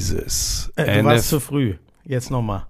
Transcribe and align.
Dieses. 0.00 0.72
Äh, 0.76 1.02
du 1.02 1.04
warst 1.04 1.28
zu 1.28 1.40
früh. 1.40 1.74
Jetzt 2.04 2.30
nochmal. 2.30 2.66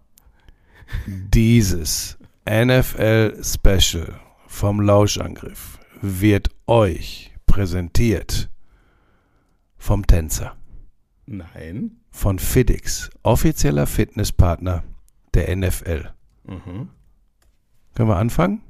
dieses 1.06 2.18
NFL 2.44 3.40
Special 3.44 4.18
vom 4.48 4.80
Lauschangriff 4.80 5.78
wird 6.02 6.48
euch 6.66 7.32
präsentiert 7.46 8.50
vom 9.76 10.04
Tänzer, 10.08 10.56
Nein. 11.26 12.00
von 12.10 12.40
FitX, 12.40 13.10
offizieller 13.22 13.86
Fitnesspartner 13.86 14.82
der 15.32 15.54
NFL. 15.56 16.10
Mhm. 16.44 16.88
Können 17.94 18.08
wir 18.08 18.16
anfangen? 18.16 18.62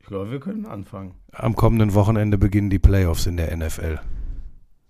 Ich 0.00 0.06
glaube, 0.06 0.30
wir 0.30 0.40
können 0.40 0.64
anfangen. 0.64 1.16
Am 1.32 1.54
kommenden 1.54 1.92
Wochenende 1.92 2.38
beginnen 2.38 2.70
die 2.70 2.78
Playoffs 2.78 3.26
in 3.26 3.36
der 3.36 3.54
NFL. 3.54 4.00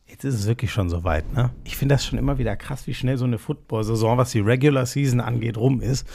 Jetzt 0.08 0.24
ist 0.24 0.34
es 0.34 0.46
wirklich 0.46 0.72
schon 0.72 0.88
soweit, 0.88 1.32
ne? 1.32 1.50
Ich 1.64 1.76
finde 1.76 1.94
das 1.94 2.04
schon 2.04 2.18
immer 2.18 2.38
wieder 2.38 2.56
krass, 2.56 2.86
wie 2.86 2.94
schnell 2.94 3.18
so 3.18 3.24
eine 3.24 3.38
Football-Saison, 3.38 4.16
was 4.18 4.30
die 4.30 4.40
Regular 4.40 4.86
Season 4.86 5.20
angeht, 5.20 5.56
rum 5.56 5.80
ist. 5.80 6.06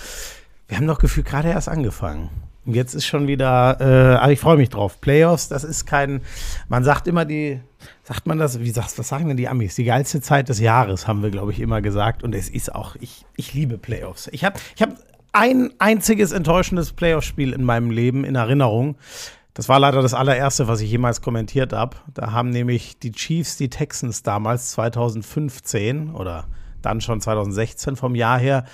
Wir 0.67 0.77
haben 0.77 0.87
doch 0.87 0.99
gefühlt 0.99 1.27
gerade 1.27 1.49
erst 1.49 1.67
angefangen. 1.67 2.29
Und 2.65 2.75
jetzt 2.75 2.93
ist 2.93 3.05
schon 3.05 3.27
wieder, 3.27 3.77
äh, 3.81 4.15
aber 4.17 4.31
ich 4.31 4.39
freue 4.39 4.57
mich 4.57 4.69
drauf. 4.69 5.01
Playoffs, 5.01 5.49
das 5.49 5.63
ist 5.63 5.85
kein, 5.85 6.21
man 6.69 6.83
sagt 6.83 7.07
immer 7.07 7.25
die, 7.25 7.59
sagt 8.03 8.27
man 8.27 8.37
das, 8.37 8.59
wie 8.59 8.69
sagt, 8.69 8.97
was 8.97 9.07
sagen 9.07 9.27
denn 9.27 9.37
die 9.37 9.49
Amis? 9.49 9.75
Die 9.75 9.83
geilste 9.83 10.21
Zeit 10.21 10.47
des 10.47 10.59
Jahres, 10.59 11.07
haben 11.07 11.23
wir, 11.23 11.31
glaube 11.31 11.51
ich, 11.51 11.59
immer 11.59 11.81
gesagt. 11.81 12.23
Und 12.23 12.35
es 12.35 12.49
ist 12.49 12.73
auch, 12.73 12.95
ich, 12.99 13.25
ich 13.35 13.53
liebe 13.53 13.77
Playoffs. 13.77 14.29
Ich 14.31 14.45
habe 14.45 14.59
ich 14.75 14.81
hab 14.81 14.95
ein 15.33 15.71
einziges 15.79 16.31
enttäuschendes 16.31 16.93
Playoff-Spiel 16.93 17.53
in 17.53 17.63
meinem 17.63 17.89
Leben 17.89 18.23
in 18.23 18.35
Erinnerung. 18.35 18.95
Das 19.53 19.67
war 19.67 19.79
leider 19.79 20.01
das 20.01 20.13
allererste, 20.13 20.67
was 20.67 20.79
ich 20.81 20.89
jemals 20.89 21.21
kommentiert 21.21 21.73
habe. 21.73 21.97
Da 22.13 22.31
haben 22.31 22.49
nämlich 22.51 22.99
die 22.99 23.11
Chiefs 23.11 23.57
die 23.57 23.69
Texans 23.69 24.23
damals 24.23 24.71
2015 24.71 26.11
oder 26.11 26.45
dann 26.81 26.99
schon 27.01 27.21
2016 27.21 27.95
vom 27.95 28.15
Jahr 28.15 28.39
her 28.39 28.65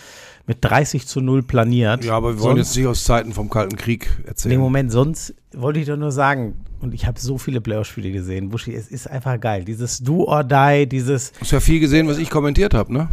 mit 0.46 0.60
30 0.62 1.08
zu 1.08 1.20
0 1.20 1.44
planiert. 1.44 2.06
Ja, 2.06 2.14
aber 2.16 2.36
wir 2.36 2.40
wollen 2.42 2.56
Sonst- 2.58 2.70
jetzt 2.70 2.78
nicht 2.78 2.88
aus 2.88 3.04
Zeiten 3.04 3.34
vom 3.34 3.50
Kalten 3.50 3.76
Krieg 3.76 4.08
Nee, 4.22 4.28
erzählen. 4.30 4.60
Moment, 4.60 4.92
sonst 4.92 5.34
wollte 5.54 5.80
ich 5.80 5.88
doch 5.88 5.98
nur 5.98 6.12
sagen, 6.12 6.64
und 6.80 6.94
ich 6.94 7.06
habe 7.06 7.20
so 7.20 7.38
viele 7.38 7.60
Playoff-Spiele 7.60 8.12
gesehen, 8.12 8.50
Buschi, 8.50 8.74
es 8.74 8.88
ist 8.88 9.10
einfach 9.10 9.40
geil. 9.40 9.66
Dieses 9.66 9.98
Do 10.00 10.26
or 10.26 10.44
Die, 10.44 10.88
dieses. 10.88 11.32
Du 11.34 11.42
hast 11.42 11.52
ja 11.52 11.60
viel 11.60 11.80
gesehen, 11.80 12.08
was 12.08 12.18
ich 12.18 12.30
kommentiert 12.30 12.74
habe, 12.76 12.94
ne? 12.94 13.10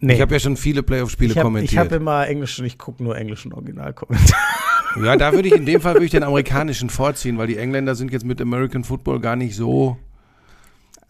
Nee, 0.00 0.14
Ich 0.14 0.20
habe 0.20 0.32
ja 0.32 0.38
schon 0.38 0.56
viele 0.56 0.82
Playoff-Spiele 0.84 1.32
ich 1.32 1.36
habe 1.38 1.46
kommentiert. 1.48 1.84
hab 1.84 1.92
immer 1.92 2.26
englischen, 2.28 2.64
ich 2.64 2.78
gucke 2.78 3.02
nur 3.02 3.18
englischen 3.18 3.52
Originalkommentar. 3.52 4.38
Ja, 5.04 5.16
da 5.16 5.32
würde 5.32 5.48
ich 5.48 5.54
in 5.54 5.66
dem 5.66 5.80
Fall 5.80 5.94
würde 5.94 6.04
ich 6.04 6.10
den 6.10 6.22
amerikanischen 6.22 6.90
vorziehen, 6.90 7.38
weil 7.38 7.46
die 7.46 7.56
Engländer 7.56 7.94
sind 7.94 8.12
jetzt 8.12 8.24
mit 8.24 8.40
American 8.40 8.84
Football 8.84 9.20
gar 9.20 9.36
nicht 9.36 9.54
so. 9.54 9.96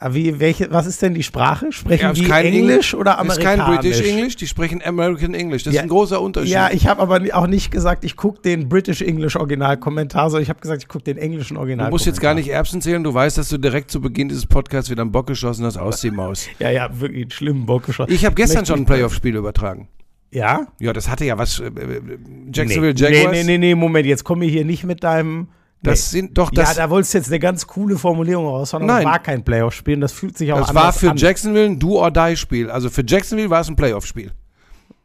Aber 0.00 0.14
Wie, 0.14 0.39
welche, 0.39 0.70
was 0.70 0.86
ist 0.86 1.03
denn 1.03 1.12
die 1.12 1.25
Sprache? 1.25 1.72
Sprechen 1.72 2.03
Ja, 2.05 2.11
ist 2.12 2.20
die 2.20 2.30
Englisch 2.30 2.95
Eng- 2.95 3.00
oder 3.00 3.14
Ist 3.14 3.19
Amerikanisch? 3.19 3.64
kein 3.67 3.75
British 3.80 4.00
English, 4.08 4.36
die 4.36 4.47
sprechen 4.47 4.80
American 4.84 5.34
English. 5.34 5.64
Das 5.64 5.75
Ja, 5.75 5.80
ist 5.80 5.86
ein 5.86 5.89
großer 5.89 6.20
Unterschied. 6.22 6.53
Ja, 6.53 6.70
ich 6.70 6.86
habe 6.86 7.03
aber 7.03 7.20
auch 7.33 7.48
nicht 7.48 7.72
gesagt, 7.72 8.05
ich 8.05 8.14
gucke 8.14 8.41
den 8.42 8.69
British 8.69 9.03
English 9.03 9.34
Originalkommentar, 9.34 10.30
sondern 10.30 10.45
ich 10.45 10.50
habe 10.50 10.61
gesagt, 10.61 10.83
ich 10.83 10.89
gucke 10.89 11.02
den 11.02 11.19
englischen 11.19 11.55
du 11.55 11.61
Originalkommentar. 11.61 11.91
musst 11.91 12.06
jetzt 12.06 12.20
gar 12.20 12.34
nicht 12.34 12.48
Erbsen 12.48 12.80
zählen, 12.80 13.02
du 13.02 13.12
weißt, 13.12 13.39
dass 13.39 13.48
du 13.48 13.58
direkt 13.58 13.91
zu 13.91 14.00
Beginn 14.00 14.28
dieses 14.28 14.47
Podcasts 14.47 14.89
wieder 14.89 15.02
einen 15.02 15.11
Bock 15.11 15.27
geschossen 15.27 15.64
hast, 15.64 15.77
aus 15.78 16.00
die 16.00 16.12
Maus. 16.12 16.47
Ja, 16.61 16.70
ja, 16.70 16.89
wirklich 17.00 17.23
einen 17.23 17.30
schlimmen 17.33 17.67
Bock 17.67 17.86
geschossen. 17.86 18.12
Ich 18.12 18.25
habe 18.25 18.36
gestern 18.36 18.58
Möchte 18.58 18.73
schon 18.75 18.80
ein 18.83 18.86
Playoff-Spiel 18.86 19.34
übertragen. 19.34 19.89
Ja? 20.30 20.66
Ja, 20.78 20.92
das 20.92 21.08
hatte 21.08 21.24
ja 21.24 21.38
was. 21.38 21.60
Äh, 21.60 21.66
äh, 21.66 22.18
Jacksonville 22.52 22.94
nee, 22.94 23.00
Jaguars. 23.00 23.32
Nee, 23.32 23.44
nee, 23.44 23.44
nee, 23.44 23.58
nee, 23.58 23.74
Moment, 23.74 24.06
jetzt 24.06 24.24
komm 24.24 24.40
mir 24.40 24.48
hier 24.48 24.64
nicht 24.64 24.84
mit 24.84 25.02
deinem. 25.02 25.48
Das 25.82 26.12
nee. 26.12 26.20
sind 26.20 26.36
doch 26.36 26.52
ja, 26.52 26.64
das. 26.64 26.74
da 26.74 26.90
wolltest 26.90 27.14
du 27.14 27.18
jetzt 27.18 27.28
eine 27.28 27.38
ganz 27.38 27.66
coole 27.66 27.96
Formulierung 27.96 28.46
raushauen, 28.46 28.84
Nein. 28.84 29.04
das 29.04 29.12
war 29.12 29.18
kein 29.20 29.44
Playoff-Spiel 29.44 29.94
und 29.94 30.00
das 30.00 30.12
fühlt 30.12 30.36
sich 30.36 30.52
auch 30.52 30.58
das 30.58 30.70
anders 30.70 30.84
war 30.84 30.92
für 30.92 31.10
an. 31.12 31.16
Jacksonville 31.16 31.66
ein 31.66 31.78
Do-or-Die-Spiel. 31.78 32.68
Also 32.68 32.90
für 32.90 33.04
Jacksonville 33.06 33.48
war 33.48 33.60
es 33.60 33.68
ein 33.68 33.76
Playoff-Spiel. 33.76 34.32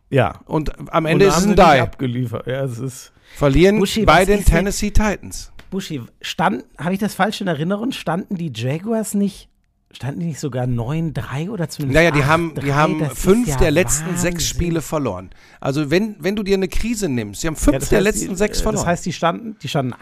Ja. 0.10 0.40
Und 0.46 0.72
am 0.92 1.06
Und 1.06 1.12
Ende 1.12 1.26
da 1.26 1.32
ist 1.32 1.38
es 1.38 1.48
ein 1.48 1.56
Die. 1.56 1.62
abgeliefert. 1.62 2.48
Ja, 2.48 2.64
es 2.64 2.80
ist. 2.80 3.14
Verlieren 3.36 3.80
Buschi, 3.80 4.06
bei 4.06 4.26
den 4.26 4.44
Tennessee 4.46 4.92
Titans. 4.92 5.52
Buschi, 5.72 6.02
stand, 6.22 6.66
habe 6.78 6.94
ich 6.94 7.00
das 7.00 7.16
falsch 7.16 7.42
in 7.42 7.48
Erinnerung? 7.48 7.92
Standen 7.92 8.36
die 8.36 8.52
Jaguars 8.54 9.16
nicht, 9.16 9.50
standen 9.94 10.20
die 10.22 10.26
nicht 10.28 10.40
sogar 10.40 10.66
9-3 10.66 11.50
oder 11.50 11.70
zumindest 11.70 11.96
Naja, 11.96 12.12
die 12.12 12.20
8-3? 12.22 12.26
haben, 12.26 12.54
die 12.64 12.74
haben 12.74 13.00
Das 13.00 13.20
fünf 13.20 13.48
ja 13.48 13.58
der 13.58 13.72
letzten 13.72 14.08
Wahnsinn. 14.08 14.32
sechs 14.32 14.48
Spiele 14.48 14.82
verloren. 14.82 15.30
Also 15.60 15.90
wenn, 15.92 16.16
wenn 16.20 16.36
du 16.36 16.44
dir 16.44 16.56
eine 16.56 16.68
Krise 16.68 17.10
nimmst, 17.10 17.42
sie 17.42 17.48
haben 17.48 17.56
fünf 17.56 17.74
Ja, 17.74 17.80
der 17.80 17.98
heißt, 18.00 18.04
letzten 18.06 18.30
die, 18.30 18.36
sechs 18.36 18.60
äh, 18.60 18.64
verloren. 18.64 18.82
Das 18.84 18.88
heißt, 18.92 19.06
die 19.06 19.14
standen, 19.14 19.56
die 19.62 19.68
standen 19.68 19.94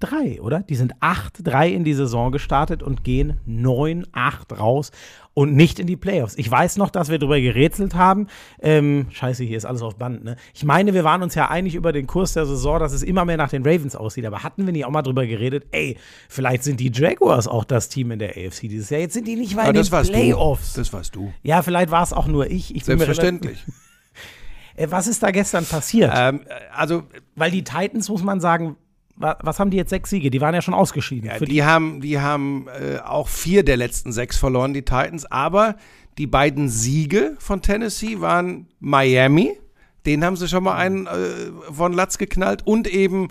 8-3, 0.00 0.40
oder? 0.40 0.60
Die 0.60 0.76
sind 0.76 0.94
8-3 0.96 1.68
in 1.70 1.84
die 1.84 1.94
Saison 1.94 2.32
gestartet 2.32 2.82
und 2.82 3.04
gehen 3.04 3.40
9-8 3.48 4.54
raus 4.56 4.90
und 5.34 5.54
nicht 5.54 5.78
in 5.78 5.86
die 5.86 5.96
Playoffs. 5.96 6.34
Ich 6.36 6.50
weiß 6.50 6.76
noch, 6.76 6.90
dass 6.90 7.08
wir 7.08 7.18
darüber 7.18 7.40
gerätselt 7.40 7.94
haben. 7.94 8.26
Ähm, 8.60 9.06
scheiße, 9.10 9.44
hier 9.44 9.56
ist 9.56 9.64
alles 9.64 9.80
auf 9.80 9.96
Band, 9.96 10.24
ne? 10.24 10.36
Ich 10.52 10.64
meine, 10.64 10.92
wir 10.92 11.04
waren 11.04 11.22
uns 11.22 11.34
ja 11.34 11.48
einig 11.48 11.74
über 11.74 11.92
den 11.92 12.06
Kurs 12.06 12.34
der 12.34 12.44
Saison, 12.44 12.78
dass 12.78 12.92
es 12.92 13.02
immer 13.02 13.24
mehr 13.24 13.38
nach 13.38 13.48
den 13.48 13.62
Ravens 13.66 13.96
aussieht. 13.96 14.26
Aber 14.26 14.42
hatten 14.42 14.66
wir 14.66 14.72
nicht 14.72 14.84
auch 14.84 14.90
mal 14.90 15.00
drüber 15.02 15.26
geredet, 15.26 15.64
ey, 15.70 15.96
vielleicht 16.28 16.64
sind 16.64 16.80
die 16.80 16.90
Jaguars 16.92 17.48
auch 17.48 17.64
das 17.64 17.88
Team 17.88 18.10
in 18.10 18.18
der 18.18 18.30
AFC 18.36 18.62
dieses 18.68 18.90
Jahr. 18.90 19.00
Jetzt 19.00 19.14
sind 19.14 19.26
die 19.26 19.36
nicht 19.36 19.54
mal 19.56 19.62
Aber 19.62 19.70
in 19.78 19.82
den 19.82 19.94
Ah, 19.94 20.02
Playoffs. 20.02 20.74
du. 20.74 20.80
Das 20.80 20.92
warst 20.92 21.16
du. 21.16 21.32
Ja, 21.42 21.62
vielleicht 21.62 21.90
war 21.90 22.02
es 22.02 22.12
auch 22.12 22.26
nur 22.26 22.50
ich. 22.50 22.74
ich 22.74 22.84
Selbstverständlich. 22.84 23.64
Äh, 24.74 24.90
was 24.90 25.06
ist 25.06 25.22
da 25.22 25.30
gestern 25.30 25.66
passiert? 25.66 26.10
ähm, 26.16 26.40
also 26.74 27.02
Weil 27.36 27.50
die 27.50 27.62
Titans, 27.62 28.08
muss 28.08 28.22
man 28.22 28.40
sagen, 28.40 28.76
was 29.16 29.58
haben 29.58 29.70
die 29.70 29.76
jetzt? 29.76 29.90
Sechs 29.90 30.10
Siege? 30.10 30.30
Die 30.30 30.40
waren 30.40 30.54
ja 30.54 30.62
schon 30.62 30.74
ausgeschieden. 30.74 31.28
ja, 31.28 31.36
Für 31.36 31.44
die 31.44 31.62
haben, 31.62 32.00
die 32.00 32.20
haben 32.20 32.66
äh, 32.68 32.98
auch 32.98 33.28
vier 33.28 33.64
der 33.64 33.76
letzten 33.76 34.12
sechs 34.12 34.36
verloren, 34.36 34.74
die 34.74 34.82
Titans. 34.82 35.26
Aber 35.30 35.76
die 36.18 36.26
beiden 36.26 36.68
Siege 36.68 37.36
von 37.38 37.62
Tennessee 37.62 38.20
waren 38.20 38.66
Miami. 38.80 39.56
Den 40.06 40.24
haben 40.24 40.36
sie 40.36 40.48
schon 40.48 40.64
mal 40.64 40.76
einen 40.76 41.06
äh, 41.06 41.10
von 41.72 41.92
Latz 41.92 42.18
geknallt. 42.18 42.66
Und 42.66 42.88
eben 42.88 43.28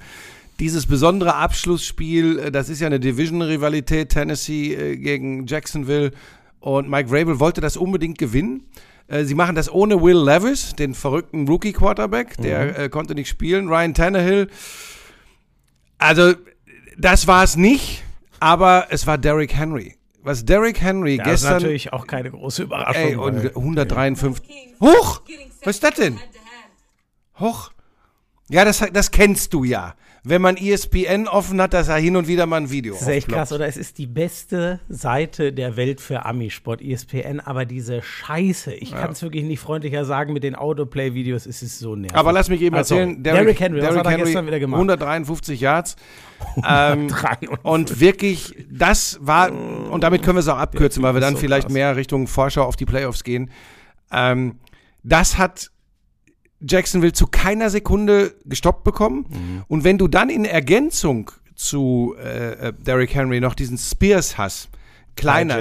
dieses 0.59 0.85
besondere 0.85 1.35
Abschlussspiel, 1.35 2.39
äh, 2.39 2.51
das 2.51 2.69
ist 2.69 2.79
ja 2.79 2.87
eine 2.87 2.99
Division-Rivalität, 2.99 4.09
Tennessee 4.09 4.73
äh, 4.73 4.97
gegen 4.97 5.47
Jacksonville. 5.47 6.11
Und 6.59 6.89
Mike 6.89 7.09
Vrabel 7.09 7.39
wollte 7.39 7.59
das 7.59 7.75
unbedingt 7.75 8.17
gewinnen. 8.17 8.65
Äh, 9.07 9.25
Sie 9.25 9.35
machen 9.35 9.55
das 9.55 9.71
ohne 9.71 10.01
Will 10.01 10.17
Levis, 10.17 10.73
den 10.75 10.93
verrückten 10.93 11.47
Rookie-Quarterback. 11.47 12.37
Der 12.37 12.77
äh, 12.79 12.89
konnte 12.89 13.15
nicht 13.15 13.27
spielen. 13.29 13.67
Ryan 13.67 13.93
Tannehill. 13.93 14.47
Also, 16.01 16.33
das 16.97 17.27
war 17.27 17.43
es 17.43 17.55
nicht, 17.55 18.03
aber 18.39 18.87
es 18.89 19.05
war 19.05 19.17
Derrick 19.17 19.53
Henry. 19.55 19.97
Was 20.23 20.45
Derrick 20.45 20.81
Henry 20.81 21.17
das 21.17 21.27
ist 21.27 21.31
gestern. 21.33 21.53
natürlich 21.53 21.93
auch 21.93 22.07
keine 22.07 22.31
große 22.31 22.63
Überraschung. 22.63 23.03
Ey, 23.03 23.15
und 23.15 23.37
weil- 23.43 23.55
153. 23.55 24.75
Huch! 24.79 25.21
Was 25.63 25.75
ist 25.75 25.83
das 25.83 25.93
denn? 25.95 26.19
Hoch. 27.39 27.71
Ja, 28.49 28.65
das, 28.65 28.83
das 28.91 29.11
kennst 29.11 29.53
du 29.53 29.63
ja. 29.63 29.95
Wenn 30.23 30.41
man 30.41 30.55
ESPN 30.55 31.27
offen 31.27 31.59
hat, 31.59 31.73
dass 31.73 31.87
er 31.87 31.95
hin 31.97 32.15
und 32.15 32.27
wieder 32.27 32.45
mal 32.45 32.57
ein 32.57 32.69
Video 32.69 32.93
das 32.93 33.01
ist 33.01 33.07
echt 33.07 33.17
aufploppt. 33.25 33.37
krass, 33.39 33.51
oder? 33.53 33.65
Es 33.65 33.75
ist 33.75 33.97
die 33.97 34.05
beste 34.05 34.79
Seite 34.87 35.51
der 35.51 35.77
Welt 35.77 35.99
für 35.99 36.25
Amisport, 36.27 36.79
ESPN, 36.79 37.39
aber 37.39 37.65
diese 37.65 38.03
Scheiße, 38.03 38.71
ich 38.73 38.91
kann 38.91 39.11
es 39.13 39.23
wirklich 39.23 39.43
nicht 39.43 39.59
freundlicher 39.59 40.05
sagen, 40.05 40.33
mit 40.33 40.43
den 40.43 40.53
Autoplay-Videos 40.53 41.47
ist 41.47 41.63
es 41.63 41.79
so 41.79 41.95
nervig. 41.95 42.15
Aber 42.15 42.31
lass 42.33 42.49
mich 42.49 42.61
eben 42.61 42.75
Also, 42.75 42.95
erzählen, 42.95 43.23
Derrick 43.23 43.59
Henry, 43.59 43.81
was 43.81 43.95
hat 43.97 44.05
er 44.05 44.17
gestern 44.17 44.45
wieder 44.45 44.59
gemacht? 44.59 44.77
153 44.77 45.59
Yards. 45.59 45.95
Ähm, 46.57 47.07
153. 47.13 47.49
und 47.63 47.99
wirklich, 47.99 48.65
das 48.69 49.19
war, 49.21 49.51
und 49.51 50.03
damit 50.03 50.23
können 50.23 50.37
wir 50.37 50.41
es 50.41 50.47
auch 50.47 50.57
abkürzen, 50.57 51.03
weil 51.03 51.13
wir 51.13 51.21
dann 51.21 51.35
so 51.35 51.39
vielleicht 51.39 51.67
krass. 51.67 51.73
mehr 51.73 51.95
Richtung 51.95 52.25
Vorschau 52.27 52.63
auf 52.63 52.75
die 52.75 52.85
Playoffs 52.85 53.23
gehen. 53.23 53.51
Ähm, 54.11 54.55
das 55.03 55.37
hat 55.37 55.70
Jacksonville 56.67 57.13
zu 57.13 57.27
keiner 57.27 57.69
Sekunde 57.69 58.33
gestoppt 58.45 58.83
bekommen. 58.83 59.25
Mhm. 59.29 59.63
Und 59.67 59.83
wenn 59.83 59.97
du 59.97 60.07
dann 60.07 60.29
in 60.29 60.45
Ergänzung 60.45 61.31
zu 61.55 62.15
äh, 62.23 62.67
äh, 62.69 62.73
Derrick 62.73 63.13
Henry 63.13 63.39
noch 63.39 63.55
diesen 63.55 63.77
Spears 63.77 64.37
hast, 64.37 64.69
kleiner, 65.15 65.59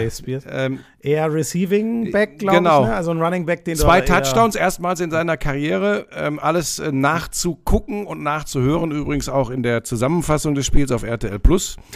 ähm, 0.48 0.78
Eher 1.00 1.32
Receiving 1.32 2.12
Back, 2.12 2.38
glaube 2.38 2.58
Genau. 2.58 2.82
ich, 2.82 2.88
ne? 2.88 2.94
Also 2.94 3.10
ein 3.10 3.20
Running 3.20 3.46
Back, 3.46 3.64
den 3.64 3.76
Zwei 3.76 4.00
Touchdowns 4.00 4.54
erstmals 4.54 5.00
in 5.00 5.10
seiner 5.10 5.36
Karriere. 5.36 6.06
Ähm, 6.14 6.38
alles 6.38 6.78
äh, 6.78 6.92
nachzugucken 6.92 8.06
und 8.06 8.22
nachzuhören. 8.22 8.92
Übrigens 8.92 9.28
auch 9.28 9.50
in 9.50 9.62
der 9.62 9.84
Zusammenfassung 9.84 10.54
des 10.54 10.66
Spiels 10.66 10.92
auf 10.92 11.02
RTL 11.02 11.38
Plus. 11.38 11.76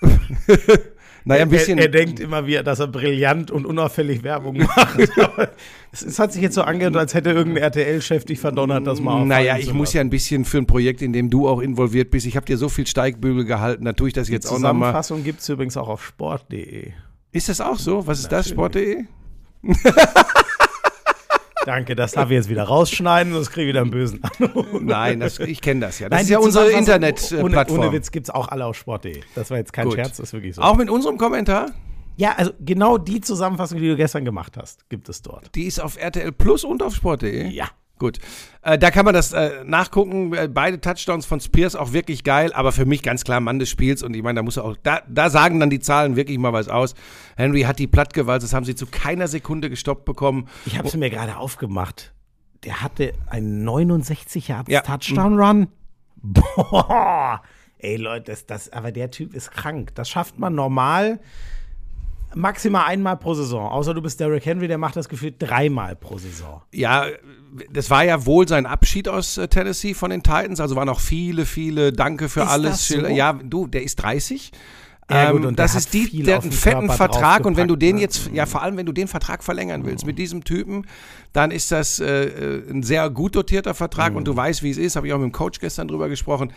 naja, 1.28 1.42
ein 1.42 1.50
bisschen. 1.50 1.78
Er, 1.78 1.84
er 1.84 1.90
denkt 1.90 2.20
immer 2.20 2.46
wieder, 2.46 2.62
dass 2.62 2.80
er 2.80 2.88
brillant 2.88 3.50
und 3.50 3.66
unauffällig 3.66 4.22
Werbung 4.22 4.56
macht. 4.76 4.98
Es, 5.92 6.02
es 6.02 6.18
hat 6.18 6.32
sich 6.32 6.42
jetzt 6.42 6.54
so 6.54 6.62
angehört, 6.62 6.96
als 6.96 7.14
hätte 7.14 7.30
irgendein 7.30 7.62
RTL-Chef 7.64 8.24
dich 8.24 8.40
verdonnert, 8.40 8.86
das 8.86 9.00
mal 9.00 9.24
naja, 9.24 9.56
ich 9.58 9.72
muss 9.72 9.92
ja 9.92 10.00
ein 10.00 10.10
bisschen 10.10 10.44
für 10.44 10.58
ein 10.58 10.66
Projekt, 10.66 11.02
in 11.02 11.12
dem 11.12 11.30
du 11.30 11.48
auch 11.48 11.60
involviert 11.60 12.10
bist. 12.10 12.26
Ich 12.26 12.36
habe 12.36 12.46
dir 12.46 12.56
so 12.56 12.68
viel 12.68 12.86
Steigbügel 12.86 13.44
gehalten, 13.44 13.84
da 13.84 13.92
tue 13.92 14.08
ich 14.08 14.14
das 14.14 14.28
jetzt 14.28 14.46
auch 14.46 14.52
nochmal. 14.52 14.72
Zusammenfassung 14.72 15.24
gibt 15.24 15.40
es 15.40 15.48
übrigens 15.48 15.76
auch 15.76 15.88
auf 15.88 16.04
sport.de. 16.04 16.92
Ist 17.30 17.48
das 17.48 17.60
auch 17.60 17.78
so? 17.78 18.06
Was 18.06 18.20
ist 18.20 18.32
das, 18.32 18.48
Sport.de? 18.48 19.04
Danke, 21.68 21.94
das 21.94 22.12
darf 22.12 22.30
ich 22.30 22.34
jetzt 22.36 22.48
wieder 22.48 22.62
rausschneiden, 22.62 23.34
sonst 23.34 23.50
kriege 23.50 23.64
ich 23.66 23.68
wieder 23.68 23.82
einen 23.82 23.90
bösen 23.90 24.22
Anruf. 24.24 24.66
Nein, 24.80 25.20
das, 25.20 25.38
ich 25.38 25.60
kenne 25.60 25.80
das 25.80 25.98
ja. 25.98 26.08
Das 26.08 26.16
Nein, 26.16 26.24
ist 26.24 26.30
ja 26.30 26.38
unsere 26.38 26.64
Zusammenfassung- 26.64 26.78
Ohne, 26.78 27.08
Internetplattform. 27.18 27.78
ohne 27.80 27.92
Witz 27.92 28.10
gibt 28.10 28.26
es 28.28 28.30
auch 28.34 28.48
alle 28.48 28.64
auf 28.64 28.74
sport.de. 28.74 29.20
Das 29.34 29.50
war 29.50 29.58
jetzt 29.58 29.74
kein 29.74 29.84
Gut. 29.84 29.94
Scherz, 29.96 30.16
das 30.16 30.20
ist 30.28 30.32
wirklich 30.32 30.54
so. 30.54 30.62
Auch 30.62 30.76
mit 30.78 30.88
unserem 30.88 31.18
Kommentar? 31.18 31.66
Ja, 32.16 32.32
also 32.38 32.52
genau 32.58 32.96
die 32.96 33.20
Zusammenfassung, 33.20 33.78
die 33.80 33.86
du 33.88 33.96
gestern 33.96 34.24
gemacht 34.24 34.56
hast, 34.56 34.88
gibt 34.88 35.10
es 35.10 35.20
dort. 35.20 35.54
Die 35.54 35.64
ist 35.64 35.78
auf 35.78 35.98
RTL 36.00 36.32
Plus 36.32 36.64
und 36.64 36.82
auf 36.82 36.94
Sport.de. 36.94 37.48
Ja. 37.48 37.66
Gut. 37.98 38.18
Äh, 38.62 38.78
da 38.78 38.90
kann 38.90 39.04
man 39.04 39.14
das 39.14 39.32
äh, 39.32 39.64
nachgucken. 39.64 40.32
Äh, 40.34 40.48
beide 40.48 40.80
Touchdowns 40.80 41.26
von 41.26 41.40
Spears 41.40 41.74
auch 41.76 41.92
wirklich 41.92 42.24
geil, 42.24 42.52
aber 42.52 42.72
für 42.72 42.86
mich 42.86 43.02
ganz 43.02 43.24
klar 43.24 43.40
Mann 43.40 43.58
des 43.58 43.68
Spiels. 43.68 44.02
Und 44.02 44.14
ich 44.14 44.22
meine, 44.22 44.36
da 44.38 44.42
muss 44.42 44.56
er 44.56 44.64
auch, 44.64 44.76
da, 44.82 45.02
da 45.08 45.30
sagen 45.30 45.60
dann 45.60 45.70
die 45.70 45.80
Zahlen 45.80 46.16
wirklich 46.16 46.38
mal 46.38 46.52
was 46.52 46.68
aus. 46.68 46.94
Henry 47.36 47.62
hat 47.62 47.78
die 47.78 47.86
platt 47.86 48.14
gewalzt, 48.14 48.44
das 48.44 48.54
haben 48.54 48.64
sie 48.64 48.74
zu 48.74 48.86
keiner 48.86 49.28
Sekunde 49.28 49.70
gestoppt 49.70 50.04
bekommen. 50.04 50.48
Ich 50.66 50.78
habe 50.78 50.88
es 50.88 50.96
mir 50.96 51.10
gerade 51.10 51.36
aufgemacht. 51.36 52.12
Der 52.64 52.82
hatte 52.82 53.12
einen 53.26 53.64
69 53.64 54.48
Yards 54.48 54.70
Ja. 54.70 54.80
Touchdown 54.82 55.38
Run. 55.40 55.68
Boah. 56.16 57.42
Ey 57.78 57.96
Leute, 57.96 58.32
das, 58.32 58.46
das, 58.46 58.72
aber 58.72 58.90
der 58.90 59.10
Typ 59.10 59.34
ist 59.34 59.52
krank. 59.52 59.94
Das 59.94 60.08
schafft 60.08 60.38
man 60.38 60.54
normal 60.54 61.20
maximal 62.34 62.86
einmal 62.86 63.16
pro 63.16 63.34
Saison. 63.34 63.68
Außer 63.68 63.94
du 63.94 64.02
bist 64.02 64.20
Derrick 64.20 64.44
Henry, 64.46 64.68
der 64.68 64.78
macht 64.78 64.96
das 64.96 65.08
gefühlt 65.08 65.36
dreimal 65.38 65.96
pro 65.96 66.18
Saison. 66.18 66.62
Ja, 66.72 67.06
das 67.70 67.90
war 67.90 68.04
ja 68.04 68.26
wohl 68.26 68.46
sein 68.46 68.66
Abschied 68.66 69.08
aus 69.08 69.38
äh, 69.38 69.48
Tennessee 69.48 69.94
von 69.94 70.10
den 70.10 70.22
Titans. 70.22 70.60
Also 70.60 70.76
waren 70.76 70.88
auch 70.88 71.00
viele, 71.00 71.46
viele 71.46 71.92
Danke 71.92 72.28
für 72.28 72.42
Ist 72.42 72.48
alles. 72.48 72.88
so? 72.88 73.06
Ja, 73.06 73.32
du, 73.32 73.66
der 73.66 73.82
ist 73.82 73.96
30. 73.96 74.52
Ja, 75.10 75.32
gut, 75.32 75.40
Ähm, 75.40 75.48
und 75.48 75.58
das 75.58 75.74
ist 75.74 75.94
die, 75.94 76.22
der 76.22 76.36
hat 76.36 76.42
einen 76.42 76.52
fetten 76.52 76.80
Körper 76.80 76.94
Vertrag 76.94 77.46
und 77.46 77.56
wenn 77.56 77.68
du 77.68 77.76
den 77.76 77.96
ne? 77.96 78.02
jetzt, 78.02 78.30
ja 78.32 78.44
vor 78.44 78.62
allem 78.62 78.76
wenn 78.76 78.84
du 78.84 78.92
den 78.92 79.08
Vertrag 79.08 79.42
verlängern 79.42 79.86
willst 79.86 80.04
mit 80.04 80.18
diesem 80.18 80.44
Typen, 80.44 80.86
dann 81.32 81.50
ist 81.50 81.72
das 81.72 81.98
äh, 81.98 82.24
äh, 82.24 82.70
ein 82.70 82.82
sehr 82.82 83.08
gut 83.08 83.34
dotierter 83.34 83.74
Vertrag 83.74 84.14
und 84.14 84.26
du 84.26 84.36
weißt, 84.36 84.62
wie 84.62 84.70
es 84.70 84.76
ist, 84.76 84.96
habe 84.96 85.06
ich 85.06 85.12
auch 85.12 85.18
mit 85.18 85.26
dem 85.26 85.32
Coach 85.32 85.60
gestern 85.60 85.88
drüber 85.88 86.08
gesprochen. 86.08 86.52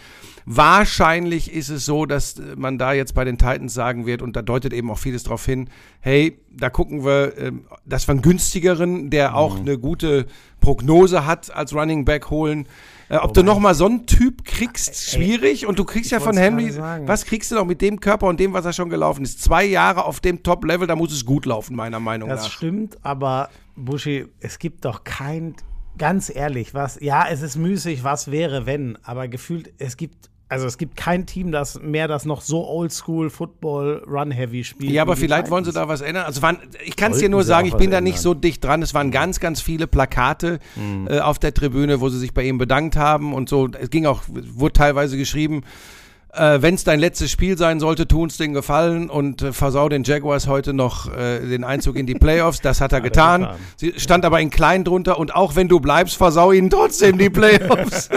Wahrscheinlich 0.45 1.53
ist 1.53 1.69
es 1.69 1.85
so, 1.85 2.05
dass 2.05 2.39
äh, 2.39 2.55
man 2.57 2.77
da 2.77 2.91
jetzt 2.91 3.15
bei 3.15 3.23
den 3.23 3.37
Titans 3.37 3.73
sagen 3.73 4.05
wird 4.05 4.21
und 4.21 4.35
da 4.35 4.41
deutet 4.41 4.73
eben 4.73 4.91
auch 4.91 4.99
vieles 4.99 5.23
drauf 5.23 5.45
hin, 5.45 5.69
hey, 6.01 6.37
da 6.49 6.69
gucken 6.69 7.05
wir, 7.05 7.37
ähm, 7.37 7.65
dass 7.85 8.07
wir 8.07 8.13
einen 8.13 8.21
günstigeren, 8.21 9.09
der 9.09 9.35
auch 9.35 9.59
eine 9.59 9.77
gute 9.77 10.25
Prognose 10.59 11.25
hat 11.25 11.55
als 11.55 11.73
Running 11.73 12.03
Back 12.03 12.29
holen. 12.29 12.67
Äh, 13.11 13.17
ob 13.17 13.33
du 13.33 13.43
nochmal 13.43 13.75
so 13.75 13.85
einen 13.85 14.05
Typ 14.05 14.45
kriegst, 14.45 14.95
schwierig. 15.11 15.65
Und 15.65 15.77
du 15.77 15.83
kriegst 15.83 16.11
ja 16.11 16.21
von 16.21 16.37
Henry, 16.37 16.73
was 17.05 17.25
kriegst 17.25 17.51
du 17.51 17.55
noch 17.55 17.65
mit 17.65 17.81
dem 17.81 17.99
Körper 17.99 18.27
und 18.27 18.39
dem, 18.39 18.53
was 18.53 18.63
er 18.63 18.71
schon 18.71 18.89
gelaufen 18.89 19.23
ist? 19.23 19.43
Zwei 19.43 19.65
Jahre 19.65 20.05
auf 20.05 20.21
dem 20.21 20.43
Top-Level, 20.43 20.87
da 20.87 20.95
muss 20.95 21.11
es 21.11 21.25
gut 21.25 21.45
laufen, 21.45 21.75
meiner 21.75 21.99
Meinung 21.99 22.29
Das 22.29 22.43
nach. 22.43 22.51
stimmt, 22.51 22.97
aber 23.03 23.49
Buschi, 23.75 24.27
es 24.39 24.59
gibt 24.59 24.85
doch 24.85 25.03
kein, 25.03 25.55
ganz 25.97 26.33
ehrlich, 26.33 26.73
was, 26.73 26.99
ja, 27.01 27.27
es 27.29 27.41
ist 27.41 27.57
müßig, 27.57 28.05
was 28.05 28.31
wäre, 28.31 28.65
wenn, 28.65 28.97
aber 29.03 29.27
gefühlt, 29.27 29.73
es 29.77 29.97
gibt, 29.97 30.29
also 30.51 30.67
es 30.67 30.77
gibt 30.77 30.97
kein 30.97 31.25
Team, 31.25 31.53
das 31.53 31.81
mehr 31.81 32.09
das 32.09 32.25
noch 32.25 32.41
so 32.41 32.67
oldschool 32.67 33.29
Football 33.29 34.03
Run-Heavy 34.05 34.65
spielt. 34.65 34.91
Ja, 34.91 35.03
aber 35.03 35.15
vielleicht 35.15 35.49
wollen 35.49 35.63
sie 35.63 35.71
da 35.71 35.87
was 35.87 36.01
ändern. 36.01 36.25
Also 36.25 36.41
waren, 36.41 36.57
ich 36.83 36.97
kann 36.97 37.13
es 37.13 37.19
dir 37.19 37.29
nur 37.29 37.45
sagen, 37.45 37.69
ich 37.69 37.77
bin 37.77 37.89
da 37.89 38.01
nicht 38.01 38.15
ändern. 38.15 38.23
so 38.23 38.33
dicht 38.33 38.61
dran. 38.61 38.81
Es 38.81 38.93
waren 38.93 39.11
ganz, 39.11 39.39
ganz 39.39 39.61
viele 39.61 39.87
Plakate 39.87 40.59
äh, 41.07 41.19
auf 41.19 41.39
der 41.39 41.53
Tribüne, 41.53 42.01
wo 42.01 42.09
sie 42.09 42.19
sich 42.19 42.33
bei 42.33 42.43
ihm 42.43 42.57
bedankt 42.57 42.97
haben 42.97 43.33
und 43.33 43.47
so. 43.47 43.69
Es 43.79 43.89
ging 43.91 44.05
auch, 44.05 44.23
wurde 44.27 44.73
teilweise 44.73 45.15
geschrieben, 45.15 45.63
äh, 46.33 46.61
wenn 46.61 46.75
es 46.75 46.83
dein 46.83 46.99
letztes 46.99 47.29
Spiel 47.31 47.57
sein 47.57 47.79
sollte, 47.79 48.07
tun 48.07 48.29
es 48.29 48.37
den 48.37 48.53
Gefallen 48.53 49.09
und 49.09 49.41
äh, 49.41 49.53
versau 49.53 49.89
den 49.89 50.03
Jaguars 50.03 50.47
heute 50.47 50.73
noch 50.73 51.13
äh, 51.13 51.39
den 51.39 51.63
Einzug 51.63 51.95
in 51.97 52.05
die 52.05 52.13
Playoffs. 52.15 52.61
Das 52.61 52.79
hat 52.79 52.91
er 52.93 52.97
er 52.99 53.01
getan. 53.01 53.47
Sie 53.75 53.93
stand 53.97 54.25
aber 54.25 54.39
in 54.39 54.49
klein 54.49 54.83
drunter 54.83 55.17
und 55.19 55.35
auch 55.35 55.55
wenn 55.55 55.67
du 55.67 55.79
bleibst, 55.79 56.17
versau 56.17 56.51
ihnen 56.51 56.69
trotzdem 56.69 57.17
die 57.17 57.29
Playoffs. 57.29 58.09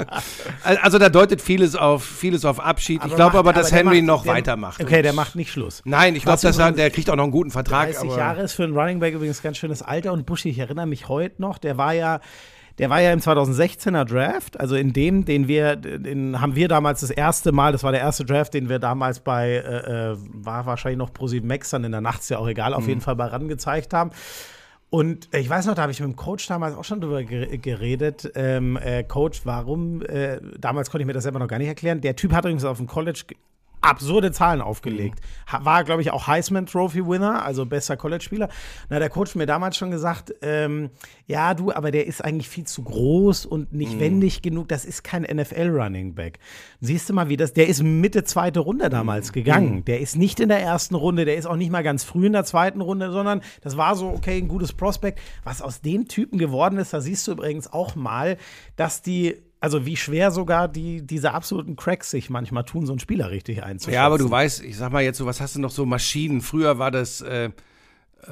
also 0.82 0.98
da 0.98 1.08
deutet 1.08 1.40
vieles 1.40 1.76
auf, 1.76 2.04
vieles 2.04 2.44
auf 2.44 2.60
Abschied. 2.60 3.02
ich 3.06 3.14
glaube 3.14 3.38
aber, 3.38 3.52
dass 3.52 3.70
der 3.70 3.78
Henry 3.78 4.02
macht- 4.02 4.06
noch 4.06 4.22
der- 4.24 4.32
weitermacht. 4.34 4.82
Okay, 4.82 5.02
der 5.02 5.12
macht 5.12 5.36
nicht 5.36 5.50
Schluss. 5.50 5.82
Nein, 5.84 6.16
ich 6.16 6.24
glaube, 6.24 6.40
er, 6.46 6.72
der 6.72 6.90
kriegt 6.90 7.10
auch 7.10 7.16
noch 7.16 7.24
einen 7.24 7.32
guten 7.32 7.50
Vertrag. 7.50 7.86
30 7.92 8.10
aber 8.10 8.18
Jahre 8.18 8.42
ist 8.42 8.52
für 8.52 8.64
einen 8.64 8.76
Running 8.76 9.00
Back 9.00 9.14
übrigens 9.14 9.42
ganz 9.42 9.56
schönes 9.58 9.82
Alter 9.82 10.12
und 10.12 10.26
Buschi, 10.26 10.50
ich 10.50 10.58
erinnere 10.58 10.86
mich 10.86 11.08
heute 11.08 11.40
noch, 11.40 11.58
der 11.58 11.78
war 11.78 11.92
ja, 11.92 12.20
der 12.78 12.90
war 12.90 13.00
ja 13.00 13.12
im 13.12 13.20
2016er 13.20 14.04
Draft, 14.04 14.60
also 14.60 14.76
in 14.76 14.92
dem, 14.92 15.24
den 15.24 15.48
wir, 15.48 15.76
den 15.76 16.40
haben 16.40 16.54
wir 16.56 16.68
damals 16.68 17.00
das 17.00 17.10
erste 17.10 17.52
Mal, 17.52 17.72
das 17.72 17.82
war 17.82 17.92
der 17.92 18.00
erste 18.02 18.24
Draft, 18.24 18.52
den 18.54 18.68
wir 18.68 18.78
damals 18.78 19.20
bei, 19.20 19.50
äh, 19.52 20.12
äh, 20.12 20.16
war 20.32 20.66
wahrscheinlich 20.66 20.98
noch 20.98 21.10
Pro7 21.10 21.44
Max 21.44 21.70
dann 21.70 21.84
in 21.84 21.92
der 21.92 22.00
Nacht, 22.02 22.20
ist 22.20 22.28
ja 22.28 22.38
auch 22.38 22.48
egal, 22.48 22.74
auf 22.74 22.86
jeden 22.88 23.00
Fall 23.00 23.16
bei 23.16 23.26
RAN 23.26 23.48
gezeigt 23.48 23.94
haben. 23.94 24.10
Und 24.90 25.32
äh, 25.34 25.38
ich 25.40 25.48
weiß 25.50 25.66
noch, 25.66 25.74
da 25.74 25.82
habe 25.82 25.92
ich 25.92 26.00
mit 26.00 26.08
dem 26.08 26.16
Coach 26.16 26.46
damals 26.46 26.76
auch 26.76 26.84
schon 26.84 27.00
drüber 27.00 27.22
ge- 27.24 27.56
geredet. 27.58 28.30
Ähm, 28.36 28.76
äh, 28.76 29.02
Coach, 29.02 29.40
warum? 29.44 30.00
Äh, 30.02 30.38
damals 30.58 30.90
konnte 30.90 31.02
ich 31.02 31.06
mir 31.06 31.12
das 31.12 31.24
selber 31.24 31.38
noch 31.40 31.48
gar 31.48 31.58
nicht 31.58 31.66
erklären. 31.68 32.00
Der 32.00 32.14
Typ 32.14 32.32
hat 32.32 32.44
übrigens 32.44 32.64
auf 32.64 32.76
dem 32.76 32.86
College 32.86 33.22
ge- 33.26 33.36
absurde 33.88 34.32
Zahlen 34.32 34.60
aufgelegt. 34.60 35.20
Ha- 35.50 35.64
War, 35.64 35.84
glaube 35.84 36.02
ich, 36.02 36.10
auch 36.10 36.26
Heisman 36.26 36.66
Trophy 36.66 37.06
Winner, 37.06 37.44
also 37.44 37.66
bester 37.66 37.96
College-Spieler. 37.96 38.48
Na, 38.88 38.98
der 38.98 39.10
Coach 39.10 39.34
mir 39.34 39.46
damals 39.46 39.76
schon 39.76 39.90
gesagt, 39.90 40.34
ähm, 40.42 40.90
ja, 41.26 41.54
du, 41.54 41.72
aber 41.72 41.90
der 41.90 42.06
ist 42.06 42.24
eigentlich 42.24 42.48
viel 42.48 42.64
zu 42.64 42.82
groß 42.82 43.46
und 43.46 43.72
nicht 43.72 43.98
wendig 44.00 44.42
genug. 44.42 44.68
Das 44.68 44.84
ist 44.84 45.02
kein 45.04 45.22
NFL-Running 45.22 46.14
Back. 46.14 46.38
Siehst 46.80 47.08
du 47.08 47.14
mal, 47.14 47.28
wie 47.28 47.36
das, 47.36 47.52
der 47.52 47.68
ist 47.68 47.82
Mitte 47.82 48.24
zweite 48.24 48.60
Runde 48.60 48.88
damals 48.88 49.32
gegangen. 49.32 49.84
Der 49.84 50.00
ist 50.00 50.16
nicht 50.16 50.40
in 50.40 50.48
der 50.48 50.60
ersten 50.60 50.94
Runde, 50.94 51.24
der 51.24 51.36
ist 51.36 51.46
auch 51.46 51.56
nicht 51.56 51.70
mal 51.70 51.82
ganz 51.82 52.04
früh 52.04 52.26
in 52.26 52.32
der 52.32 52.44
zweiten 52.44 52.80
Runde, 52.80 53.10
sondern 53.12 53.40
das 53.62 53.76
war 53.76 53.96
so, 53.96 54.08
okay, 54.08 54.38
ein 54.38 54.48
gutes 54.48 54.72
Prospect. 54.72 55.18
Was 55.44 55.62
aus 55.62 55.80
dem 55.80 56.08
Typen 56.08 56.38
geworden 56.38 56.78
ist, 56.78 56.92
da 56.92 57.00
siehst 57.00 57.26
du 57.26 57.32
übrigens 57.32 57.72
auch 57.72 57.94
mal, 57.94 58.36
dass 58.76 59.02
die 59.02 59.36
also 59.66 59.84
wie 59.84 59.96
schwer 59.96 60.30
sogar 60.30 60.68
die, 60.68 61.04
diese 61.04 61.32
absoluten 61.32 61.74
Cracks 61.74 62.12
sich 62.12 62.30
manchmal 62.30 62.62
tun, 62.62 62.86
so 62.86 62.92
einen 62.92 63.00
Spieler 63.00 63.32
richtig 63.32 63.64
einzuschätzen. 63.64 63.94
Ja, 63.94 64.06
aber 64.06 64.16
du 64.16 64.30
weißt, 64.30 64.62
ich 64.62 64.76
sag 64.76 64.92
mal 64.92 65.02
jetzt 65.02 65.18
so, 65.18 65.26
was 65.26 65.40
hast 65.40 65.56
du 65.56 65.60
noch 65.60 65.72
so 65.72 65.84
Maschinen? 65.84 66.40
Früher 66.40 66.78
war 66.78 66.92
das 66.92 67.20
äh, 67.20 67.50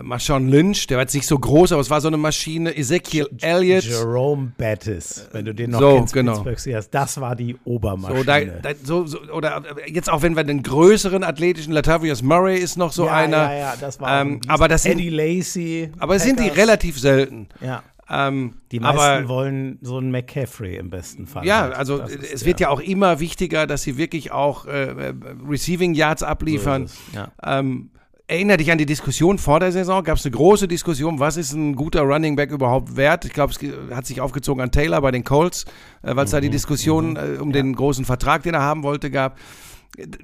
Marshawn 0.01 0.47
Lynch, 0.49 0.87
der 0.87 0.99
war 0.99 1.03
jetzt 1.03 1.15
nicht 1.15 1.27
so 1.27 1.37
groß, 1.37 1.73
aber 1.73 1.81
es 1.81 1.91
war 1.91 2.01
so 2.01 2.07
eine 2.07 2.19
Maschine. 2.19 2.77
Ezekiel 2.77 3.29
Elliott. 3.41 3.83
Jerome 3.83 4.53
Bettis, 4.57 5.29
wenn 5.33 5.45
du 5.45 5.53
den 5.53 5.73
noch 5.73 5.81
So, 5.81 5.97
kennst, 5.97 6.15
genau. 6.15 6.41
Pittsburgh 6.41 6.87
das 6.93 7.21
war 7.21 7.35
die 7.35 7.57
Obermaschine. 7.65 8.19
So, 8.21 8.25
da, 8.25 8.41
da, 8.41 8.71
so, 8.81 9.05
so, 9.05 9.19
oder 9.33 9.61
jetzt 9.89 10.09
auch 10.09 10.23
wenn 10.23 10.37
wir 10.37 10.45
den 10.45 10.63
größeren 10.63 11.25
athletischen 11.25 11.73
Latavius 11.73 12.23
Murray 12.23 12.59
ist 12.59 12.79
noch 12.79 12.93
so 12.93 13.07
ja, 13.07 13.13
einer. 13.15 13.53
Ja, 13.53 13.55
ja, 13.55 13.75
das 13.81 13.99
war 13.99 14.21
Ähm, 14.21 14.41
aber 14.47 14.69
das 14.69 14.85
sind, 14.85 15.01
Eddie 15.01 15.11
Lacy. 15.11 15.91
aber 15.99 16.15
es 16.15 16.23
sind 16.23 16.39
die 16.39 16.49
relativ 16.49 16.97
selten. 17.01 17.49
Ja. 17.61 17.83
Ähm, 18.11 18.55
Die 18.71 18.81
meisten 18.81 18.99
aber, 19.01 19.29
wollen 19.29 19.79
so 19.81 19.97
einen 19.97 20.11
McCaffrey 20.11 20.77
im 20.77 20.91
besten 20.91 21.27
Fall. 21.27 21.47
Ja, 21.47 21.63
halt. 21.63 21.75
also 21.75 21.99
Das 21.99 22.11
ist, 22.11 22.33
es 22.33 22.45
wird 22.45 22.61
ja 22.61 22.69
auch 22.69 22.81
immer 22.81 23.21
wichtiger, 23.21 23.67
dass 23.67 23.83
sie 23.83 23.97
wirklich 23.97 24.31
auch 24.31 24.67
äh, 24.67 24.91
äh, 24.91 25.15
Receiving 25.49 25.95
Yards 25.95 26.23
abliefern. 26.23 26.87
So 26.87 26.95
ist 26.95 27.15
ja. 27.15 27.33
Ähm, 27.43 27.91
Erinner 28.27 28.57
dich 28.57 28.73
an 28.73 28.79
die 28.79 28.87
Diskussion 28.87 29.37
vor 29.37 29.61
der 29.61 29.71
Saison? 29.71 30.03
Gab 30.03 30.17
es 30.17 30.25
eine 30.25 30.35
große 30.35 30.67
Diskussion, 30.67 31.21
was 31.21 31.37
ist 31.37 31.53
ein 31.53 31.77
guter 31.77 32.01
Running 32.01 32.37
Back 32.37 32.53
überhaupt 32.53 32.97
wert? 32.97 33.27
Ich 33.27 33.35
glaube, 33.35 33.53
es 33.53 33.95
hat 33.95 34.07
sich 34.07 34.23
aufgezogen 34.23 34.63
an 34.63 34.71
Taylor 34.71 35.03
bei 35.03 35.11
den 35.11 35.25
Colts, 35.25 35.67
äh, 36.03 36.17
weil 36.17 36.25
es 36.25 36.31
da 36.31 36.39
Mhm, 36.39 36.43
die 36.43 36.51
Diskussion 36.51 37.17
äh, 37.17 37.39
um 37.39 37.53
den 37.53 37.75
großen 37.75 38.07
Vertrag, 38.07 38.43
den 38.43 38.55
er 38.55 38.63
haben 38.63 38.83
wollte, 38.83 39.11
gab. 39.11 39.37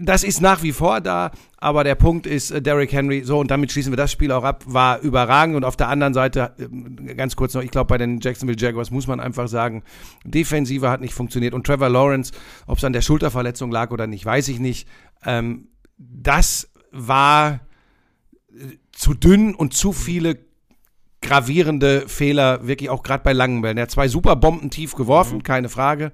Das 0.00 0.24
ist 0.24 0.40
nach 0.40 0.64
wie 0.64 0.72
vor 0.72 1.00
da, 1.00 1.30
aber 1.58 1.84
der 1.84 1.94
Punkt 1.94 2.26
ist, 2.26 2.50
äh, 2.50 2.60
Derrick 2.60 2.92
Henry, 2.92 3.22
so 3.22 3.38
und 3.38 3.52
damit 3.52 3.70
schließen 3.70 3.92
wir 3.92 3.96
das 3.96 4.10
Spiel 4.10 4.32
auch 4.32 4.42
ab, 4.42 4.64
war 4.66 5.00
überragend 5.00 5.54
und 5.54 5.64
auf 5.64 5.76
der 5.76 5.88
anderen 5.88 6.12
Seite, 6.12 6.54
äh, 6.58 7.14
ganz 7.14 7.36
kurz 7.36 7.54
noch, 7.54 7.62
ich 7.62 7.70
glaube 7.70 7.86
bei 7.86 7.98
den 7.98 8.18
Jacksonville 8.20 8.58
Jaguars 8.58 8.90
muss 8.90 9.06
man 9.06 9.20
einfach 9.20 9.46
sagen, 9.46 9.84
Defensive 10.24 10.90
hat 10.90 11.00
nicht 11.00 11.14
funktioniert 11.14 11.54
und 11.54 11.64
Trevor 11.64 11.88
Lawrence, 11.88 12.32
ob 12.66 12.78
es 12.78 12.84
an 12.84 12.92
der 12.92 13.02
Schulterverletzung 13.02 13.70
lag 13.70 13.92
oder 13.92 14.08
nicht, 14.08 14.24
weiß 14.24 14.48
ich 14.48 14.58
nicht. 14.58 14.88
Ähm, 15.24 15.68
das 15.98 16.68
war 16.90 17.60
äh, 18.48 18.76
zu 18.90 19.14
dünn 19.14 19.54
und 19.54 19.72
zu 19.72 19.92
viele 19.92 20.38
gravierende 21.22 22.08
Fehler, 22.08 22.66
wirklich 22.66 22.90
auch 22.90 23.02
gerade 23.02 23.22
bei 23.22 23.32
langen 23.32 23.62
Bällen. 23.62 23.76
Er 23.76 23.82
hat 23.82 23.90
zwei 23.90 24.08
super 24.08 24.36
Bomben 24.36 24.70
tief 24.70 24.94
geworfen, 24.94 25.42
keine 25.42 25.68
Frage. 25.68 26.12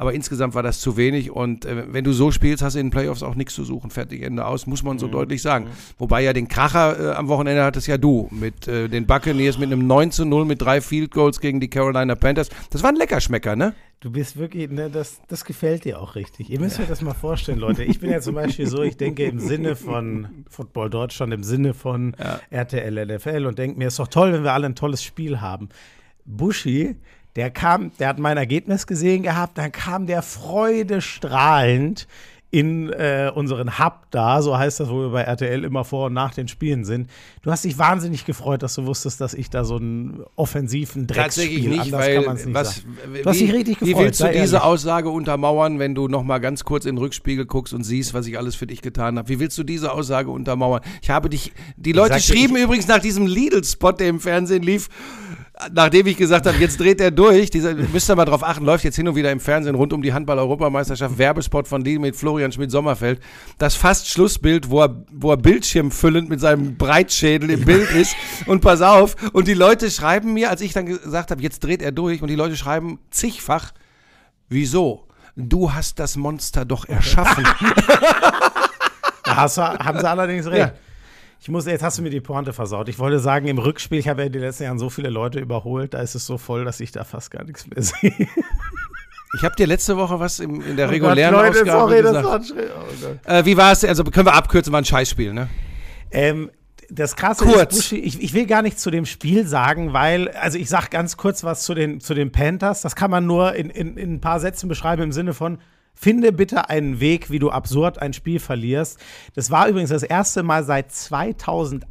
Aber 0.00 0.14
insgesamt 0.14 0.54
war 0.54 0.62
das 0.62 0.80
zu 0.80 0.96
wenig. 0.96 1.30
Und 1.30 1.66
äh, 1.66 1.92
wenn 1.92 2.04
du 2.04 2.14
so 2.14 2.30
spielst, 2.30 2.62
hast 2.62 2.74
du 2.74 2.78
in 2.78 2.86
den 2.86 2.90
Playoffs 2.90 3.22
auch 3.22 3.34
nichts 3.34 3.52
zu 3.52 3.64
suchen. 3.64 3.90
Fertig, 3.90 4.22
Ende 4.22 4.46
aus, 4.46 4.66
muss 4.66 4.82
man 4.82 4.98
so 4.98 5.08
deutlich 5.08 5.42
sagen. 5.42 5.66
Wobei 5.98 6.22
ja 6.22 6.32
den 6.32 6.48
Kracher 6.48 7.12
äh, 7.12 7.14
am 7.16 7.28
Wochenende 7.28 7.62
hattest 7.62 7.86
ja 7.86 7.98
du. 7.98 8.26
Mit 8.30 8.66
äh, 8.66 8.88
den 8.88 9.06
Buccaneers 9.06 9.58
mit 9.58 9.70
einem 9.70 9.86
9 9.86 10.10
zu 10.10 10.24
0 10.24 10.46
mit 10.46 10.62
drei 10.62 10.80
Field 10.80 11.10
Goals 11.10 11.38
gegen 11.38 11.60
die 11.60 11.68
Carolina 11.68 12.14
Panthers. 12.14 12.48
Das 12.70 12.82
war 12.82 12.88
ein 12.88 12.96
Leckerschmecker, 12.96 13.56
ne? 13.56 13.74
Du 14.00 14.10
bist 14.10 14.38
wirklich, 14.38 14.70
ne, 14.70 14.88
das, 14.88 15.20
das 15.28 15.44
gefällt 15.44 15.84
dir 15.84 16.00
auch 16.00 16.14
richtig. 16.14 16.48
Ihr 16.48 16.60
müsst 16.60 16.80
euch 16.80 16.88
das 16.88 17.02
mal 17.02 17.12
vorstellen, 17.12 17.58
Leute. 17.58 17.84
Ich 17.84 18.00
bin 18.00 18.10
ja 18.10 18.22
zum 18.22 18.36
Beispiel 18.36 18.66
so, 18.68 18.82
ich 18.82 18.96
denke 18.96 19.26
im 19.26 19.38
Sinne 19.38 19.76
von 19.76 20.28
Football 20.48 20.88
Deutschland, 20.88 21.34
im 21.34 21.44
Sinne 21.44 21.74
von 21.74 22.14
RTL, 22.48 23.04
NFL 23.04 23.44
und 23.44 23.58
denke 23.58 23.76
mir, 23.76 23.88
ist 23.88 23.98
doch 23.98 24.08
toll, 24.08 24.32
wenn 24.32 24.44
wir 24.44 24.54
alle 24.54 24.64
ein 24.64 24.74
tolles 24.74 25.04
Spiel 25.04 25.42
haben. 25.42 25.68
Buschi, 26.24 26.96
der 27.36 27.50
kam, 27.50 27.92
der 27.98 28.08
hat 28.08 28.18
mein 28.18 28.36
Ergebnis 28.36 28.86
gesehen 28.86 29.22
gehabt, 29.22 29.58
dann 29.58 29.72
kam 29.72 30.06
der 30.06 30.22
freudestrahlend 30.22 32.06
in 32.52 32.90
äh, 32.90 33.30
unseren 33.32 33.78
Hub 33.78 34.06
da, 34.10 34.42
so 34.42 34.58
heißt 34.58 34.80
das, 34.80 34.88
wo 34.90 35.02
wir 35.02 35.10
bei 35.10 35.22
RTL 35.22 35.62
immer 35.62 35.84
vor 35.84 36.06
und 36.06 36.14
nach 36.14 36.34
den 36.34 36.48
Spielen 36.48 36.84
sind. 36.84 37.08
Du 37.42 37.50
hast 37.52 37.64
dich 37.64 37.78
wahnsinnig 37.78 38.24
gefreut, 38.24 38.64
dass 38.64 38.74
du 38.74 38.86
wusstest, 38.86 39.20
dass 39.20 39.34
ich 39.34 39.50
da 39.50 39.62
so 39.62 39.76
einen 39.76 40.24
offensiven 40.34 41.06
Drecksspiel, 41.06 41.68
nicht, 41.68 41.80
anders 41.80 42.00
weil 42.00 42.14
kann 42.16 42.24
man 42.24 42.36
es 42.36 42.46
nicht 42.46 42.54
was, 42.54 42.76
sagen. 42.76 42.98
wie, 43.12 43.22
Du 43.22 43.30
hast 43.30 43.40
dich 43.40 43.52
richtig 43.52 43.78
gefreut, 43.78 43.96
Wie 43.96 44.04
willst 44.04 44.20
du 44.20 44.24
diese 44.26 44.38
ehrlich. 44.38 44.60
Aussage 44.62 45.10
untermauern, 45.10 45.78
wenn 45.78 45.94
du 45.94 46.08
noch 46.08 46.24
mal 46.24 46.38
ganz 46.38 46.64
kurz 46.64 46.86
in 46.86 46.96
den 46.96 46.98
Rückspiegel 46.98 47.46
guckst 47.46 47.72
und 47.72 47.84
siehst, 47.84 48.14
was 48.14 48.26
ich 48.26 48.36
alles 48.36 48.56
für 48.56 48.66
dich 48.66 48.82
getan 48.82 49.16
habe? 49.16 49.28
Wie 49.28 49.38
willst 49.38 49.56
du 49.56 49.62
diese 49.62 49.92
Aussage 49.92 50.30
untermauern? 50.30 50.80
Ich 51.02 51.10
habe 51.10 51.28
dich, 51.28 51.52
die 51.76 51.92
Leute 51.92 52.18
schrieben 52.18 52.56
übrigens 52.56 52.88
nach 52.88 53.00
diesem 53.00 53.26
Lidl-Spot, 53.26 53.92
der 53.92 54.08
im 54.08 54.18
Fernsehen 54.18 54.64
lief, 54.64 54.88
nachdem 55.72 56.06
ich 56.06 56.16
gesagt 56.16 56.46
habe, 56.46 56.56
jetzt 56.58 56.80
dreht 56.80 57.00
er 57.00 57.10
durch, 57.10 57.50
dieser, 57.50 57.74
müsst 57.74 58.10
ihr 58.10 58.16
mal 58.16 58.24
drauf 58.24 58.42
achten, 58.42 58.64
läuft 58.64 58.84
jetzt 58.84 58.96
hin 58.96 59.08
und 59.08 59.14
wieder 59.14 59.30
im 59.30 59.40
Fernsehen 59.40 59.74
rund 59.74 59.92
um 59.92 60.02
die 60.02 60.12
Handball-Europameisterschaft, 60.12 61.18
Werbespot 61.18 61.68
von 61.68 61.82
Lidl 61.82 62.00
mit 62.00 62.16
Florian 62.16 62.52
Schmidt-Sommerfeld, 62.52 63.20
das 63.58 63.74
fast 63.74 64.08
Schlussbild, 64.08 64.70
wo 64.70 64.82
er, 64.82 65.04
wo 65.12 65.30
er 65.30 65.36
bildschirmfüllend 65.36 66.28
mit 66.28 66.40
seinem 66.40 66.76
Breitschädel 66.76 67.50
im 67.50 67.64
Bild 67.64 67.90
ist 67.92 68.14
und 68.46 68.60
pass 68.60 68.82
auf, 68.82 69.16
und 69.32 69.48
die 69.48 69.54
Leute 69.54 69.90
schreiben 69.90 70.32
mir, 70.32 70.50
als 70.50 70.60
ich 70.60 70.72
dann 70.72 70.86
gesagt 70.86 71.30
habe, 71.30 71.42
jetzt 71.42 71.60
dreht 71.60 71.82
er 71.82 71.92
durch, 71.92 72.22
und 72.22 72.28
die 72.28 72.36
Leute 72.36 72.56
schreiben 72.56 72.98
zigfach, 73.10 73.72
wieso? 74.48 75.06
Du 75.36 75.72
hast 75.72 75.98
das 75.98 76.16
Monster 76.16 76.64
doch 76.64 76.88
erschaffen. 76.88 77.46
Da 79.22 79.36
haben 79.36 80.00
sie 80.00 80.08
allerdings 80.08 80.46
recht. 80.46 80.58
Ja. 80.58 80.72
Ich 81.42 81.48
muss, 81.48 81.64
jetzt 81.64 81.82
hast 81.82 81.96
du 81.96 82.02
mir 82.02 82.10
die 82.10 82.20
Pointe 82.20 82.52
versaut. 82.52 82.88
Ich 82.90 82.98
wollte 82.98 83.18
sagen, 83.18 83.48
im 83.48 83.58
Rückspiel, 83.58 83.98
ich 83.98 84.08
habe 84.08 84.20
ja 84.20 84.26
in 84.26 84.32
den 84.32 84.42
letzten 84.42 84.64
Jahren 84.64 84.78
so 84.78 84.90
viele 84.90 85.08
Leute 85.08 85.40
überholt, 85.40 85.94
da 85.94 86.00
ist 86.00 86.14
es 86.14 86.26
so 86.26 86.36
voll, 86.36 86.66
dass 86.66 86.80
ich 86.80 86.92
da 86.92 87.04
fast 87.04 87.30
gar 87.30 87.44
nichts 87.44 87.66
mehr 87.66 87.82
sehe. 87.82 88.12
Ich 89.36 89.44
habe 89.44 89.54
dir 89.54 89.68
letzte 89.68 89.96
Woche 89.96 90.18
was 90.18 90.40
im, 90.40 90.60
in 90.60 90.76
der 90.76 90.88
Oh 90.88 90.90
regulären 90.90 91.32
Gott, 91.32 91.44
Leute, 91.44 91.60
Ausgabe 91.60 91.70
sorry, 91.70 92.02
das 92.02 92.10
gesagt. 92.10 92.26
war 92.26 92.34
ein 92.34 92.44
Schritt. 92.44 92.70
Oh 92.74 93.06
Gott. 93.06 93.32
Äh, 93.32 93.46
wie 93.46 93.56
war 93.56 93.70
es? 93.70 93.84
Also 93.84 94.02
können 94.02 94.26
wir 94.26 94.34
abkürzen, 94.34 94.72
war 94.72 94.80
ein 94.80 94.84
Scheißspiel, 94.84 95.32
ne? 95.32 95.48
Ähm, 96.10 96.50
das 96.90 97.14
Krasse 97.14 97.44
Kurz. 97.44 97.78
ist, 97.78 97.92
ich, 97.92 98.20
ich 98.20 98.34
will 98.34 98.46
gar 98.46 98.62
nichts 98.62 98.82
zu 98.82 98.90
dem 98.90 99.06
Spiel 99.06 99.46
sagen, 99.46 99.92
weil, 99.92 100.30
also 100.30 100.58
ich 100.58 100.68
sag 100.68 100.90
ganz 100.90 101.16
kurz 101.16 101.44
was 101.44 101.62
zu 101.62 101.74
den, 101.74 102.00
zu 102.00 102.14
den 102.14 102.32
Panthers. 102.32 102.82
Das 102.82 102.96
kann 102.96 103.08
man 103.08 103.24
nur 103.24 103.54
in, 103.54 103.70
in, 103.70 103.96
in 103.96 104.14
ein 104.14 104.20
paar 104.20 104.40
Sätzen 104.40 104.68
beschreiben 104.68 105.02
im 105.02 105.12
Sinne 105.12 105.32
von, 105.32 105.58
finde 106.00 106.32
bitte 106.32 106.70
einen 106.70 106.98
Weg, 106.98 107.30
wie 107.30 107.38
du 107.38 107.50
absurd 107.50 108.00
ein 108.00 108.14
Spiel 108.14 108.40
verlierst. 108.40 108.98
Das 109.34 109.50
war 109.50 109.68
übrigens 109.68 109.90
das 109.90 110.02
erste 110.02 110.42
Mal 110.42 110.64
seit 110.64 110.90
2008, 110.92 111.84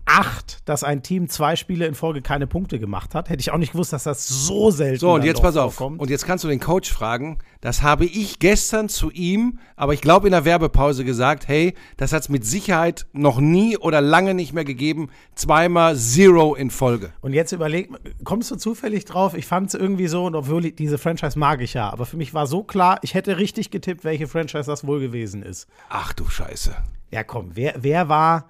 dass 0.66 0.84
ein 0.84 1.04
Team 1.04 1.30
zwei 1.30 1.56
Spiele 1.56 1.86
in 1.86 1.94
Folge 1.94 2.24
keine 2.24 2.48
Punkte 2.48 2.80
gemacht 2.80 3.14
hat. 3.14 3.30
Hätte 3.30 3.42
ich 3.42 3.52
auch 3.52 3.60
nicht 3.60 3.74
gewusst, 3.74 3.94
dass 3.94 4.04
das 4.04 4.28
so 4.28 4.72
selten 4.72 5.00
So, 5.00 5.14
und 5.14 5.24
jetzt 5.24 5.44
pass 5.44 5.56
auf. 5.58 5.76
vorkommt. 5.76 6.02
Und 6.02 6.10
jetzt 6.10 6.26
kannst 6.26 6.44
du 6.44 6.48
den 6.48 6.60
Coach 6.60 6.92
fragen. 6.92 7.38
Das 7.62 7.82
habe 7.82 8.06
ich 8.06 8.40
gestern 8.40 8.88
zu 8.88 9.12
ihm, 9.12 9.60
aber 9.76 9.94
ich 9.94 10.00
glaube 10.00 10.28
in 10.28 10.32
der 10.32 10.46
Werbepause 10.46 11.04
gesagt, 11.04 11.50
hey, 11.50 11.74
das 11.98 12.14
hat 12.14 12.22
es 12.22 12.30
mit 12.30 12.46
Sicherheit 12.46 13.06
noch 13.12 13.42
nie 13.42 13.78
oder 13.78 14.00
lange 14.00 14.34
nicht 14.34 14.54
mehr 14.54 14.64
gegeben. 14.64 15.10
Zweimal 15.36 15.98
Zero 15.98 16.56
in 16.56 16.70
Folge. 16.70 17.12
Und 17.20 17.34
jetzt 17.34 17.52
überleg, 17.52 17.90
kommst 18.24 18.50
du 18.50 18.56
zufällig 18.56 19.04
drauf? 19.04 19.34
Ich 19.34 19.46
fand 19.46 19.68
es 19.68 19.74
irgendwie 19.74 20.08
so, 20.08 20.26
und 20.26 20.36
obwohl 20.36 20.68
ich, 20.68 20.76
diese 20.76 20.98
Franchise 20.98 21.38
mag 21.38 21.60
ich 21.60 21.74
ja, 21.74 21.90
aber 21.90 22.06
für 22.06 22.16
mich 22.16 22.34
war 22.34 22.48
so 22.48 22.64
klar, 22.64 23.00
ich 23.02 23.14
hätte 23.14 23.38
richtig 23.38 23.72
getippt, 23.72 24.06
welche 24.06 24.28
Franchise 24.28 24.66
das 24.66 24.88
wohl 24.88 25.02
gewesen 25.02 25.44
ist. 25.44 25.68
Ach 25.90 26.14
du 26.14 26.30
Scheiße. 26.30 26.74
Ja, 27.12 27.24
komm, 27.26 27.52
wer, 27.56 27.76
wer 27.80 28.08
war. 28.08 28.50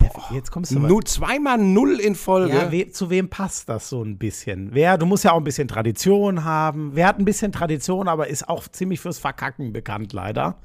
Ja, 0.00 0.10
jetzt 0.34 0.50
kommst 0.50 0.70
du 0.72 0.78
mal. 0.78 0.88
Nur 0.88 1.04
zweimal 1.04 1.58
Null 1.58 2.00
in 2.00 2.14
Folge. 2.14 2.56
Ja, 2.56 2.72
we, 2.72 2.90
zu 2.90 3.10
wem 3.10 3.28
passt 3.28 3.68
das 3.68 3.88
so 3.88 4.02
ein 4.02 4.18
bisschen? 4.18 4.70
Wer, 4.72 4.98
du 4.98 5.06
musst 5.06 5.24
ja 5.24 5.32
auch 5.32 5.38
ein 5.38 5.44
bisschen 5.44 5.68
Tradition 5.68 6.44
haben. 6.44 6.90
Wer 6.94 7.08
hat 7.08 7.18
ein 7.18 7.24
bisschen 7.24 7.52
Tradition, 7.52 8.08
aber 8.08 8.28
ist 8.28 8.48
auch 8.48 8.68
ziemlich 8.68 9.00
fürs 9.00 9.18
Verkacken 9.18 9.72
bekannt, 9.72 10.12
leider? 10.12 10.58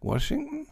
Washington? 0.00 0.66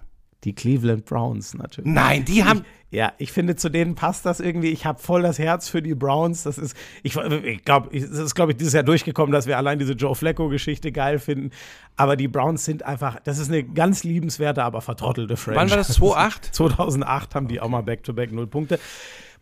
Die 0.44 0.54
Cleveland 0.54 1.04
Browns 1.04 1.54
natürlich. 1.54 1.90
Nein, 1.90 2.24
die 2.24 2.44
haben. 2.44 2.64
Ja, 2.90 3.12
ich 3.18 3.32
finde, 3.32 3.56
zu 3.56 3.68
denen 3.68 3.96
passt 3.96 4.24
das 4.24 4.38
irgendwie. 4.38 4.68
Ich 4.68 4.86
habe 4.86 4.98
voll 5.00 5.22
das 5.22 5.38
Herz 5.38 5.68
für 5.68 5.82
die 5.82 5.94
Browns. 5.94 6.44
Das 6.44 6.58
ist, 6.58 6.76
ich, 7.02 7.16
ich 7.16 7.64
glaube, 7.64 7.94
es 7.94 8.04
ist, 8.04 8.34
glaube 8.34 8.52
ich, 8.52 8.56
dieses 8.56 8.72
Jahr 8.72 8.84
durchgekommen, 8.84 9.32
dass 9.32 9.46
wir 9.46 9.58
allein 9.58 9.78
diese 9.78 9.92
Joe 9.92 10.14
Flacco-Geschichte 10.14 10.92
geil 10.92 11.18
finden. 11.18 11.50
Aber 11.96 12.16
die 12.16 12.28
Browns 12.28 12.64
sind 12.64 12.84
einfach, 12.84 13.18
das 13.24 13.38
ist 13.38 13.50
eine 13.50 13.64
ganz 13.64 14.04
liebenswerte, 14.04 14.62
aber 14.62 14.80
vertrottelte 14.80 15.36
Franchise. 15.36 15.60
Wann 15.60 15.70
war 15.70 15.76
das? 15.76 15.88
2008? 15.88 16.54
2008 16.54 17.34
haben 17.34 17.48
die 17.48 17.60
auch 17.60 17.68
mal 17.68 17.82
Back-to-Back 17.82 18.32
null 18.32 18.46
Punkte. 18.46 18.78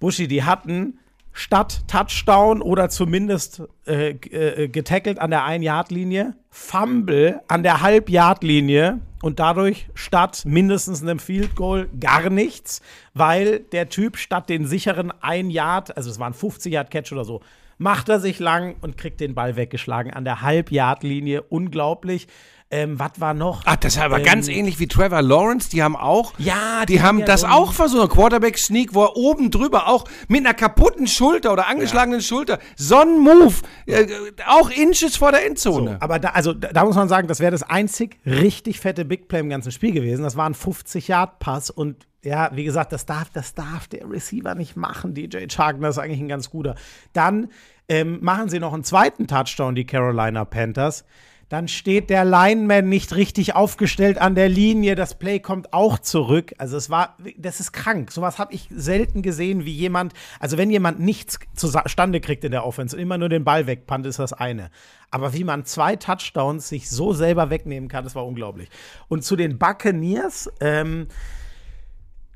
Buschi, 0.00 0.26
die 0.26 0.42
hatten 0.42 0.98
statt 1.36 1.82
Touchdown 1.86 2.62
oder 2.62 2.88
zumindest 2.88 3.62
äh, 3.86 4.12
äh, 4.12 4.68
getackelt 4.68 5.18
an 5.18 5.30
der 5.30 5.44
Ein-Yard-Linie, 5.44 6.34
Fumble 6.48 7.42
an 7.46 7.62
der 7.62 7.82
Halb-Yard-Linie 7.82 9.00
und 9.20 9.38
dadurch 9.38 9.86
statt 9.94 10.44
mindestens 10.46 11.02
einem 11.02 11.18
Field 11.18 11.54
Goal 11.54 11.90
gar 12.00 12.30
nichts, 12.30 12.80
weil 13.12 13.60
der 13.60 13.90
Typ 13.90 14.16
statt 14.16 14.48
den 14.48 14.66
sicheren 14.66 15.12
Ein-Yard, 15.20 15.94
also 15.94 16.10
es 16.10 16.18
war 16.18 16.26
ein 16.26 16.34
50-Yard-Catch 16.34 17.12
oder 17.12 17.26
so, 17.26 17.42
macht 17.76 18.08
er 18.08 18.18
sich 18.18 18.38
lang 18.38 18.76
und 18.80 18.96
kriegt 18.96 19.20
den 19.20 19.34
Ball 19.34 19.56
weggeschlagen 19.56 20.14
an 20.14 20.24
der 20.24 20.40
Halb-Yard-Linie. 20.40 21.42
Unglaublich. 21.42 22.28
Ähm, 22.68 22.98
was 22.98 23.20
war 23.20 23.32
noch? 23.32 23.62
Ach, 23.64 23.76
das 23.76 23.94
ist 23.94 24.02
aber 24.02 24.18
Ähm, 24.18 24.24
ganz 24.24 24.48
ähnlich 24.48 24.80
wie 24.80 24.88
Trevor 24.88 25.22
Lawrence. 25.22 25.70
Die 25.70 25.84
haben 25.84 25.94
auch. 25.94 26.34
Ja, 26.38 26.84
die, 26.84 26.94
die 26.94 27.02
haben 27.02 27.20
ja 27.20 27.24
das 27.24 27.42
so 27.42 27.46
auch 27.46 27.72
versucht. 27.72 28.10
Quarterback-Sneak, 28.10 28.92
wo 28.92 29.04
er 29.04 29.16
oben 29.16 29.52
drüber 29.52 29.88
auch 29.88 30.04
mit 30.26 30.40
einer 30.40 30.52
kaputten 30.54 31.06
Schulter 31.06 31.52
oder 31.52 31.68
angeschlagenen 31.68 32.20
Schulter. 32.20 32.58
So 32.74 32.96
ein 32.96 33.20
Move. 33.20 33.54
Äh, 33.86 34.08
auch 34.48 34.70
Inches 34.70 35.16
vor 35.16 35.30
der 35.30 35.46
Endzone. 35.46 35.98
Aber 36.00 36.18
da, 36.18 36.30
also, 36.30 36.52
da, 36.52 36.84
muss 36.84 36.96
man 36.96 37.08
sagen, 37.08 37.28
das 37.28 37.38
wäre 37.38 37.52
das 37.52 37.62
einzig 37.62 38.18
richtig 38.26 38.80
fette 38.80 39.04
Big 39.04 39.28
Play 39.28 39.40
im 39.40 39.48
ganzen 39.48 39.70
Spiel 39.70 39.92
gewesen. 39.92 40.24
Das 40.24 40.36
war 40.36 40.48
ein 40.48 40.54
50-Yard-Pass 40.54 41.70
und 41.70 42.06
ja, 42.24 42.50
wie 42.52 42.64
gesagt, 42.64 42.92
das 42.92 43.06
darf, 43.06 43.30
das 43.30 43.54
darf 43.54 43.86
der 43.86 44.10
Receiver 44.10 44.56
nicht 44.56 44.74
machen. 44.74 45.14
DJ 45.14 45.46
Chargner 45.48 45.90
ist 45.90 45.98
eigentlich 45.98 46.18
ein 46.18 46.26
ganz 46.26 46.50
guter. 46.50 46.74
Dann 47.12 47.48
ähm, 47.88 48.18
machen 48.20 48.48
sie 48.48 48.58
noch 48.58 48.72
einen 48.72 48.82
zweiten 48.82 49.28
Touchdown, 49.28 49.76
die 49.76 49.86
Carolina 49.86 50.44
Panthers. 50.44 51.04
Dann 51.48 51.68
steht 51.68 52.10
der 52.10 52.24
Lineman 52.24 52.88
nicht 52.88 53.14
richtig 53.14 53.54
aufgestellt 53.54 54.18
an 54.18 54.34
der 54.34 54.48
Linie. 54.48 54.96
Das 54.96 55.16
Play 55.16 55.38
kommt 55.38 55.72
auch 55.72 56.00
zurück. 56.00 56.52
Also 56.58 56.76
es 56.76 56.90
war, 56.90 57.16
das 57.36 57.60
ist 57.60 57.72
krank. 57.72 58.10
Sowas 58.10 58.40
habe 58.40 58.52
ich 58.52 58.68
selten 58.74 59.22
gesehen, 59.22 59.64
wie 59.64 59.72
jemand, 59.72 60.12
also 60.40 60.58
wenn 60.58 60.70
jemand 60.70 60.98
nichts 60.98 61.38
zustande 61.54 62.20
kriegt 62.20 62.42
in 62.42 62.50
der 62.50 62.66
Offense 62.66 62.96
und 62.96 63.02
immer 63.02 63.16
nur 63.16 63.28
den 63.28 63.44
Ball 63.44 63.68
wegpannt, 63.68 64.06
ist 64.06 64.18
das 64.18 64.32
eine. 64.32 64.70
Aber 65.12 65.34
wie 65.34 65.44
man 65.44 65.64
zwei 65.64 65.94
Touchdowns 65.94 66.68
sich 66.68 66.90
so 66.90 67.12
selber 67.12 67.48
wegnehmen 67.48 67.88
kann, 67.88 68.02
das 68.02 68.16
war 68.16 68.26
unglaublich. 68.26 68.68
Und 69.06 69.22
zu 69.22 69.36
den 69.36 69.56
Buccaneers, 69.56 70.50
ähm, 70.60 71.06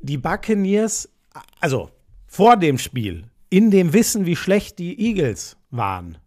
die 0.00 0.18
Buccaneers, 0.18 1.08
also 1.60 1.90
vor 2.28 2.56
dem 2.56 2.78
Spiel, 2.78 3.24
in 3.48 3.72
dem 3.72 3.92
Wissen, 3.92 4.24
wie 4.24 4.36
schlecht 4.36 4.78
die 4.78 5.00
Eagles 5.04 5.56
waren, 5.72 6.18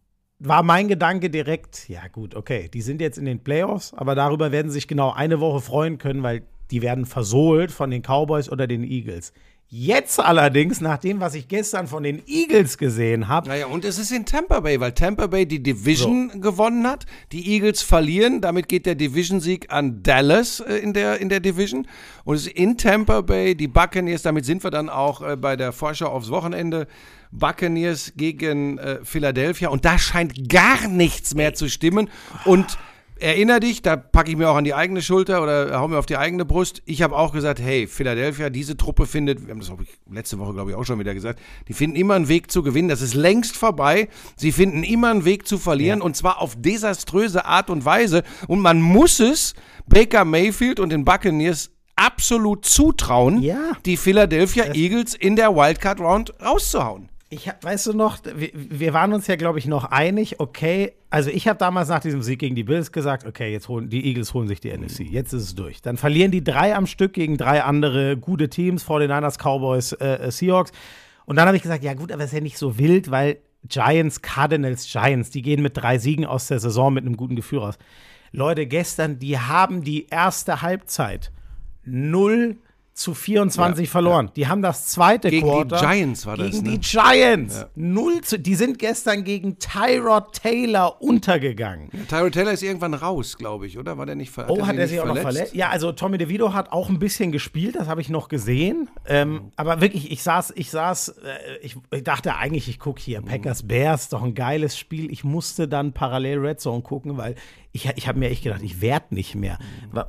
war 0.46 0.62
mein 0.62 0.90
Gedanke 0.90 1.30
direkt, 1.30 1.88
ja 1.88 2.08
gut, 2.12 2.36
okay, 2.36 2.70
die 2.74 2.82
sind 2.82 3.00
jetzt 3.00 3.18
in 3.18 3.26
den 3.26 3.40
Playoffs, 3.40 3.94
aber 3.94 4.14
darüber 4.14 4.52
werden 4.52 4.70
sie 4.70 4.76
sich 4.76 4.88
genau 4.88 5.12
eine 5.12 5.40
Woche 5.40 5.62
freuen 5.62 5.98
können, 5.98 6.22
weil 6.22 6.44
die 6.70 6.82
werden 6.82 7.06
versohlt 7.06 7.72
von 7.72 7.90
den 7.90 8.02
Cowboys 8.02 8.50
oder 8.50 8.68
den 8.68 8.84
Eagles. 8.84 9.32
Jetzt 9.76 10.20
allerdings, 10.20 10.82
nach 10.82 11.00
dem, 11.00 11.20
was 11.20 11.34
ich 11.34 11.48
gestern 11.48 11.88
von 11.88 12.04
den 12.04 12.22
Eagles 12.28 12.78
gesehen 12.78 13.28
habe, 13.28 13.48
Naja, 13.50 13.66
und 13.66 13.84
es 13.86 13.98
ist 13.98 14.12
in 14.12 14.24
Tampa 14.24 14.60
Bay, 14.60 14.80
weil 14.80 14.92
Tampa 14.92 15.26
Bay 15.26 15.48
die 15.48 15.64
Division 15.64 16.42
gewonnen 16.42 16.86
hat. 16.86 17.08
Die 17.32 17.56
Eagles 17.56 17.82
verlieren, 17.82 18.40
damit 18.40 18.70
geht 18.70 18.86
der 18.86 18.94
Division-Sieg 18.94 19.72
an 19.72 20.04
Dallas 20.04 20.60
äh, 20.60 20.76
in, 20.76 20.94
der, 20.94 21.20
in 21.20 21.30
der 21.30 21.40
Division. 21.40 21.88
Und 22.24 22.36
es 22.36 22.46
ist 22.46 22.56
in 22.56 22.78
Tampa 22.78 23.22
Bay, 23.22 23.56
die 23.56 23.68
Buccaneers, 23.68 24.22
damit 24.22 24.46
sind 24.46 24.64
wir 24.64 24.70
dann 24.70 24.90
auch 24.90 25.28
äh, 25.28 25.36
bei 25.36 25.56
der 25.56 25.72
Vorschau 25.72 26.06
aufs 26.06 26.30
Wochenende. 26.30 26.86
Buccaneers 27.32 28.14
gegen 28.16 28.78
äh, 28.78 29.00
Philadelphia 29.04 29.70
und 29.70 29.86
da 29.86 29.98
scheint 29.98 30.50
gar 30.50 30.88
nichts 30.88 31.34
mehr 31.34 31.56
zu 31.56 31.68
stimmen. 31.68 32.12
Und 32.46 32.78
erinner 33.24 33.60
dich, 33.60 33.82
da 33.82 33.96
packe 33.96 34.30
ich 34.30 34.38
mir 34.38 34.50
auch 34.50 34.56
an 34.56 34.64
die 34.66 34.74
eigene 34.74 35.02
Schulter 35.02 35.42
oder 35.42 35.80
hau 35.80 35.88
mir 35.88 35.98
auf 35.98 36.06
die 36.06 36.18
eigene 36.18 36.46
Brust. 36.46 36.82
Ich 36.86 37.02
habe 37.02 37.16
auch 37.16 37.32
gesagt, 37.32 37.60
hey, 37.62 37.88
Philadelphia, 37.88 38.50
diese 38.50 38.78
Truppe 38.78 39.06
findet, 39.08 39.46
wir 39.46 39.52
haben 39.52 39.60
das 39.60 39.72
ich, 39.82 39.98
letzte 40.14 40.38
Woche, 40.40 40.54
glaube 40.54 40.72
ich, 40.72 40.76
auch 40.76 40.84
schon 40.84 41.00
wieder 41.00 41.14
gesagt, 41.14 41.40
die 41.68 41.74
finden 41.74 41.96
immer 41.96 42.16
einen 42.16 42.28
Weg 42.28 42.52
zu 42.52 42.62
gewinnen. 42.64 42.90
Das 42.90 43.02
ist 43.02 43.14
längst 43.14 43.56
vorbei. 43.56 44.10
Sie 44.36 44.52
finden 44.52 44.84
immer 44.84 45.10
einen 45.12 45.26
Weg 45.26 45.48
zu 45.48 45.58
verlieren 45.58 46.02
und 46.02 46.16
zwar 46.18 46.42
auf 46.42 46.56
desaströse 46.58 47.46
Art 47.46 47.70
und 47.70 47.86
Weise. 47.86 48.24
Und 48.48 48.60
man 48.60 48.82
muss 48.82 49.20
es 49.20 49.54
Baker 49.88 50.26
Mayfield 50.26 50.80
und 50.80 50.90
den 50.90 51.06
Buccaneers 51.06 51.72
absolut 51.96 52.66
zutrauen, 52.66 53.42
Ja. 53.42 53.74
die 53.86 53.98
Philadelphia 53.98 54.74
Eagles 54.74 55.14
in 55.14 55.36
der 55.36 55.56
Wildcard 55.56 56.00
Round 56.00 56.34
rauszuhauen. 56.44 57.10
Ich 57.34 57.50
hab, 57.50 57.64
weißt 57.64 57.88
du 57.88 57.94
noch, 57.94 58.20
wir, 58.36 58.52
wir 58.54 58.94
waren 58.94 59.12
uns 59.12 59.26
ja, 59.26 59.36
glaube 59.36 59.58
ich, 59.58 59.66
noch 59.66 59.86
einig, 59.86 60.40
okay, 60.40 60.94
also 61.10 61.32
ich 61.32 61.48
habe 61.48 61.58
damals 61.58 61.90
nach 61.90 62.00
diesem 62.00 62.22
Sieg 62.22 62.38
gegen 62.38 62.54
die 62.54 62.64
Bills 62.64 62.92
gesagt, 62.92 63.26
okay, 63.26 63.52
jetzt 63.52 63.68
holen 63.70 63.90
die 63.90 64.06
Eagles 64.06 64.36
holen 64.36 64.48
sich 64.48 64.60
die 64.60 64.72
NFC, 64.72 65.00
jetzt 65.00 65.34
ist 65.34 65.44
es 65.44 65.56
durch. 65.56 65.82
Dann 65.82 65.98
verlieren 65.98 66.30
die 66.30 66.44
drei 66.44 66.76
am 66.76 66.86
Stück 66.86 67.14
gegen 67.14 67.38
drei 67.38 67.64
andere 67.64 68.18
gute 68.18 68.50
Teams, 68.50 68.86
49ers, 68.86 69.40
Cowboys, 69.40 69.94
äh, 69.94 70.28
äh, 70.28 70.32
Seahawks. 70.32 70.72
Und 71.26 71.38
dann 71.38 71.48
habe 71.48 71.58
ich 71.58 71.64
gesagt, 71.64 71.84
ja 71.84 71.96
gut, 71.96 72.12
aber 72.12 72.24
ist 72.24 72.34
ja 72.34 72.40
nicht 72.40 72.60
so 72.60 72.78
wild, 72.78 73.10
weil 73.10 73.38
Giants, 73.68 74.22
Cardinals, 74.22 74.92
Giants, 74.92 75.32
die 75.32 75.42
gehen 75.42 75.64
mit 75.64 75.76
drei 75.76 75.98
Siegen 75.98 76.26
aus 76.26 76.48
der 76.48 76.60
Saison 76.60 76.94
mit 76.94 77.04
einem 77.04 77.18
guten 77.18 77.36
Gefühl 77.36 77.60
raus. 77.60 77.80
Leute, 78.32 78.68
gestern, 78.68 79.18
die 79.18 79.40
haben 79.40 79.84
die 79.84 80.08
erste 80.08 80.62
Halbzeit 80.62 81.32
0 81.86 82.58
zu 82.94 83.14
24 83.14 83.86
Ja, 83.88 83.92
verloren. 83.92 84.32
Die 84.36 84.48
haben 84.48 84.62
das 84.62 84.88
zweite 84.88 85.30
Gegen 85.30 85.46
die 85.48 85.52
Quarter. 85.52 85.80
Giants 85.80 86.26
war 86.26 86.38
das, 86.38 86.52
Gegen 86.52 86.64
ne? 86.64 86.78
die 86.78 86.80
Giants. 86.80 87.66
Null 87.76 88.22
zu, 88.22 88.38
die 88.40 88.56
sind 88.56 88.78
gestern 88.80 89.24
gegen 89.24 89.58
Tyrod 89.58 90.34
Taylor 90.34 91.02
untergegangen. 91.02 91.90
Tyrell 92.08 92.32
Taylor 92.32 92.52
ist 92.52 92.62
irgendwann 92.62 92.94
raus, 92.94 93.38
glaube 93.38 93.66
ich, 93.68 93.78
oder? 93.78 93.98
War 93.98 94.06
der 94.06 94.16
nicht 94.16 94.32
ver 94.32 94.50
Oh, 94.50 94.62
hat 94.62 94.76
er 94.76 94.82
nicht 94.82 94.90
sich 94.90 95.00
auch 95.00 95.06
noch 95.06 95.18
verletzt? 95.18 95.56
Ja, 95.56 95.70
also 95.70 95.92
Tommy 95.92 96.18
DeVito 96.18 96.54
hat 96.54 96.72
auch 96.72 96.90
ein 96.90 97.00
bisschen 97.00 97.32
gespielt, 97.32 97.76
das 97.76 97.88
habe 97.88 98.02
ich 98.02 98.10
noch 98.10 98.30
gesehen. 98.30 98.90
Ähm, 99.08 99.52
aber 99.56 99.82
wirklich, 99.82 100.12
ich 100.12 100.22
saß, 100.24 100.54
ich 100.56 100.70
saß, 100.70 101.10
äh, 101.10 101.58
ich, 101.62 101.78
ich 101.92 102.04
dachte 102.04 102.36
eigentlich, 102.36 102.70
ich 102.70 102.80
gucke 102.80 103.02
hier 103.02 103.22
Packers 103.22 103.64
Bears, 103.68 104.10
doch 104.10 104.22
ein 104.24 104.36
geiles 104.36 104.78
Spiel. 104.78 105.12
Ich 105.12 105.24
musste 105.24 105.68
dann 105.68 105.94
parallel 105.94 106.40
Red 106.40 106.60
Zone 106.62 106.82
gucken, 106.82 107.18
weil 107.18 107.36
ich, 107.74 107.90
ich 107.96 108.08
habe 108.08 108.20
mir 108.20 108.30
echt 108.30 108.44
gedacht, 108.44 108.62
ich 108.64 108.80
werde 108.82 109.14
nicht 109.16 109.36
mehr. 109.36 109.58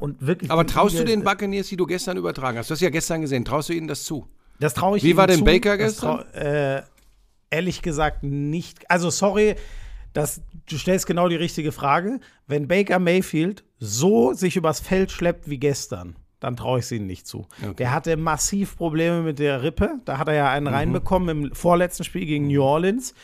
Und 0.00 0.24
wirklich, 0.24 0.50
Aber 0.50 0.66
traust 0.66 0.98
du 0.98 1.04
den 1.04 1.24
Buccaneers, 1.24 1.66
die 1.68 1.76
du 1.76 1.86
gestern 1.86 2.16
übertragen 2.16 2.58
hast? 2.58 2.70
Du 2.70 2.74
hast 2.74 2.80
ja 2.80 2.90
gestern 2.90 3.22
gesehen. 3.22 3.44
Traust 3.44 3.68
du 3.70 3.72
ihnen 3.72 3.88
das 3.88 4.04
zu? 4.04 4.28
Das 4.60 4.74
traue 4.74 4.98
ich 4.98 5.02
Wie 5.02 5.16
war 5.16 5.26
denn 5.26 5.38
zu. 5.38 5.44
Baker 5.44 5.76
gestern? 5.78 6.20
trau- 6.20 6.32
äh, 6.34 6.82
ehrlich 7.50 7.82
gesagt 7.82 8.22
nicht. 8.22 8.88
Also 8.90 9.10
sorry, 9.10 9.56
das, 10.12 10.42
du 10.68 10.76
stellst 10.78 11.06
genau 11.06 11.28
die 11.28 11.36
richtige 11.36 11.72
Frage. 11.72 12.20
Wenn 12.46 12.68
Baker 12.68 12.98
Mayfield 13.00 13.64
so 13.78 14.32
sich 14.34 14.56
übers 14.56 14.78
Feld 14.80 15.10
schleppt 15.10 15.48
wie 15.50 15.58
gestern, 15.58 16.16
dann 16.40 16.56
traue 16.56 16.78
ich 16.80 16.84
es 16.84 16.92
ihnen 16.92 17.06
nicht 17.06 17.26
zu. 17.26 17.46
Der 17.78 17.92
hatte 17.92 18.16
massiv 18.18 18.76
Probleme 18.76 19.22
mit 19.22 19.38
der 19.38 19.62
Rippe. 19.62 20.00
Da 20.04 20.18
hat 20.18 20.28
er 20.28 20.34
ja 20.34 20.44
Mhm. 20.44 20.50
einen 20.50 20.66
reinbekommen 20.68 21.44
im 21.46 21.54
vorletzten 21.54 22.04
Spiel 22.04 22.26
gegen 22.26 22.46
New 22.48 22.62
Orleans. 22.62 23.14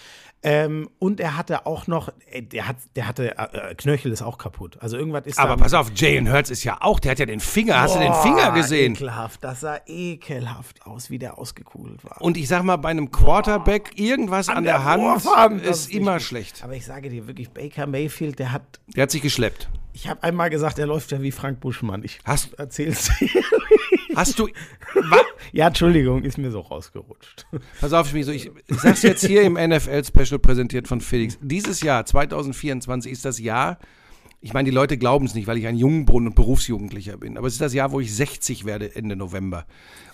Ähm, 0.43 0.89
und 0.99 1.21
er 1.21 1.37
hatte 1.37 1.67
auch 1.67 1.87
noch, 1.87 2.11
ey, 2.31 2.41
der, 2.41 2.67
hat, 2.67 2.77
der 2.97 3.07
hatte, 3.07 3.37
äh, 3.37 3.75
Knöchel 3.75 4.11
ist 4.11 4.23
auch 4.23 4.39
kaputt. 4.39 4.79
Also 4.81 4.97
irgendwas 4.97 5.27
ist 5.27 5.39
Aber 5.39 5.59
pass 5.59 5.75
auf, 5.75 5.91
Jalen 5.95 6.33
Hurts 6.33 6.49
ist 6.49 6.65
ja 6.65 6.79
auch, 6.81 6.99
der 6.99 7.11
hat 7.11 7.19
ja 7.19 7.27
den 7.27 7.41
Finger, 7.41 7.79
hast 7.81 7.95
du 7.97 7.99
den 7.99 8.09
Boah, 8.13 8.23
Finger 8.23 8.53
gesehen? 8.53 8.95
Ekelhaft, 8.95 9.45
das 9.45 9.61
sah 9.61 9.79
ekelhaft 9.87 10.87
aus, 10.87 11.11
wie 11.11 11.19
der 11.19 11.37
ausgekugelt 11.37 12.03
war. 12.05 12.23
Und 12.23 12.39
ich 12.39 12.49
sag 12.49 12.63
mal, 12.63 12.77
bei 12.77 12.89
einem 12.89 13.11
Quarterback 13.11 13.99
irgendwas 13.99 14.49
an, 14.49 14.65
der, 14.65 14.83
Hand 14.85 15.03
Wurfhand, 15.03 15.67
das 15.67 15.81
ist 15.81 15.89
nicht 15.89 15.99
immer 15.99 16.15
gut. 16.15 16.23
schlecht. 16.23 16.65
Aber 16.65 16.75
ich 16.75 16.87
sage 16.87 17.11
dir 17.11 17.27
wirklich, 17.27 17.51
Baker 17.51 17.87
Mayfield, 17.87 18.39
der 18.39 18.53
hat, 18.53 18.81
Der 18.97 19.03
hat 19.03 19.11
sich 19.11 19.21
geschleppt. 19.21 19.69
Ich 20.01 20.09
habe 20.09 20.23
einmal 20.23 20.49
gesagt, 20.51 20.79
der 20.79 20.87
läuft 20.87 21.13
ja 21.13 21.21
wie 21.21 21.31
Frank 21.31 21.61
Buschmann. 21.61 22.03
Ich 22.03 22.21
Hast- 22.25 22.55
erzähl's. 22.55 23.11
Hast 24.17 24.39
du, 24.39 24.49
ja, 25.53 25.69
Entschuldigung, 25.69 26.25
ist 26.25 26.39
mir 26.39 26.51
so 26.51 26.61
rausgerutscht. 26.61 27.47
pass 27.81 27.93
auf, 27.93 28.13
ich, 28.15 28.27
ich 28.29 28.51
sag's 28.81 29.03
jetzt 29.03 29.25
hier 29.25 29.43
im 29.43 29.55
NFL-Special 29.55 30.39
präsentiert 30.39 30.89
von 30.89 31.01
Felix. 31.01 31.39
Dieses 31.43 31.83
Jahr, 31.83 32.07
2024, 32.07 33.13
ist 33.13 33.25
das 33.25 33.39
Jahr, 33.39 33.79
ich 34.43 34.55
meine, 34.55 34.71
die 34.71 34.75
Leute 34.75 34.97
glauben 34.97 35.27
es 35.27 35.35
nicht, 35.35 35.47
weil 35.47 35.59
ich 35.59 35.67
ein 35.67 35.77
Jungbrunnen 35.77 36.29
und 36.29 36.35
Berufsjugendlicher 36.35 37.19
bin, 37.19 37.37
aber 37.37 37.47
es 37.47 37.55
ist 37.55 37.61
das 37.61 37.75
Jahr, 37.75 37.93
wo 37.93 38.01
ich 38.01 38.15
60 38.15 38.65
werde 38.65 38.95
Ende 38.97 39.15
November. 39.15 39.67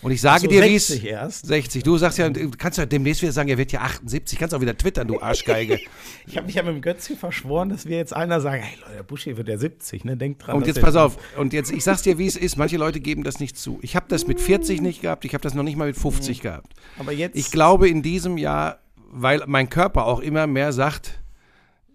Und 0.03 0.11
ich 0.11 0.21
sage 0.21 0.43
so, 0.43 0.47
dir, 0.49 0.65
wie 0.65 0.75
es. 0.75 0.89
60 0.89 1.09
erst? 1.09 1.47
60. 1.47 1.83
Du 1.85 1.97
sagst 1.97 2.19
ja, 2.19 2.29
du 2.29 2.51
kannst 2.51 2.79
ja 2.79 2.87
demnächst 2.87 3.23
wieder 3.23 3.31
sagen, 3.31 3.49
er 3.49 3.57
wird 3.57 3.71
ja 3.71 3.83
78. 3.83 4.37
Kannst 4.37 4.53
auch 4.53 4.61
wieder 4.61 4.77
twittern, 4.77 5.07
du 5.07 5.21
Arschgeige. 5.23 5.79
Ich 6.27 6.37
habe 6.37 6.47
mich 6.47 6.57
ja 6.57 6.65
mit 6.65 6.75
dem 6.75 6.83
Götzi 6.83 7.15
verschworen, 7.15 7.69
dass 7.69 7.87
wir 7.87 7.97
jetzt 7.99 8.15
einer 8.15 8.41
sagen, 8.41 8.63
hey 8.63 8.77
Leute, 8.81 8.95
der 8.97 9.03
Buschi 9.05 9.37
wird 9.37 9.49
ja 9.49 9.59
70, 9.59 10.05
ne? 10.05 10.17
Denkt 10.17 10.45
dran. 10.45 10.57
Und 10.57 10.67
jetzt 10.67 10.81
pass 10.81 10.97
auf, 10.97 11.19
und 11.39 11.53
jetzt, 11.53 11.71
ich 11.71 11.85
sag's 11.85 12.03
dir, 12.03 12.19
wie 12.19 12.27
es 12.27 12.37
ist. 12.37 12.57
Manche 12.57 12.79
Leute 12.79 12.99
geben 12.99 13.23
das 13.23 13.39
nicht 13.39 13.57
zu. 13.57 13.79
Ich 13.83 13.95
habe 13.95 14.07
das 14.09 14.27
mit 14.27 14.41
40 14.41 14.81
nicht 14.81 15.03
gehabt, 15.03 15.25
ich 15.25 15.35
habe 15.35 15.43
das 15.43 15.55
noch 15.55 15.63
nicht 15.63 15.77
mal 15.77 15.87
mit 15.87 15.97
50 15.97 16.41
gehabt. 16.41 16.75
Aber 16.99 17.13
jetzt. 17.13 17.37
Ich 17.37 17.53
glaube 17.53 17.89
in 17.89 18.03
diesem 18.03 18.39
Jahr, 18.39 18.81
weil 19.09 19.45
mein 19.47 19.71
Körper 19.71 20.07
auch 20.07 20.19
immer 20.19 20.49
mehr 20.49 20.73
sagt, 20.73 21.21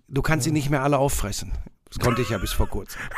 du 0.07 0.21
kannst 0.21 0.45
sie 0.45 0.51
nicht 0.51 0.69
mehr 0.69 0.81
alle 0.81 0.97
auffressen. 0.97 1.51
Das 1.93 2.00
konnte 2.00 2.21
ich 2.21 2.29
ja 2.29 2.38
bis 2.38 2.53
vor 2.53 2.67
kurzem. 2.67 3.01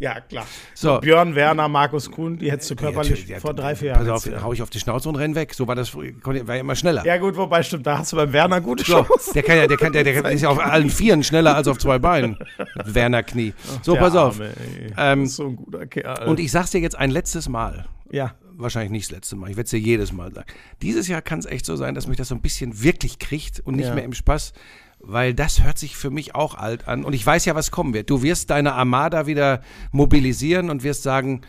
Ja, 0.00 0.20
klar. 0.20 0.46
So. 0.74 1.00
Björn 1.00 1.34
Werner, 1.34 1.66
Markus 1.66 2.08
Kuhn, 2.08 2.38
die 2.38 2.52
hättest 2.52 2.70
du 2.70 2.76
körperlich 2.76 3.26
ja, 3.26 3.40
vor 3.40 3.52
drei, 3.52 3.74
vier 3.74 3.94
Pass 3.94 4.06
Jahren. 4.06 4.16
auf, 4.16 4.26
jetzt- 4.26 4.42
hau 4.44 4.52
ich 4.52 4.62
auf 4.62 4.70
die 4.70 4.78
Schnauze 4.78 5.08
und 5.08 5.16
renn 5.16 5.34
weg. 5.34 5.52
So 5.54 5.66
war 5.66 5.74
das 5.74 5.92
war 5.92 6.04
ja 6.04 6.60
immer 6.60 6.76
schneller. 6.76 7.04
ja, 7.04 7.16
gut, 7.16 7.36
wobei 7.36 7.64
stimmt, 7.64 7.84
da 7.84 7.98
hast 7.98 8.12
du 8.12 8.16
beim 8.16 8.32
Werner 8.32 8.60
gute 8.60 8.84
So, 8.84 9.02
Chance. 9.02 9.32
der 9.34 9.42
kann 9.42 9.56
ja, 9.56 9.66
der 9.66 9.76
kann, 9.76 9.92
der, 9.92 10.04
der 10.04 10.24
ist 10.30 10.42
ja 10.42 10.50
auf 10.50 10.60
allen 10.60 10.88
Vieren 10.90 11.24
schneller 11.24 11.56
als 11.56 11.66
auf 11.66 11.78
zwei 11.78 11.98
Beinen. 11.98 12.38
Werner 12.84 13.24
Knie. 13.24 13.54
So, 13.82 13.94
Der 13.94 14.00
pass 14.00 14.14
auf. 14.14 14.38
Arme. 14.38 14.52
Ähm, 14.96 15.26
so 15.26 15.46
ein 15.48 15.56
guter 15.56 15.84
Kerl. 15.86 16.28
Und 16.28 16.38
ich 16.38 16.52
sag's 16.52 16.70
dir 16.70 16.80
jetzt 16.80 16.96
ein 16.96 17.10
letztes 17.10 17.48
Mal. 17.48 17.86
ja. 18.12 18.36
wahrscheinlich 18.56 18.92
nicht 18.92 19.06
das 19.10 19.16
letzte 19.16 19.34
Mal. 19.34 19.50
Ich 19.50 19.56
werde 19.56 19.64
es 19.64 19.70
dir 19.70 19.80
jedes 19.80 20.12
Mal 20.12 20.32
sagen. 20.32 20.46
Dieses 20.80 21.08
Jahr 21.08 21.22
kann 21.22 21.40
es 21.40 21.46
echt 21.46 21.66
so 21.66 21.74
sein, 21.74 21.96
dass 21.96 22.06
mich 22.06 22.16
das 22.18 22.28
so 22.28 22.36
ein 22.36 22.40
bisschen 22.40 22.82
wirklich 22.84 23.18
kriegt 23.18 23.58
und 23.58 23.74
nicht 23.74 23.88
Ja. 23.88 23.94
mehr 23.96 24.04
im 24.04 24.12
Spaß, 24.12 24.52
weil 25.00 25.34
das 25.34 25.62
hört 25.62 25.78
sich 25.78 25.96
für 25.96 26.10
mich 26.10 26.34
auch 26.34 26.54
alt 26.54 26.88
an. 26.88 27.04
Und 27.04 27.12
ich 27.12 27.24
weiß 27.24 27.44
ja, 27.44 27.54
was 27.54 27.70
kommen 27.70 27.94
wird. 27.94 28.10
Du 28.10 28.22
wirst 28.22 28.50
deine 28.50 28.74
Armada 28.74 29.26
wieder 29.26 29.62
mobilisieren 29.92 30.70
und 30.70 30.82
wirst 30.82 31.02
sagen, 31.02 31.42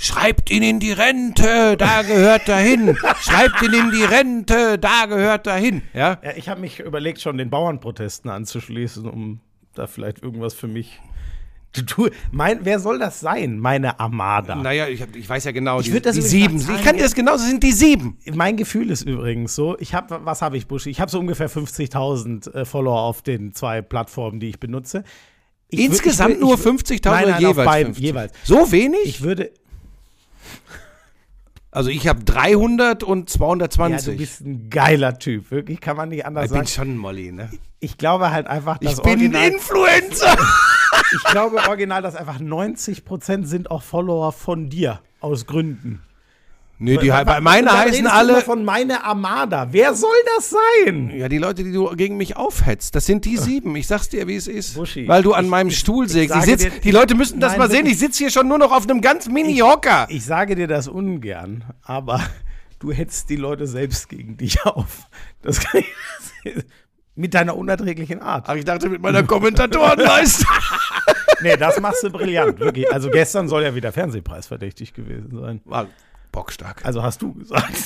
Schreibt 0.00 0.52
ihn 0.52 0.62
in 0.62 0.78
die 0.78 0.92
Rente, 0.92 1.76
da 1.76 2.02
gehört 2.02 2.48
er 2.48 2.58
hin. 2.58 2.96
Schreibt 3.20 3.60
ihn 3.62 3.72
in 3.72 3.90
die 3.90 4.04
Rente, 4.04 4.78
da 4.78 5.06
gehört 5.06 5.48
er 5.48 5.56
hin. 5.56 5.82
Ja? 5.92 6.18
Ja, 6.22 6.36
ich 6.36 6.48
habe 6.48 6.60
mich 6.60 6.78
überlegt, 6.78 7.20
schon 7.20 7.36
den 7.36 7.50
Bauernprotesten 7.50 8.30
anzuschließen, 8.30 9.10
um 9.10 9.40
da 9.74 9.88
vielleicht 9.88 10.22
irgendwas 10.22 10.54
für 10.54 10.68
mich. 10.68 11.00
Du, 11.96 12.08
mein, 12.32 12.60
wer 12.64 12.80
soll 12.80 12.98
das 12.98 13.20
sein? 13.20 13.58
Meine 13.58 14.00
Armada. 14.00 14.54
Naja, 14.56 14.88
ich, 14.88 15.02
hab, 15.02 15.14
ich 15.14 15.28
weiß 15.28 15.44
ja 15.44 15.52
genau, 15.52 15.80
Ich 15.80 15.86
die, 15.86 15.92
würd 15.92 16.06
das 16.06 16.16
die 16.16 16.22
sieben. 16.22 16.56
Ich 16.58 16.82
kann 16.82 16.96
dir 16.96 17.02
das 17.02 17.14
genau, 17.14 17.32
das 17.32 17.46
sind 17.46 17.62
die 17.62 17.72
sieben. 17.72 18.16
Mein 18.34 18.56
Gefühl 18.56 18.90
ist 18.90 19.02
übrigens 19.02 19.54
so, 19.54 19.78
ich 19.78 19.94
habe, 19.94 20.20
was 20.24 20.40
habe 20.42 20.56
ich, 20.56 20.66
Buschi? 20.66 20.88
Ich 20.90 21.00
habe 21.00 21.10
so 21.10 21.20
ungefähr 21.20 21.50
50.000 21.50 22.52
äh, 22.54 22.64
Follower 22.64 23.00
auf 23.00 23.20
den 23.22 23.52
zwei 23.52 23.82
Plattformen, 23.82 24.40
die 24.40 24.48
ich 24.48 24.58
benutze. 24.58 25.04
Ich 25.68 25.80
Insgesamt 25.80 26.30
ich 26.30 26.36
wür- 26.38 26.40
nur 26.40 26.54
ich- 26.54 26.60
50.000 26.60 27.10
Nein, 27.10 27.24
oder 27.24 27.32
nein, 27.32 27.34
auf 27.34 27.40
jeweils 27.52 27.66
beiden, 27.66 27.86
50? 27.94 28.04
jeweils. 28.04 28.32
So 28.44 28.72
wenig? 28.72 29.00
Ich 29.04 29.20
würde, 29.22 29.50
Also 31.70 31.90
ich 31.90 32.08
habe 32.08 32.24
300 32.24 33.04
und 33.04 33.30
ja, 33.30 33.36
220. 33.36 34.12
du 34.14 34.18
bist 34.18 34.40
ein 34.40 34.70
geiler 34.70 35.18
Typ, 35.18 35.50
wirklich, 35.50 35.80
kann 35.82 35.98
man 35.98 36.08
nicht 36.08 36.24
anders 36.24 36.46
ich 36.46 36.50
bin 36.50 36.56
sagen. 36.64 36.68
schon 36.68 36.94
ein 36.94 36.96
Molly, 36.96 37.30
ne? 37.30 37.50
Ich 37.78 37.98
glaube 37.98 38.30
halt 38.30 38.46
einfach, 38.46 38.78
dass 38.78 38.94
Ich 38.94 39.02
bin 39.02 39.12
original, 39.12 39.42
ein 39.42 39.52
Influencer. 39.52 40.36
Ich 41.14 41.24
glaube 41.30 41.56
original, 41.68 42.02
dass 42.02 42.14
einfach 42.16 42.38
90% 42.40 43.44
sind 43.46 43.70
auch 43.70 43.82
Follower 43.82 44.32
von 44.32 44.68
dir, 44.68 45.00
aus 45.20 45.46
Gründen. 45.46 46.02
Nee, 46.80 46.96
die, 46.98 47.08
wa- 47.08 47.24
bei 47.24 47.40
meine 47.40 47.72
heißen 47.76 48.06
alle. 48.06 48.40
von 48.40 48.64
meine 48.64 49.02
Armada. 49.02 49.72
Wer 49.72 49.94
soll 49.94 50.14
das 50.36 50.50
sein? 50.86 51.10
Ja, 51.12 51.28
die 51.28 51.38
Leute, 51.38 51.64
die 51.64 51.72
du 51.72 51.88
gegen 51.96 52.16
mich 52.16 52.36
aufhetzt, 52.36 52.94
das 52.94 53.04
sind 53.04 53.24
die 53.24 53.36
sieben. 53.36 53.74
Ich 53.74 53.88
sag's 53.88 54.08
dir, 54.10 54.28
wie 54.28 54.36
es 54.36 54.46
ist. 54.46 54.76
Buschi, 54.76 55.08
Weil 55.08 55.24
du 55.24 55.32
an 55.32 55.46
ich- 55.46 55.50
meinem 55.50 55.68
ich- 55.70 55.78
Stuhl 55.80 56.06
ich 56.06 56.12
sägst. 56.12 56.36
Ich 56.46 56.80
die 56.82 56.90
Leute 56.92 57.16
müssen 57.16 57.40
das 57.40 57.52
Nein, 57.52 57.58
mal 57.58 57.70
sehen. 57.70 57.86
Ich 57.86 57.98
sitze 57.98 58.18
hier 58.18 58.30
schon 58.30 58.46
nur 58.46 58.58
noch 58.58 58.70
auf 58.70 58.84
einem 58.88 59.00
ganz 59.00 59.26
Mini-Hocker. 59.26 60.06
Ich 60.08 60.24
sage 60.24 60.54
dir 60.54 60.68
das 60.68 60.86
ungern, 60.86 61.64
aber 61.82 62.20
du 62.78 62.92
hetzt 62.92 63.28
die 63.28 63.34
Leute 63.36 63.66
selbst 63.66 64.08
gegen 64.08 64.36
dich 64.36 64.64
auf. 64.64 65.08
Das 65.42 65.58
kann 65.58 65.80
ich, 66.44 66.54
mit 67.16 67.34
deiner 67.34 67.56
unerträglichen 67.56 68.22
Art. 68.22 68.44
Ach, 68.48 68.54
ich 68.54 68.64
dachte 68.64 68.88
mit 68.88 69.02
meiner 69.02 69.24
Kommentatorenleistung. 69.24 70.46
Nee, 71.40 71.56
das 71.56 71.80
machst 71.80 72.02
du 72.02 72.10
brillant, 72.10 72.58
wirklich. 72.58 72.92
Also 72.92 73.10
gestern 73.10 73.48
soll 73.48 73.62
ja 73.62 73.74
wieder 73.74 73.92
Fernsehpreis 73.92 74.46
verdächtig 74.48 74.92
gewesen 74.94 75.38
sein. 75.40 75.60
War 75.64 75.86
bockstark. 76.32 76.84
Also 76.84 77.02
hast 77.02 77.22
du 77.22 77.34
gesagt. 77.34 77.72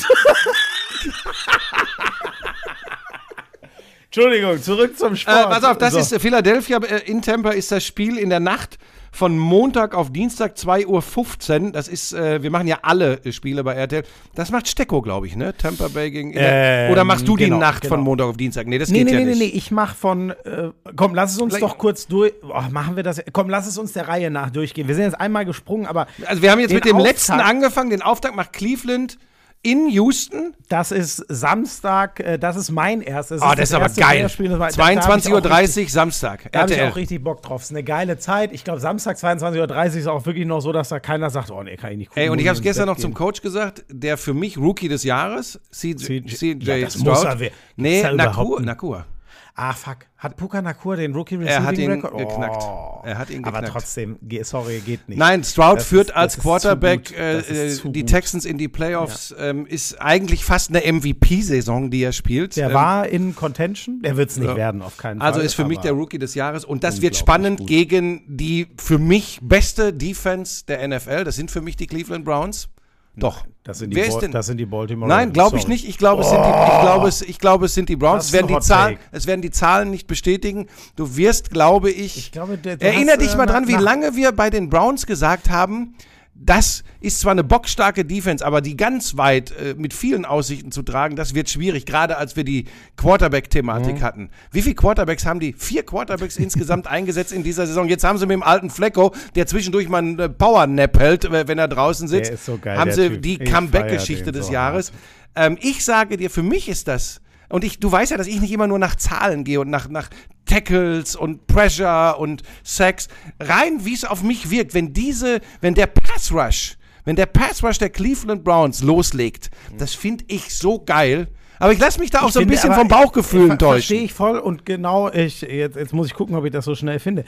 Entschuldigung, 4.07 4.61
zurück 4.63 4.99
zum 4.99 5.15
Äh, 5.15 5.17
Sport. 5.17 5.51
pass 5.51 5.65
auf, 5.65 5.79
das 5.79 5.95
So. 5.95 5.99
ist 6.01 6.13
äh, 6.13 6.21
Philadelphia 6.21 6.79
äh, 6.79 6.99
in 7.11 7.23
Tampa 7.23 7.51
ist 7.51 7.73
das 7.73 7.85
Spiel 7.85 8.19
in 8.19 8.29
der 8.31 8.41
Nacht 8.41 8.79
von 9.15 9.37
Montag 9.39 9.95
auf 9.95 10.11
Dienstag 10.11 10.57
2.15 10.57 11.67
Uhr. 11.67 11.73
Das 11.73 11.87
ist, 11.87 12.15
äh, 12.15 12.43
wir 12.43 12.51
machen 12.51 12.67
ja 12.67 12.79
alle 12.83 13.23
äh, 13.25 13.31
Spiele 13.33 13.63
bei 13.63 13.75
RTL. 13.75 14.05
Das 14.35 14.51
macht 14.51 14.67
Stecko, 14.69 15.03
glaube 15.03 15.27
ich, 15.27 15.37
ne? 15.37 15.55
Tampa 15.57 15.89
Bay 15.89 16.11
gegen. 16.11 16.33
Ähm, 16.35 16.91
oder 16.91 17.05
machst 17.05 17.29
du 17.29 17.37
die 17.37 17.45
genau, 17.45 17.59
Nacht 17.59 17.83
von 17.87 17.99
genau. 17.99 18.05
Montag 18.11 18.27
auf 18.29 18.37
Dienstag? 18.39 18.67
Nee, 18.67 18.79
das 18.79 18.89
Nee, 18.89 19.01
geht 19.01 19.07
nee, 19.09 19.13
ja 19.13 19.19
nee, 19.19 19.25
nee, 19.27 19.31
nicht. 19.33 19.53
nee, 19.53 19.59
ich 19.59 19.71
mach 19.71 19.95
von, 19.95 20.31
äh, 20.31 20.71
komm, 20.97 21.15
lass 21.15 21.33
es 21.33 21.39
uns 21.41 21.55
Vielleicht- 21.55 21.71
doch 21.71 21.77
kurz 21.79 22.07
durch, 22.07 22.33
oh, 22.43 22.63
machen 22.71 22.97
wir 22.97 23.03
das, 23.03 23.23
komm, 23.33 23.51
lass 23.51 23.67
es 23.67 23.77
uns 23.77 23.93
der 23.93 24.09
Reihe 24.09 24.31
nach 24.31 24.49
durchgehen. 24.51 24.89
Wir 24.89 24.95
sind 24.95 25.05
jetzt 25.05 25.21
einmal 25.21 25.45
gesprungen, 25.45 25.87
aber 25.87 26.07
Also 26.27 26.41
wir 26.41 26.51
haben 26.51 26.61
jetzt 26.61 26.73
mit 26.73 26.87
dem 26.87 26.97
Auftakt- 26.97 27.07
letzten 27.09 27.33
angefangen. 27.41 27.91
Den 27.91 28.01
Auftakt 28.03 28.35
macht 28.35 28.55
Cleveland 28.55 29.19
in 29.63 29.89
Houston. 29.91 30.55
das 30.69 30.91
ist 30.91 31.25
Samstag, 31.29 32.19
äh, 32.21 32.39
das 32.39 32.57
ist 32.57 32.71
mein 32.71 33.01
erstes. 33.01 33.43
Oh, 33.43 33.51
das 33.57 33.69
ist 33.71 33.75
aber 33.75 33.89
geil. 33.89 33.95
Playoff-Spiel, 34.17 34.49
das 34.49 34.59
war- 34.59 34.69
da- 34.71 34.77
da 34.77 34.85
hab 34.85 34.93
ich 35.19 35.33
auch 35.33 35.41
22.30 35.41 35.83
Uhr 35.85 35.91
Samstag. 35.91 36.51
Da 36.53 36.61
habe 36.63 36.73
ich 36.75 36.81
auch 36.83 36.97
richtig 36.97 37.23
Bock 37.23 37.43
drauf. 37.43 37.61
Es 37.63 37.67
ist 37.69 37.77
eine 37.77 37.85
geile 37.85 38.19
Zeit. 38.19 38.53
Ich 38.53 38.65
glaube, 38.65 38.81
Samstag 38.81 39.17
22.30 39.19 39.93
Uhr 39.95 40.01
ist 40.01 40.07
auch 40.09 40.27
wirklich 40.27 40.47
noch 40.47 40.61
so, 40.61 40.73
dass 40.73 40.89
da 40.89 40.99
keiner 41.01 41.31
sagt, 41.31 41.51
oh 41.51 41.63
nee, 41.63 41.77
kann 41.77 41.93
ich 41.93 41.99
nicht 41.99 42.09
gucken. 42.09 42.23
Ey, 42.23 42.29
und 42.29 42.39
ich 42.39 42.45
muss 42.45 42.49
habe 42.51 42.59
es 42.59 42.63
gestern 42.63 42.87
noch 42.87 42.97
zum. 42.97 43.15
Coach 43.15 43.43
gesagt, 43.43 43.85
der 43.89 44.17
für 44.19 44.35
mich 44.35 44.57
Rookie 44.59 44.89
des 44.89 45.05
Jahres, 45.05 45.61
CJ, 45.71 46.23
CJ 46.27 46.55
ja, 46.65 46.79
das 46.81 46.99
muss 46.99 47.19
Stroud. 47.21 47.33
er. 47.35 47.41
wer- 47.41 47.51
Nee, 47.77 48.03
Nakua. 48.15 48.61
Nakua. 48.61 49.07
Ah, 49.55 49.75
fuck. 49.75 49.99
Hat 50.17 50.37
Puka 50.39 50.63
Nakur 50.63 50.97
den 50.97 51.13
Rookie 51.15 51.35
Receiving 51.35 51.53
Er 51.57 51.65
hat 51.65 51.77
ihn 51.77 51.91
Record? 51.91 52.17
geknackt. 52.17 52.63
Oh. 52.63 53.03
Er 53.05 53.19
hat 53.19 53.29
ihn 53.29 53.45
Aber 53.45 53.59
geknackt. 53.59 53.73
trotzdem, 53.73 54.17
ge- 54.23 54.45
sorry, 54.45 54.81
geht 54.81 55.09
nicht. 55.09 55.19
Nein, 55.19 55.45
Stroud 55.45 55.79
Das 55.79 55.87
führt 55.89 56.09
ist- 56.09 56.17
als 56.17 56.39
Quarterback 56.39 57.11
äh, 57.19 57.43
die. 57.85 58.07
Texans 58.07 58.47
in 58.47 58.57
die 58.57 58.69
Playoffs. 58.69 59.35
Ähm, 59.39 59.67
ist 59.67 60.01
eigentlich 60.01 60.45
fast 60.47 60.71
eine 60.71 60.81
MVP-Saison, 60.91 61.91
die 61.91 62.03
er 62.03 62.13
spielt. 62.13 62.57
Der 62.57 62.69
Ähm, 62.69 62.75
war 62.75 63.09
in 63.09 63.35
Contention. 63.37 64.01
Der 64.03 64.17
wird 64.17 64.31
es 64.31 64.37
nicht 64.39 64.49
Ja. 64.49 64.57
werden, 64.57 64.81
auf 64.81 64.97
keinen 64.97 65.19
Fall. 65.21 65.29
Also 65.29 65.41
ist 65.41 65.55
für 65.55 65.65
mich 65.67 65.79
aber 65.79 65.89
der 65.89 65.93
Rookie 65.93 66.19
des 66.19 66.35
Jahres 66.35 66.65
und 66.65 66.83
das 66.83 67.03
wird 67.03 67.15
spannend 67.17 67.59
gut. 67.61 67.69
gegen 67.69 68.23
die 68.27 68.69
für 68.79 68.99
mich 68.99 69.39
beste 69.43 69.93
Defense 69.93 70.65
der 70.67 70.81
NFL. 70.89 71.25
Das 71.25 71.37
sind 71.37 71.51
für 71.51 71.61
mich 71.61 71.77
die 71.77 71.87
Cleveland 71.87 72.25
Browns. 72.25 72.69
Doch. 73.17 73.45
Das 73.63 73.79
sind 73.79 73.91
die, 73.91 73.97
Wer 73.97 74.07
ist 74.07 74.19
denn? 74.19 74.33
das 74.33 74.47
sind 74.47 74.57
die 74.59 74.67
Baltimore 74.67 75.09
Nein, 75.09 75.33
glaube 75.33 75.57
ich 75.57 75.69
nicht. 75.69 75.87
Ich 75.89 75.99
glaube, 75.99 76.23
es 76.23 76.31
sind 76.31 76.43
die, 76.43 76.49
ich 76.49 76.81
glaube, 76.81 77.09
es, 77.09 77.23
ich 77.23 77.39
glaube, 77.39 77.67
es 77.67 77.75
sind 77.75 77.89
die 77.89 77.97
Browns. 77.97 78.25
Es 78.27 78.33
werden, 78.33 78.49
die 78.49 78.59
Zahlen, 78.59 78.99
es 79.13 79.27
werden 79.27 79.43
die 79.43 79.51
Zahlen 79.51 79.91
nicht 79.91 80.07
bestätigen. 80.07 80.67
Du 80.97 81.17
wirst, 81.17 81.51
glaube 81.51 81.91
ich, 81.91 82.17
Ich 82.17 82.33
glaube, 82.33 82.59
der, 82.59 82.77
du 82.77 82.85
Erinner 82.87 83.13
hast, 83.13 83.21
dich 83.21 83.35
äh, 83.35 83.37
mal 83.37 83.47
dran, 83.47 83.63
nach- 83.65 83.69
wie 83.69 83.75
lange 83.83 84.17
wir 84.17 84.33
bei 84.33 84.51
den 84.51 84.69
Browns 84.71 85.07
gesagt 85.07 85.51
haben, 85.51 85.95
das 86.35 86.83
ist 87.01 87.21
zwar 87.21 87.33
eine 87.33 87.45
bockstarke 87.45 88.05
Defense, 88.05 88.45
aber 88.45 88.61
die 88.61 88.77
ganz 88.77 89.17
weit 89.17 89.53
äh, 89.53 89.75
mit 89.77 89.93
vielen 89.93 90.25
Aussichten 90.25 90.73
zu 90.73 90.83
tragen, 90.83 91.15
das 91.15 91.35
wird 91.35 91.51
schwierig, 91.51 91.87
gerade 91.87 92.17
als 92.17 92.37
wir 92.37 92.45
die 92.45 92.65
Quarterback-Thematik 92.97 93.97
Mhm. 93.97 94.03
hatten. 94.03 94.31
Wie 94.51 94.63
viele 94.63 94.75
Quarterbacks 94.75 95.27
haben 95.27 95.41
die? 95.41 95.53
Vier 95.53 95.85
Quarterbacks 95.85 96.37
insgesamt 96.39 96.87
eingesetzt 96.89 97.33
in 97.33 97.43
dieser 97.43 97.67
Saison. 97.67 97.89
Jetzt 97.89 98.05
haben 98.05 98.19
sie 98.19 98.27
mit 98.27 98.35
dem 98.35 98.43
alten 98.43 98.71
Flecko, 98.71 99.13
der 99.35 99.47
zwischendurch 99.47 99.89
mal 99.89 99.99
einen 99.99 100.19
äh, 100.19 100.29
Power-Nap 100.29 100.99
hält, 100.99 101.25
äh, 101.27 101.47
wenn 101.47 101.59
er 101.59 101.69
draußen 101.69 102.09
sitzt, 102.09 102.45
so 102.45 102.59
geil, 102.59 102.79
haben 102.79 102.93
sie 102.93 103.09
Typ. 103.11 103.23
die 103.23 103.39
Comeback-Geschichte 103.39 104.33
des 104.33 104.47
so 104.47 104.53
Jahres. 104.53 104.93
Ähm, 105.37 105.59
ich 105.61 105.85
sage 105.85 106.17
dir, 106.17 106.31
für 106.31 106.43
mich 106.43 106.69
ist 106.69 106.89
das, 106.89 107.21
und 107.49 107.65
ich, 107.65 107.79
du 107.81 107.93
weißt 107.93 108.11
ja, 108.13 108.17
dass 108.17 108.27
ich 108.27 108.41
nicht 108.41 108.53
immer 108.53 108.67
nur 108.67 108.79
nach 108.79 108.97
Zahlen 108.97 109.45
gehe 109.45 109.61
und 109.61 109.69
nach, 109.69 109.87
nach 109.89 110.09
Tackles 110.47 111.15
und 111.17 111.47
Pressure 111.47 112.19
und 112.19 112.43
Sex. 112.65 113.09
Rein, 113.39 113.85
wie 113.85 113.95
es 113.95 114.05
auf 114.05 114.23
mich 114.23 114.51
wirkt, 114.51 114.75
wenn 114.75 114.93
diese, 114.93 115.41
wenn 115.61 115.75
der 115.75 115.87
Pass 116.13 116.33
Rush, 116.33 116.77
wenn 117.05 117.17
der 117.17 117.27
Pass 117.27 117.63
Rush 117.65 117.79
der 117.79 117.91
Cleveland 117.91 118.45
Browns 118.45 118.83
loslegt, 118.83 119.51
das 119.79 119.95
finde 119.95 120.25
ich 120.29 120.55
so 120.55 120.79
geil. 120.85 121.29
Aber 121.59 121.73
ich 121.73 121.79
lasse 121.79 122.01
mich 122.01 122.11
da 122.11 122.23
auch 122.23 122.29
Ich 122.29 122.33
so 122.33 122.41
ein 122.41 122.49
finde, 122.49 122.55
bisschen 122.57 122.75
vom 122.75 122.89
Bauchgefühl 122.89 123.49
ver- 123.49 123.59
Verstehe 123.59 123.99
enttäuschen. 123.99 124.05
ich 124.05 124.13
voll 124.13 124.39
und 124.39 124.67
genau, 124.67 125.11
ich, 125.13 125.43
jetzt, 125.43 125.77
jetzt 125.77 125.93
muss 125.93 126.09
ich 126.09 126.15
gucken, 126.15 126.35
ob 126.35 126.45
ich 126.45 126.51
das 126.53 126.65
so 126.65 126.75
schnell 126.75 126.99
finde. 126.99 127.25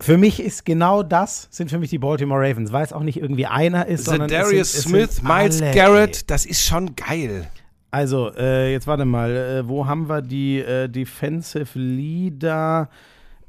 Für 0.00 0.16
mich 0.18 0.40
ist 0.40 0.64
genau 0.64 1.02
das, 1.02 1.48
sind 1.50 1.70
für 1.70 1.78
mich 1.78 1.90
die 1.90 1.98
Baltimore 1.98 2.40
Ravens, 2.40 2.72
weil 2.72 2.84
es 2.84 2.92
auch 2.92 3.02
nicht 3.02 3.18
irgendwie 3.20 3.46
einer 3.46 3.86
ist, 3.86 4.04
sondern 4.04 4.28
es 4.30 4.32
Darius 4.32 4.72
sind, 4.72 4.80
es 4.80 5.16
Smith, 5.16 5.22
Miles 5.22 5.60
Garrett, 5.74 6.30
das 6.30 6.44
ist 6.46 6.64
schon 6.64 6.94
geil. 6.96 7.48
Also, 7.92 8.32
äh, 8.36 8.72
jetzt 8.72 8.86
warte 8.86 9.04
mal, 9.04 9.30
äh, 9.30 9.68
wo 9.68 9.86
haben 9.86 10.08
wir 10.08 10.22
die 10.22 10.58
äh, 10.60 10.88
Defensive 10.88 11.78
Leader? 11.78 12.88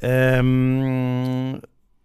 Ähm, 0.01 1.59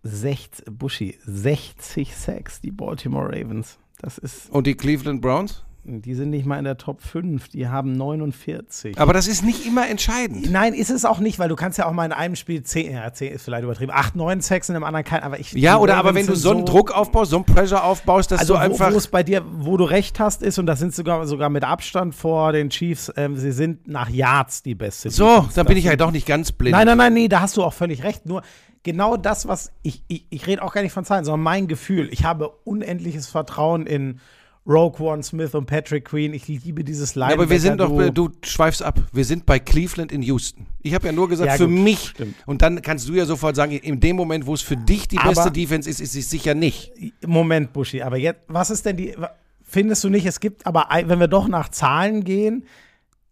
60, 0.08 0.66
Buschi, 0.70 1.18
60 1.26 2.16
Sacks, 2.16 2.60
die 2.60 2.70
Baltimore 2.70 3.28
Ravens. 3.28 3.78
Das 4.00 4.18
ist, 4.18 4.50
Und 4.50 4.66
die 4.66 4.74
Cleveland 4.74 5.20
Browns? 5.20 5.64
die 5.90 6.12
sind 6.14 6.28
nicht 6.28 6.44
mal 6.44 6.58
in 6.58 6.64
der 6.64 6.76
Top 6.76 7.00
5, 7.00 7.48
die 7.48 7.66
haben 7.68 7.92
49. 7.92 8.98
Aber 9.00 9.14
das 9.14 9.26
ist 9.26 9.42
nicht 9.42 9.64
immer 9.64 9.88
entscheidend. 9.88 10.50
Nein, 10.50 10.74
ist 10.74 10.90
es 10.90 11.06
auch 11.06 11.18
nicht, 11.18 11.38
weil 11.38 11.48
du 11.48 11.56
kannst 11.56 11.78
ja 11.78 11.86
auch 11.86 11.92
mal 11.92 12.04
in 12.04 12.12
einem 12.12 12.36
Spiel 12.36 12.62
10, 12.62 12.92
ja, 12.92 13.10
10 13.10 13.32
ist 13.32 13.44
vielleicht 13.44 13.64
übertrieben, 13.64 13.92
8, 13.94 14.14
9 14.14 14.42
Sacks 14.42 14.68
in 14.68 14.74
einem 14.76 14.84
anderen 14.84 15.04
kein, 15.06 15.22
aber 15.22 15.40
ich. 15.40 15.52
Ja, 15.52 15.78
oder 15.78 15.96
aber 15.96 16.14
wenn 16.14 16.26
du 16.26 16.36
so 16.36 16.50
einen 16.50 16.66
Druck 16.66 16.90
aufbaust, 16.92 17.30
so 17.30 17.38
einen 17.38 17.46
Pressure 17.46 17.82
aufbaust, 17.82 18.30
dass 18.30 18.40
Also 18.40 18.54
du 18.54 18.58
einfach. 18.60 18.92
wo 18.92 18.98
es 18.98 19.08
bei 19.08 19.22
dir, 19.22 19.42
wo 19.50 19.78
du 19.78 19.84
recht 19.84 20.20
hast, 20.20 20.42
ist, 20.42 20.58
und 20.58 20.66
das 20.66 20.78
sind 20.78 20.94
sogar, 20.94 21.26
sogar 21.26 21.48
mit 21.48 21.64
Abstand 21.64 22.14
vor 22.14 22.52
den 22.52 22.68
Chiefs, 22.68 23.10
ähm, 23.16 23.36
sie 23.38 23.52
sind 23.52 23.88
nach 23.88 24.10
Yards 24.10 24.62
die 24.62 24.74
beste. 24.74 25.08
So, 25.10 25.48
dann 25.54 25.64
bin 25.66 25.78
ich 25.78 25.84
ja 25.84 25.92
sind- 25.92 26.02
doch 26.02 26.10
nicht 26.10 26.26
ganz 26.26 26.52
blind. 26.52 26.72
Nein, 26.76 26.86
nein, 26.86 26.98
nein, 26.98 27.14
nee, 27.14 27.28
da 27.28 27.40
hast 27.40 27.56
du 27.56 27.64
auch 27.64 27.72
völlig 27.72 28.02
recht. 28.04 28.26
Nur 28.26 28.42
genau 28.88 29.18
das, 29.18 29.46
was 29.46 29.70
ich, 29.82 30.02
ich, 30.08 30.24
ich 30.30 30.46
rede 30.46 30.62
auch 30.62 30.72
gar 30.72 30.80
nicht 30.82 30.92
von 30.92 31.04
Zahlen, 31.04 31.26
sondern 31.26 31.42
mein 31.42 31.66
Gefühl. 31.68 32.08
Ich 32.10 32.24
habe 32.24 32.48
unendliches 32.64 33.26
Vertrauen 33.26 33.86
in 33.86 34.18
Rogue 34.66 34.98
One 35.06 35.22
Smith 35.22 35.54
und 35.54 35.66
Patrick 35.66 36.06
Queen. 36.06 36.32
Ich 36.32 36.48
liebe 36.48 36.82
dieses 36.84 37.14
Ja, 37.14 37.26
aber 37.28 37.50
wir 37.50 37.60
sind 37.60 37.78
doch, 37.80 37.90
du 38.10 38.30
schweifst 38.42 38.82
ab. 38.82 38.98
Wir 39.12 39.24
sind 39.26 39.44
bei 39.44 39.58
Cleveland 39.58 40.10
in 40.10 40.22
Houston. 40.22 40.66
Ich 40.82 40.94
habe 40.94 41.06
ja 41.06 41.12
nur 41.12 41.28
gesagt, 41.28 41.50
Ja, 41.50 41.56
für 41.56 41.68
gut, 41.68 41.78
mich. 41.84 42.08
stimmt. 42.08 42.34
Und 42.46 42.62
dann 42.62 42.80
kannst 42.80 43.06
du 43.08 43.12
ja 43.12 43.26
sofort 43.26 43.56
sagen, 43.56 43.72
in 43.72 44.00
dem 44.00 44.16
Moment, 44.16 44.46
wo 44.46 44.54
es 44.54 44.62
für 44.62 44.76
dich 44.76 45.06
die 45.08 45.18
Aber- 45.18 45.28
beste 45.34 45.50
Defense 45.50 45.88
ist, 45.88 46.00
ist 46.00 46.14
es 46.16 46.30
sicher 46.30 46.54
nicht. 46.54 46.92
Moment, 47.26 47.72
Buschi, 47.74 48.00
aber 48.02 48.16
jetzt, 48.16 48.40
was 48.48 48.70
ist 48.70 48.86
denn 48.86 48.96
die, 48.96 49.14
findest 49.62 50.02
du 50.04 50.08
nicht, 50.08 50.24
es 50.26 50.40
gibt 50.40 50.66
aber, 50.66 50.88
wenn 51.04 51.20
wir 51.20 51.28
doch 51.28 51.46
nach 51.48 51.68
Zahlen 51.68 52.24
gehen, 52.24 52.64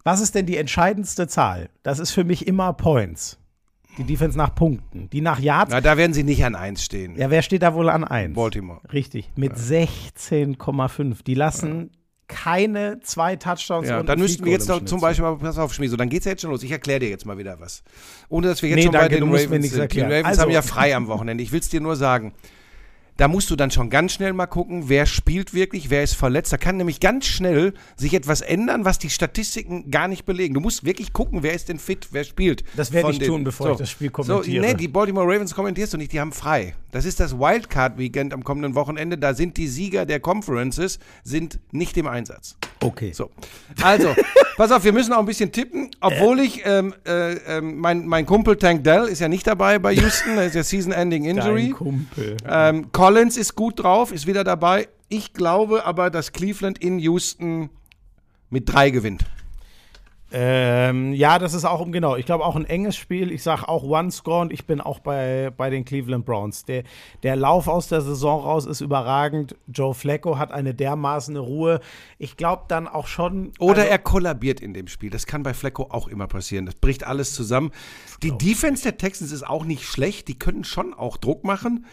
was 0.03 0.21
ist 0.21 0.35
denn 0.35 0.45
die 0.45 0.57
entscheidendste 0.57 1.27
Zahl? 1.27 1.69
Das 1.83 1.97
ist 1.99 2.11
für 2.11 2.23
mich 2.23 2.47
immer 2.47 2.73
Points. 2.73 3.37
Die 3.97 4.03
Defense 4.03 4.37
nach 4.37 4.53
Punkten. 4.53 5.09
Die 5.11 5.21
nach 5.21 5.39
Yards. 5.39 5.71
Na, 5.71 5.81
da 5.81 5.97
werden 5.97 6.13
sie 6.13 6.23
nicht 6.23 6.43
an 6.45 6.55
eins 6.55 6.83
stehen. 6.83 7.15
Ja, 7.17 7.29
wer 7.29 7.41
steht 7.41 7.63
da 7.63 7.73
wohl 7.73 7.89
an 7.89 8.03
1? 8.03 8.33
Baltimore. 8.35 8.79
Richtig, 8.93 9.31
mit 9.35 9.53
16,5. 9.55 11.23
Die 11.25 11.33
lassen 11.33 11.91
keine 12.27 12.99
zwei 13.01 13.37
Touchdowns 13.37 13.87
Ja, 13.87 14.01
und 14.01 14.09
dann 14.09 14.19
müssten 14.19 14.43
wir 14.43 14.51
jetzt 14.51 14.67
noch 14.67 14.83
zum 14.83 14.99
Beispiel, 14.99 15.23
aber 15.25 15.37
pass 15.39 15.57
auf, 15.57 15.73
Schmieso, 15.73 15.95
dann 15.95 16.09
geht's 16.09 16.25
ja 16.25 16.31
jetzt 16.31 16.41
schon 16.41 16.51
los. 16.51 16.61
Ich 16.61 16.71
erkläre 16.71 16.99
dir 16.99 17.09
jetzt 17.09 17.25
mal 17.25 17.37
wieder 17.37 17.59
was. 17.59 17.83
Ohne 18.27 18.47
dass 18.47 18.61
wir 18.61 18.69
jetzt 18.69 18.77
Nee, 18.77 18.83
schon 18.83 18.91
bei 18.91 18.99
danke, 18.99 19.15
den 19.15 19.21
du 19.21 19.25
musst 19.27 19.45
Ravens 19.45 19.69
sind. 19.71 19.93
Die. 19.93 20.01
Ravens 20.01 20.25
Also- 20.25 20.41
haben 20.41 20.51
ja 20.51 20.61
frei 20.61 20.93
am 20.95 21.07
Wochenende. 21.07 21.41
Ich 21.43 21.51
will 21.53 21.59
es 21.61 21.69
dir 21.69 21.79
nur 21.79 21.95
sagen. 21.95 22.33
Da 23.17 23.27
musst 23.27 23.49
du 23.49 23.55
dann 23.55 23.71
schon 23.71 23.89
ganz 23.89 24.13
schnell 24.13 24.33
mal 24.33 24.45
gucken, 24.45 24.89
wer 24.89 25.05
spielt 25.05 25.53
wirklich, 25.53 25.89
wer 25.89 26.03
ist 26.03 26.13
verletzt. 26.13 26.53
Da 26.53 26.57
kann 26.57 26.77
nämlich 26.77 26.99
ganz 26.99 27.25
schnell 27.25 27.73
sich 27.95 28.13
etwas 28.13 28.41
ändern, 28.41 28.85
was 28.85 28.99
die 28.99 29.09
Statistiken 29.09 29.89
gar 29.91 30.07
nicht 30.07 30.25
belegen. 30.25 30.53
Du 30.53 30.59
musst 30.59 30.85
wirklich 30.85 31.13
gucken, 31.13 31.43
wer 31.43 31.53
ist 31.53 31.69
denn 31.69 31.79
fit, 31.79 32.09
wer 32.11 32.23
spielt. 32.23 32.63
Das 32.75 32.93
werde 32.93 33.11
ich 33.11 33.19
den- 33.19 33.27
tun, 33.27 33.43
bevor 33.43 33.71
ich 33.71 33.77
das 33.77 33.89
Spiel 33.89 34.09
kommentiere. 34.11 34.61
So, 34.61 34.67
nee, 34.67 34.73
die 34.75 34.87
Baltimore 34.87 35.25
Ravens 35.25 35.53
kommentierst 35.53 35.93
du 35.93 35.97
nicht, 35.97 36.13
die 36.13 36.19
haben 36.19 36.31
frei. 36.31 36.75
Das 36.91 37.05
ist 37.05 37.19
das 37.19 37.37
Wildcard-Weekend 37.37 38.33
am 38.33 38.43
kommenden 38.43 38.75
Wochenende. 38.75 39.17
Da 39.17 39.33
sind 39.33 39.57
die 39.57 39.67
Sieger 39.67 40.05
der 40.05 40.19
Conferences 40.19 40.99
sind 41.23 41.59
nicht 41.71 41.97
im 41.97 42.07
Einsatz. 42.07 42.55
Okay. 42.81 43.11
So. 43.13 43.31
Also, 43.81 44.13
pass 44.57 44.71
auf, 44.71 44.83
wir 44.83 44.93
müssen 44.93 45.11
auch 45.13 45.19
ein 45.19 45.25
bisschen 45.25 45.51
tippen. 45.51 45.89
Obwohl 45.99 46.39
ich, 46.39 46.61
ähm, 46.65 46.93
äh, 47.07 47.33
ähm, 47.57 47.77
mein, 47.79 48.05
mein 48.07 48.25
Kumpel 48.25 48.55
Tank 48.55 48.83
Dell 48.83 49.05
ist 49.05 49.19
ja 49.19 49.27
nicht 49.27 49.45
dabei 49.47 49.79
bei 49.79 49.93
Houston, 49.93 50.35
da 50.35 50.43
ist 50.43 50.55
ja 50.55 50.63
Season-Ending 50.63 51.25
Injury. 51.25 51.63
Dein 51.63 51.71
Kumpel. 51.73 52.37
Ähm, 52.47 52.91
Collins 53.07 53.37
ist 53.37 53.55
gut 53.55 53.81
drauf, 53.81 54.11
ist 54.11 54.27
wieder 54.27 54.43
dabei. 54.43 54.89
Ich 55.07 55.31
glaube 55.31 55.85
aber, 55.85 56.09
dass 56.09 56.33
Cleveland 56.33 56.77
in 56.79 56.99
Houston 56.99 57.69
mit 58.49 58.67
drei 58.67 58.89
gewinnt. 58.89 59.23
Ähm, 60.29 61.13
ja, 61.13 61.39
das 61.39 61.53
ist 61.53 61.63
auch, 61.63 61.89
genau, 61.89 62.17
ich 62.17 62.25
glaube 62.25 62.43
auch 62.43 62.57
ein 62.57 62.65
enges 62.65 62.97
Spiel. 62.97 63.31
Ich 63.31 63.43
sage 63.43 63.69
auch 63.69 63.83
One 63.83 64.11
Score 64.11 64.41
und 64.41 64.51
ich 64.51 64.65
bin 64.65 64.81
auch 64.81 64.99
bei, 64.99 65.53
bei 65.55 65.69
den 65.69 65.85
Cleveland 65.85 66.25
Browns. 66.25 66.65
Der, 66.65 66.83
der 67.23 67.37
Lauf 67.37 67.69
aus 67.69 67.87
der 67.87 68.01
Saison 68.01 68.41
raus 68.41 68.65
ist 68.65 68.81
überragend. 68.81 69.55
Joe 69.67 69.93
Flacco 69.93 70.37
hat 70.37 70.51
eine 70.51 70.73
dermaßen 70.73 71.37
Ruhe. 71.37 71.79
Ich 72.17 72.35
glaube 72.35 72.63
dann 72.67 72.89
auch 72.89 73.07
schon. 73.07 73.53
Oder 73.57 73.83
also, 73.83 73.91
er 73.91 73.99
kollabiert 73.99 74.59
in 74.59 74.73
dem 74.73 74.89
Spiel. 74.89 75.11
Das 75.11 75.25
kann 75.25 75.43
bei 75.43 75.53
Flecko 75.53 75.83
auch 75.91 76.09
immer 76.09 76.27
passieren. 76.27 76.65
Das 76.65 76.75
bricht 76.75 77.07
alles 77.07 77.33
zusammen. 77.33 77.71
Die 78.21 78.37
Defense 78.37 78.83
der 78.83 78.97
Texans 78.97 79.31
ist 79.31 79.47
auch 79.47 79.63
nicht 79.63 79.85
schlecht. 79.85 80.27
Die 80.27 80.37
können 80.37 80.65
schon 80.65 80.93
auch 80.93 81.15
Druck 81.15 81.45
machen. 81.45 81.85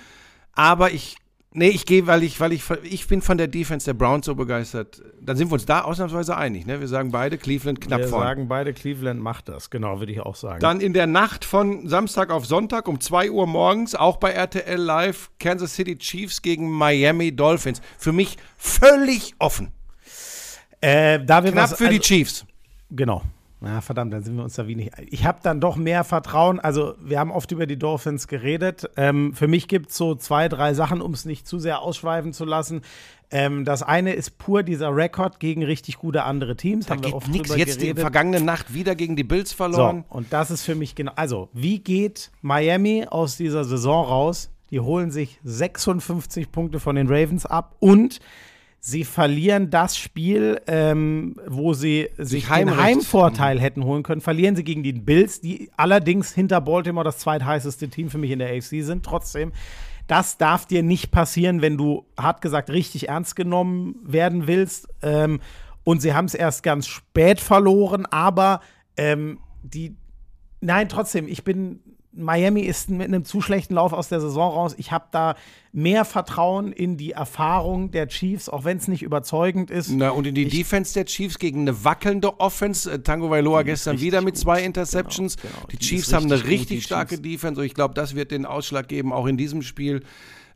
Aber 0.55 0.91
ich, 0.93 1.17
nee, 1.53 1.69
ich 1.69 1.87
gehe, 1.87 2.07
weil 2.07 2.23
ich, 2.23 2.41
weil 2.41 2.53
ich, 2.53 2.69
ich 2.83 3.07
bin 3.07 3.23
von 3.23 3.39
der 3.39 3.49
Defense 3.49 3.87
der 3.87 3.95
Browns 3.95 4.27
so 4.27 4.35
begeistert. 4.35 5.03
Dann 5.21 5.37
sind 5.37 5.49
wir 5.49 5.55
uns 5.55 5.67
da 5.67 5.83
ausnahmsweise 5.83 6.37
einig. 6.37 6.67
Ne? 6.67 6.81
Wir 6.81 6.89
sagen 6.89 7.11
beide, 7.11 7.39
Cleveland 7.39 7.81
knapp 7.81 8.01
wir 8.01 8.09
vorne. 8.09 8.27
sagen 8.27 8.49
beide, 8.49 8.73
Cleveland 8.73 9.21
macht 9.21 9.49
das. 9.49 9.71
Genau, 9.71 10.01
würde 10.01 10.13
ich 10.13 10.21
auch 10.21 10.37
sagen. 10.37 10.61
Dann 10.61 10.81
in 10.81 10.93
der 10.93 11.07
Nacht 11.07 11.45
von 11.45 11.89
Samstag 11.89 12.31
auf 12.31 12.47
Sonntag 12.47 12.89
um 12.89 13.01
2 13.01 13.31
Uhr 13.31 13.47
morgens, 13.47 13.95
auch 13.95 14.19
bei 14.19 14.31
RTL 14.31 14.81
Live, 14.81 15.31
Kansas 15.39 15.75
City 15.75 15.97
Chiefs 15.99 16.43
gegen 16.43 16.71
Miami 16.71 17.35
Dolphins. 17.35 17.81
Für 17.99 18.13
mich 18.13 18.37
völlig 18.57 19.35
offen. 19.39 19.73
äh, 20.81 21.25
da 21.25 21.45
wir 21.45 21.53
Knapp 21.53 21.71
was, 21.71 21.79
für 21.79 21.89
die 21.89 21.97
also, 21.97 22.03
Chiefs. 22.03 22.47
Genau. 22.91 23.23
Na, 23.65 23.81
verdammt, 23.81 24.13
dann 24.13 24.23
sind 24.23 24.37
wir 24.37 24.45
uns 24.45 24.55
da 24.55 24.67
wenig. 24.67 24.91
Ich 25.09 25.25
habe 25.25 25.39
dann 25.43 25.59
doch 25.59 25.77
mehr 25.77 26.05
Vertrauen. 26.05 26.61
Also, 26.61 26.95
wir 27.01 27.19
haben 27.19 27.31
oft 27.31 27.51
über 27.51 27.67
die 27.67 27.79
Dolphins 27.79 28.29
geredet. 28.29 28.91
Ähm, 28.97 29.33
für 29.33 29.49
mich 29.49 29.69
gibt 29.69 29.89
es 29.91 29.97
so 29.97 30.15
zwei, 30.15 30.49
drei 30.49 30.75
Sachen, 30.75 31.01
um 31.01 31.13
es 31.15 31.25
nicht 31.25 31.49
zu 31.49 31.59
sehr 31.59 31.81
ausschweifen 31.81 32.35
zu 32.35 32.45
lassen. 32.45 32.83
Ähm, 33.31 33.65
das 33.65 33.83
eine 33.83 34.13
ist 34.13 34.37
pur 34.37 34.63
dieser 34.63 34.95
Rekord 34.95 35.41
gegen 35.41 35.63
richtig 35.65 35.97
gute 35.97 36.25
andere 36.25 36.57
Teams. 36.57 36.87
Da 36.87 36.95
haben 36.95 37.03
wir 37.05 37.13
geht 37.13 37.29
nichts. 37.29 37.57
Jetzt 37.57 37.81
die 37.81 37.95
vergangene 37.95 38.41
Nacht 38.43 38.75
wieder 38.75 38.95
gegen 38.95 39.17
die 39.17 39.25
Bills 39.25 39.51
So, 39.51 39.57
verloren. 39.57 40.05
und 40.11 40.33
das 40.33 40.51
ist 40.51 40.63
für 40.63 40.75
mich 40.75 40.95
genau. 40.95 41.13
Also, 41.17 41.49
wie 41.55 41.79
geht 41.79 42.31
Miami 42.43 43.07
aus 43.09 43.39
dieser 43.39 43.65
Saison 43.65 44.05
raus? 44.05 44.51
Die 44.71 44.81
holen 44.81 45.11
sich 45.11 45.39
56 45.45 46.53
Punkte 46.53 46.81
von 46.81 46.97
den 46.97 47.07
Ravens 47.09 47.47
ab 47.47 47.77
und 47.81 48.21
sie 48.87 49.05
verlieren 49.05 49.71
das 49.71 49.97
Spiel, 49.97 50.61
ähm, 50.67 51.37
wo 51.47 51.73
sie 51.73 52.11
sich 52.19 52.49
den 52.49 52.77
Heimvorteil 52.77 53.59
hätten 53.59 53.83
holen 53.83 54.03
können, 54.03 54.21
verlieren 54.21 54.57
sie 54.57 54.63
gegen 54.63 54.83
die 54.83 54.93
Bills, 54.93 55.41
die 55.41 55.71
allerdings 55.79 56.35
hinter 56.35 56.61
Baltimore 56.61 57.03
das 57.03 57.17
zweitheißeste 57.17 57.89
Team 57.89 58.11
für 58.11 58.19
mich 58.19 58.31
in 58.31 58.41
der 58.41 58.51
AFC 58.55 58.83
sind. 58.83 59.03
Trotzdem, 59.03 59.53
das 60.07 60.37
darf 60.37 60.67
dir 60.67 60.83
nicht 60.83 61.11
passieren, 61.11 61.63
wenn 61.63 61.79
du, 61.79 62.05
hart 62.21 62.43
gesagt, 62.43 62.69
richtig 62.69 63.09
ernst 63.09 63.37
genommen 63.37 63.97
werden 64.03 64.47
willst. 64.47 64.87
Ähm, 65.01 65.41
und 65.83 66.03
sie 66.03 66.13
haben 66.13 66.27
es 66.27 66.35
erst 66.35 66.63
ganz 66.63 66.87
spät 66.87 67.41
verloren, 67.41 68.05
aber 68.05 68.61
ähm, 68.99 69.39
die 69.63 69.97
Nein, 70.65 70.89
trotzdem, 70.89 71.29
ich 71.29 71.45
bin 71.45 71.81
Miami 72.17 72.63
ist 72.63 72.91
mit 72.91 73.09
einem 73.09 73.25
zu 73.25 73.41
schlechten 73.41 73.75
Lauf 73.75 73.93
aus 73.93 74.09
der 74.09 74.21
Saison 74.21 74.53
raus. 74.53 74.75
Ich 74.79 74.93
habe 74.93 75.07
da 75.11 75.35
mehr 75.73 76.05
Vertrauen 76.05 76.73
in 76.73 76.97
die 76.97 77.13
Erfahrung 77.13 77.91
der 77.91 78.09
Chiefs, 78.09 78.49
auch 78.49 78.65
wenn 78.65 78.77
es 78.77 78.89
nicht 78.89 79.03
überzeugend 79.03 79.71
ist. 79.71 79.91
Na, 79.91 80.11
und 80.11 80.27
in 80.27 80.35
die 80.35 80.45
ich, 80.45 80.55
Defense 80.55 80.95
der 80.95 81.07
Chiefs 81.07 81.39
gegen 81.39 81.63
eine 81.63 81.85
wackelnde 81.85 82.39
Offense. 82.41 82.91
Äh, 82.91 83.01
Tango 83.01 83.31
Vailoa 83.31 83.63
gestern 83.63 84.01
wieder 84.01 84.21
mit 84.21 84.37
zwei 84.37 84.59
gut. 84.59 84.67
Interceptions. 84.67 85.37
Genau, 85.37 85.53
genau. 85.55 85.67
Die, 85.67 85.77
die 85.79 85.85
Chiefs 85.87 86.13
haben 86.13 86.27
eine 86.27 86.45
richtig 86.45 86.85
starke 86.85 87.17
Chiefs. 87.17 87.23
Defense 87.23 87.61
und 87.61 87.67
ich 87.67 87.75
glaube, 87.75 87.95
das 87.95 88.15
wird 88.15 88.31
den 88.31 88.47
Ausschlag 88.47 88.89
geben, 88.89 89.13
auch 89.13 89.27
in 89.27 89.37
diesem 89.37 89.63
Spiel. 89.63 90.03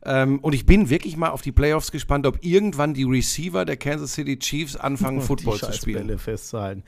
Ähm, 0.05 0.39
und 0.39 0.53
ich 0.53 0.65
bin 0.65 0.89
wirklich 0.89 1.17
mal 1.17 1.29
auf 1.29 1.41
die 1.41 1.51
Playoffs 1.51 1.91
gespannt, 1.91 2.25
ob 2.25 2.43
irgendwann 2.43 2.93
die 2.93 3.03
Receiver 3.03 3.65
der 3.65 3.75
Kansas 3.75 4.13
City 4.13 4.39
Chiefs 4.39 4.77
anfangen, 4.77 5.21
Football 5.21 5.59
zu 5.59 5.73
spielen. 5.73 6.07
Bälle 6.07 6.17
festzuhalten. 6.17 6.83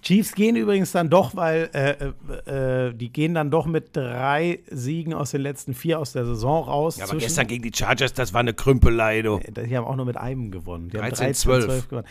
Chiefs 0.00 0.34
gehen 0.34 0.56
übrigens 0.56 0.92
dann 0.92 1.10
doch, 1.10 1.34
weil 1.36 1.70
äh, 1.72 2.12
äh, 2.48 2.88
äh, 2.88 2.94
die 2.94 3.10
gehen 3.10 3.34
dann 3.34 3.50
doch 3.50 3.66
mit 3.66 3.96
drei 3.96 4.60
Siegen 4.70 5.14
aus 5.14 5.30
den 5.30 5.40
letzten 5.42 5.74
vier 5.74 5.98
aus 5.98 6.12
der 6.12 6.24
Saison 6.24 6.64
raus. 6.64 6.98
Ja, 6.98 7.04
aber 7.04 7.16
gestern 7.18 7.46
gegen 7.46 7.62
die 7.62 7.72
Chargers, 7.74 8.12
das 8.12 8.32
war 8.32 8.40
eine 8.40 8.54
Krümpelei, 8.54 9.22
du. 9.22 9.40
Die 9.40 9.76
haben 9.76 9.86
auch 9.86 9.96
nur 9.96 10.06
mit 10.06 10.16
einem 10.16 10.50
gewonnen. 10.50 10.88
Die 10.88 10.96
13, 10.96 11.26
13 11.26 11.34
12. 11.34 11.64
12 11.64 11.88
gewonnen. 11.88 12.06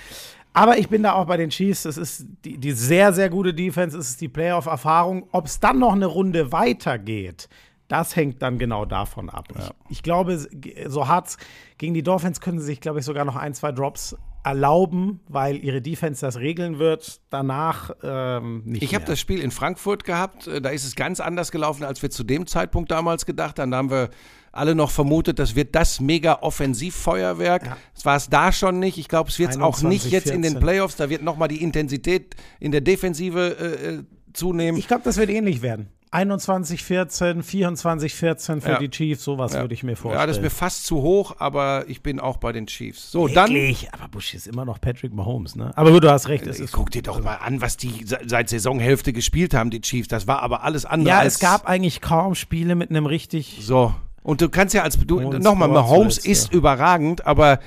Aber 0.54 0.78
ich 0.78 0.88
bin 0.88 1.02
da 1.02 1.14
auch 1.14 1.26
bei 1.26 1.38
den 1.38 1.50
Chiefs. 1.50 1.86
Es 1.86 1.98
ist 1.98 2.26
die, 2.46 2.58
die 2.58 2.72
sehr, 2.74 3.12
sehr 3.12 3.30
gute 3.30 3.56
Defense. 3.56 3.98
Es 3.98 4.10
ist 4.10 4.22
die 4.22 4.28
Playoff-Erfahrung. 4.28 5.28
Ob 5.32 5.48
es 5.48 5.60
dann 5.60 5.80
noch 5.80 5.94
eine 5.94 6.06
Runde 6.06 6.52
weitergeht, 6.52 7.50
das 7.88 8.16
hängt 8.16 8.42
dann 8.42 8.58
genau 8.58 8.86
davon 8.86 9.30
ab. 9.30 9.48
Ja. 9.56 9.72
Ich, 9.90 9.98
ich, 9.98 10.04
glaube, 10.04 10.46
so 10.88 11.08
hart 11.08 11.38
gegen 11.78 11.94
die 11.94 12.04
Dolphins 12.04 12.42
können 12.42 12.60
sie 12.60 12.66
sich, 12.66 12.82
glaube 12.82 13.00
ich, 13.00 13.06
sogar 13.06 13.26
noch 13.26 13.36
ein, 13.36 13.54
zwei 13.54 13.72
Drops 13.72 14.16
erlauben, 14.44 15.22
weil 15.28 15.64
ihre 15.64 15.82
Defense 15.82 16.26
das 16.26 16.38
regeln 16.38 16.78
wird. 16.78 17.22
Danach 17.30 17.92
ähm, 18.04 18.64
nicht. 18.66 18.84
Ich 18.84 18.94
habe 18.94 19.06
das 19.06 19.20
Spiel 19.20 19.40
in 19.40 19.52
Frankfurt 19.52 20.04
gehabt. 20.04 20.48
Äh, 20.48 20.62
da 20.62 20.70
ist 20.70 20.86
es 20.86 20.96
ganz 20.96 21.20
anders 21.20 21.52
gelaufen, 21.52 21.84
als 21.84 22.02
wir 22.02 22.10
zu 22.10 22.24
dem 22.24 22.46
Zeitpunkt 22.46 22.92
damals 22.92 23.26
gedacht 23.26 23.60
haben. 23.60 23.72
Da 23.72 23.78
haben 23.78 23.90
wir 23.90 24.10
alle 24.52 24.76
noch 24.76 24.92
vermutet, 24.92 25.40
das 25.40 25.56
wird 25.56 25.74
das 25.76 26.00
mega 26.00 26.40
Offensivfeuerwerk. 26.42 27.66
Ja. 27.66 27.78
Das 27.96 28.06
war 28.06 28.16
es 28.18 28.30
da 28.30 28.52
schon 28.52 28.80
nicht. 28.80 28.98
Ich 28.98 29.08
glaube, 29.08 29.30
es 29.30 29.40
wird 29.40 29.52
es 29.52 29.60
auch 29.60 29.82
nicht 29.82 30.06
jetzt 30.12 30.30
14. 30.30 30.36
in 30.36 30.42
den 30.42 30.60
Playoffs. 30.60 30.96
Da 30.96 31.10
wird 31.10 31.24
nochmal 31.24 31.48
die 31.48 31.64
Intensität 31.64 32.36
in 32.60 32.72
der 32.72 32.82
Defensive 32.82 33.58
äh, 33.60 33.96
äh 33.96 34.04
zunehmen. 34.34 34.80
Ich 34.80 34.88
glaube, 34.88 35.04
das 35.04 35.18
wird 35.18 35.30
ähnlich 35.30 35.62
werden. 35.62 35.90
21, 36.14 36.84
14, 36.84 37.42
24, 37.42 38.14
14 38.14 38.62
für 38.62 38.70
ja. 38.70 38.80
die 38.80 38.90
Chiefs, 38.90 39.24
sowas 39.24 39.54
ja. 39.54 39.62
würde 39.62 39.74
ich 39.74 39.82
mir 39.82 39.96
vorstellen. 39.96 40.22
Ja, 40.22 40.28
das 40.28 40.38
ist 40.38 40.44
mir 40.44 40.52
fast 40.52 40.86
zu 40.86 41.02
hoch, 41.02 41.38
aber 41.40 41.86
ich 41.88 42.04
bin 42.04 42.20
auch 42.20 42.38
bei 42.38 42.52
den 42.52 42.68
Chiefs. 42.68 43.12
So, 43.12 43.34
Wirklich? 43.34 43.90
dann. 43.90 44.00
Aber 44.00 44.10
Bush 44.10 44.36
ist 44.36 44.46
immer 44.46 44.64
noch 44.64 44.80
Patrick 44.80 45.12
Mahomes, 45.12 45.56
ne? 45.56 45.76
Aber 45.76 46.00
du 46.00 46.12
hast 46.12 46.28
recht. 46.28 46.46
Es 46.46 46.60
ist 46.60 46.72
guck 46.72 46.92
dir 46.92 47.02
doch 47.02 47.24
mal 47.24 47.38
an, 47.38 47.62
was 47.62 47.78
die 47.78 48.06
seit 48.06 48.50
Saisonhälfte 48.50 49.12
gespielt 49.12 49.56
haben, 49.56 49.72
die 49.72 49.82
Chiefs. 49.82 50.08
Das 50.08 50.28
war 50.28 50.44
aber 50.44 50.64
alles 50.64 50.86
andere. 50.86 51.10
Ja, 51.10 51.24
es 51.24 51.40
gab 51.40 51.68
eigentlich 51.68 52.00
kaum 52.00 52.36
Spiele 52.36 52.76
mit 52.76 52.92
einem 52.92 53.08
richtig. 53.08 53.58
So. 53.62 53.96
Und 54.22 54.42
du 54.42 54.50
kannst 54.50 54.76
ja 54.76 54.84
als. 54.84 55.00
Du, 55.00 55.20
nochmal, 55.20 55.68
Mahomes 55.68 56.20
ist 56.20 56.54
überragend, 56.54 57.26
aber 57.26 57.60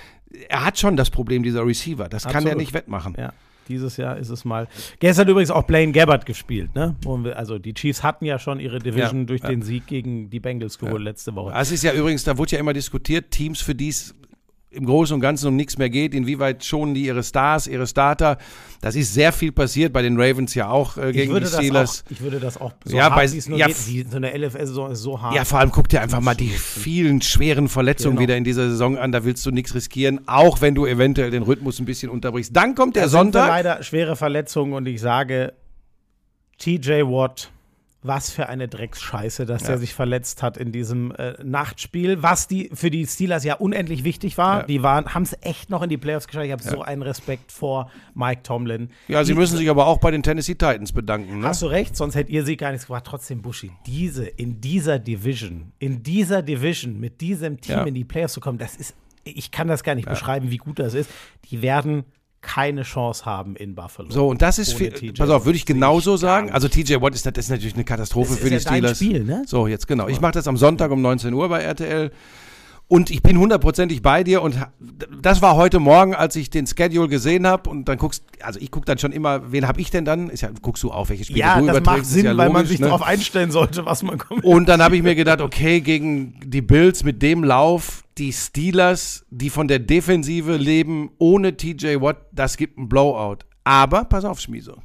er 0.48 0.64
hat 0.64 0.78
schon 0.78 0.96
das 0.96 1.10
Problem, 1.10 1.42
dieser 1.42 1.66
Receiver. 1.66 2.08
Das 2.08 2.26
Absolut. 2.26 2.44
kann 2.44 2.46
er 2.52 2.56
nicht 2.56 2.72
wettmachen. 2.74 3.16
Ja. 3.18 3.32
Dieses 3.68 3.96
Jahr 3.96 4.16
ist 4.16 4.30
es 4.30 4.44
mal. 4.44 4.68
Gestern 5.00 5.28
übrigens 5.28 5.50
auch 5.50 5.64
Blaine 5.64 5.92
Gabbard 5.92 6.26
gespielt, 6.26 6.74
ne? 6.74 6.96
Also 7.34 7.58
die 7.58 7.74
Chiefs 7.74 8.02
hatten 8.02 8.24
ja 8.24 8.38
schon 8.38 8.60
ihre 8.60 8.78
Division 8.78 9.20
ja, 9.20 9.26
durch 9.26 9.42
ja. 9.42 9.48
den 9.48 9.62
Sieg 9.62 9.86
gegen 9.86 10.30
die 10.30 10.40
Bengals 10.40 10.78
geholt 10.78 11.02
letzte 11.02 11.34
Woche. 11.34 11.52
Das 11.52 11.70
ist 11.70 11.82
ja 11.82 11.92
übrigens, 11.92 12.24
da 12.24 12.38
wurde 12.38 12.52
ja 12.52 12.58
immer 12.58 12.72
diskutiert, 12.72 13.30
Teams, 13.30 13.60
für 13.60 13.74
die 13.74 13.88
es 13.88 14.14
im 14.76 14.86
Großen 14.86 15.14
und 15.14 15.20
Ganzen 15.20 15.48
um 15.48 15.56
nichts 15.56 15.78
mehr 15.78 15.90
geht. 15.90 16.14
Inwieweit 16.14 16.64
schonen 16.64 16.94
die 16.94 17.04
ihre 17.06 17.22
Stars, 17.22 17.66
ihre 17.66 17.86
Starter? 17.86 18.38
Das 18.80 18.94
ist 18.94 19.14
sehr 19.14 19.32
viel 19.32 19.52
passiert 19.52 19.92
bei 19.92 20.02
den 20.02 20.20
Ravens 20.20 20.54
ja 20.54 20.68
auch 20.68 20.96
äh, 20.96 21.12
gegen 21.12 21.34
die 21.34 21.46
Steelers. 21.46 22.04
Auch, 22.06 22.10
ich 22.10 22.20
würde 22.20 22.38
das 22.38 22.60
auch 22.60 22.72
so 22.84 22.96
ja, 22.96 23.08
bei, 23.08 23.24
ja, 23.24 23.66
geht, 23.66 23.76
die, 23.86 24.06
so 24.08 24.16
eine 24.16 24.36
LFS-Saison 24.36 24.92
ist 24.92 25.00
so 25.00 25.20
hart. 25.20 25.34
Ja, 25.34 25.44
vor 25.44 25.58
allem 25.58 25.70
guck 25.70 25.88
dir 25.88 26.02
einfach 26.02 26.20
mal 26.20 26.34
die 26.34 26.50
vielen 26.50 27.22
schweren 27.22 27.68
Verletzungen 27.68 28.16
genau. 28.16 28.22
wieder 28.22 28.36
in 28.36 28.44
dieser 28.44 28.68
Saison 28.68 28.98
an. 28.98 29.12
Da 29.12 29.24
willst 29.24 29.44
du 29.46 29.50
nichts 29.50 29.74
riskieren, 29.74 30.20
auch 30.26 30.60
wenn 30.60 30.74
du 30.74 30.86
eventuell 30.86 31.30
den 31.30 31.42
Rhythmus 31.42 31.80
ein 31.80 31.86
bisschen 31.86 32.10
unterbrichst. 32.10 32.54
Dann 32.54 32.74
kommt 32.74 32.96
der 32.96 33.04
da 33.04 33.08
Sonntag. 33.08 33.48
leider 33.48 33.82
schwere 33.82 34.14
Verletzungen 34.14 34.74
und 34.74 34.86
ich 34.86 35.00
sage, 35.00 35.54
TJ 36.58 37.02
Watt 37.02 37.50
was 38.06 38.30
für 38.30 38.48
eine 38.48 38.68
Drecksscheiße, 38.68 39.46
dass 39.46 39.62
ja. 39.62 39.68
der 39.68 39.78
sich 39.78 39.94
verletzt 39.94 40.42
hat 40.42 40.56
in 40.56 40.72
diesem 40.72 41.12
äh, 41.12 41.34
Nachtspiel, 41.42 42.22
was 42.22 42.48
die 42.48 42.70
für 42.72 42.90
die 42.90 43.06
Steelers 43.06 43.44
ja 43.44 43.54
unendlich 43.54 44.04
wichtig 44.04 44.38
war. 44.38 44.60
Ja. 44.60 44.66
Die 44.66 44.82
waren, 44.82 45.14
haben 45.14 45.22
es 45.22 45.36
echt 45.40 45.70
noch 45.70 45.82
in 45.82 45.88
die 45.88 45.96
Playoffs 45.96 46.26
geschafft. 46.26 46.46
Ich 46.46 46.52
habe 46.52 46.62
ja. 46.62 46.70
so 46.70 46.82
einen 46.82 47.02
Respekt 47.02 47.52
vor 47.52 47.90
Mike 48.14 48.42
Tomlin. 48.42 48.90
Ja, 49.08 49.24
sie 49.24 49.32
die, 49.32 49.38
müssen 49.38 49.56
sich 49.56 49.70
aber 49.70 49.86
auch 49.86 49.98
bei 49.98 50.10
den 50.10 50.22
Tennessee 50.22 50.54
Titans 50.54 50.92
bedanken. 50.92 51.40
Ne? 51.40 51.48
Hast 51.48 51.62
du 51.62 51.66
recht, 51.66 51.96
sonst 51.96 52.14
hättet 52.14 52.30
ihr 52.30 52.44
sie 52.44 52.56
gar 52.56 52.72
nichts 52.72 52.86
gemacht. 52.86 53.04
Trotzdem, 53.06 53.42
Buschi, 53.42 53.72
diese, 53.86 54.26
in 54.26 54.60
dieser 54.60 54.98
Division, 54.98 55.72
in 55.78 56.02
dieser 56.02 56.42
Division, 56.42 56.98
mit 56.98 57.20
diesem 57.20 57.60
Team 57.60 57.86
in 57.86 57.94
die 57.94 58.04
Playoffs 58.04 58.34
zu 58.34 58.40
kommen, 58.40 58.58
das 58.58 58.76
ist, 58.76 58.94
ich 59.24 59.50
kann 59.50 59.68
das 59.68 59.82
gar 59.82 59.94
nicht 59.94 60.08
beschreiben, 60.08 60.50
wie 60.50 60.58
gut 60.58 60.78
das 60.78 60.94
ist. 60.94 61.10
Die 61.50 61.62
werden 61.62 62.04
keine 62.46 62.82
Chance 62.82 63.24
haben 63.24 63.56
in 63.56 63.74
Buffalo. 63.74 64.08
So, 64.10 64.28
und 64.28 64.40
das 64.40 64.58
ist, 64.58 64.74
viel, 64.74 65.12
pass 65.12 65.28
auf, 65.30 65.44
würde 65.44 65.56
ich 65.56 65.66
genauso 65.66 66.16
sagen. 66.16 66.52
Also 66.52 66.68
TJ 66.68 67.00
Watt 67.00 67.14
ist, 67.14 67.26
das 67.26 67.34
ist 67.36 67.50
natürlich 67.50 67.74
eine 67.74 67.84
Katastrophe 67.84 68.34
das 68.34 68.38
für 68.38 68.48
die 68.48 68.54
ja 68.54 68.60
Steelers. 68.60 68.96
Spiel, 68.98 69.24
ne? 69.24 69.42
So, 69.46 69.66
jetzt 69.66 69.88
genau. 69.88 70.06
Ich 70.06 70.20
mache 70.20 70.32
das 70.32 70.46
am 70.46 70.56
Sonntag 70.56 70.92
um 70.92 71.02
19 71.02 71.34
Uhr 71.34 71.48
bei 71.48 71.62
RTL. 71.62 72.12
Und 72.88 73.10
ich 73.10 73.20
bin 73.20 73.36
hundertprozentig 73.36 74.00
bei 74.00 74.22
dir 74.22 74.42
und 74.42 74.56
das 75.20 75.42
war 75.42 75.56
heute 75.56 75.80
Morgen, 75.80 76.14
als 76.14 76.36
ich 76.36 76.50
den 76.50 76.68
Schedule 76.68 77.08
gesehen 77.08 77.44
habe 77.44 77.68
und 77.68 77.88
dann 77.88 77.98
guckst, 77.98 78.22
also 78.40 78.60
ich 78.60 78.70
gucke 78.70 78.86
dann 78.86 78.98
schon 78.98 79.10
immer, 79.10 79.50
wen 79.50 79.66
habe 79.66 79.80
ich 79.80 79.90
denn 79.90 80.04
dann? 80.04 80.30
Ist 80.30 80.42
ja, 80.42 80.50
guckst 80.62 80.84
du 80.84 80.92
auf, 80.92 81.08
welche 81.08 81.24
Spiele 81.24 81.40
ja, 81.40 81.58
du 81.58 81.66
das 81.66 81.78
überträgst. 81.78 82.02
Macht 82.02 82.06
Sinn, 82.06 82.24
ja 82.26 82.30
logisch, 82.30 82.46
weil 82.46 82.52
man 82.52 82.66
sich 82.66 82.78
ne? 82.78 82.86
darauf 82.86 83.02
einstellen 83.02 83.50
sollte, 83.50 83.84
was 83.86 84.04
man 84.04 84.18
kommt. 84.18 84.44
Und 84.44 84.68
dann 84.68 84.80
habe 84.80 84.94
ich 84.96 85.02
mir 85.02 85.16
gedacht, 85.16 85.40
okay, 85.40 85.80
gegen 85.80 86.38
die 86.44 86.62
Bills 86.62 87.02
mit 87.02 87.22
dem 87.22 87.42
Lauf, 87.42 88.04
die 88.18 88.32
Steelers, 88.32 89.26
die 89.30 89.50
von 89.50 89.68
der 89.68 89.78
Defensive 89.78 90.56
leben, 90.56 91.10
ohne 91.18 91.56
TJ 91.56 92.00
Watt, 92.00 92.18
das 92.32 92.56
gibt 92.56 92.78
ein 92.78 92.88
Blowout. 92.88 93.38
Aber, 93.64 94.04
pass 94.04 94.24
auf, 94.24 94.40
Schmieso. 94.40 94.76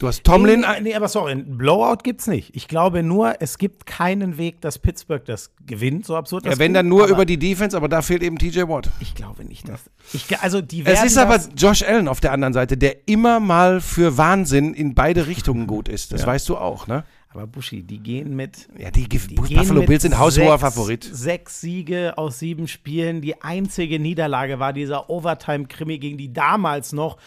Du 0.00 0.08
hast 0.08 0.24
Tomlin. 0.24 0.60
Nee, 0.60 0.80
nee, 0.80 0.94
aber 0.94 1.08
sorry, 1.08 1.32
ein 1.32 1.58
Blowout 1.58 1.98
gibt's 2.02 2.26
nicht. 2.26 2.56
Ich 2.56 2.68
glaube 2.68 3.02
nur, 3.02 3.34
es 3.40 3.58
gibt 3.58 3.84
keinen 3.84 4.38
Weg, 4.38 4.62
dass 4.62 4.78
Pittsburgh 4.78 5.22
das 5.26 5.50
gewinnt, 5.66 6.06
so 6.06 6.16
absurd 6.16 6.46
das 6.46 6.54
Ja, 6.54 6.58
wenn 6.58 6.72
dann 6.72 6.88
nur 6.88 7.06
über 7.08 7.26
die 7.26 7.36
Defense, 7.36 7.76
aber 7.76 7.86
da 7.86 8.00
fehlt 8.00 8.22
eben 8.22 8.38
TJ 8.38 8.60
Watt. 8.60 8.88
Ich 9.00 9.14
glaube 9.14 9.44
nicht, 9.44 9.68
dass. 9.68 9.90
Ich, 10.14 10.24
also 10.40 10.62
die 10.62 10.86
es 10.86 11.04
ist 11.04 11.18
aber 11.18 11.38
Josh 11.54 11.82
Allen 11.82 12.08
auf 12.08 12.20
der 12.20 12.32
anderen 12.32 12.54
Seite, 12.54 12.78
der 12.78 13.06
immer 13.08 13.40
mal 13.40 13.82
für 13.82 14.16
Wahnsinn 14.16 14.72
in 14.72 14.94
beide 14.94 15.26
Richtungen 15.26 15.66
gut 15.66 15.86
ist. 15.86 16.14
Das 16.14 16.22
ja. 16.22 16.28
weißt 16.28 16.48
du 16.48 16.56
auch, 16.56 16.86
ne? 16.86 17.04
Aber 17.32 17.46
Buschi, 17.46 17.82
die 17.84 17.98
gehen 17.98 18.34
mit. 18.34 18.68
Ja, 18.76 18.90
die, 18.90 19.08
die 19.08 19.18
Buffalo 19.18 19.82
Bills 19.82 20.02
sind 20.02 20.18
haushoher 20.18 20.58
Favorit. 20.58 21.04
Sechs 21.04 21.60
Siege 21.60 22.18
aus 22.18 22.40
sieben 22.40 22.66
Spielen. 22.66 23.20
Die 23.20 23.40
einzige 23.40 24.00
Niederlage 24.00 24.58
war 24.58 24.72
dieser 24.72 25.08
Overtime-Krimi 25.08 25.98
gegen 25.98 26.18
die 26.18 26.32
damals 26.32 26.92
noch 26.92 27.18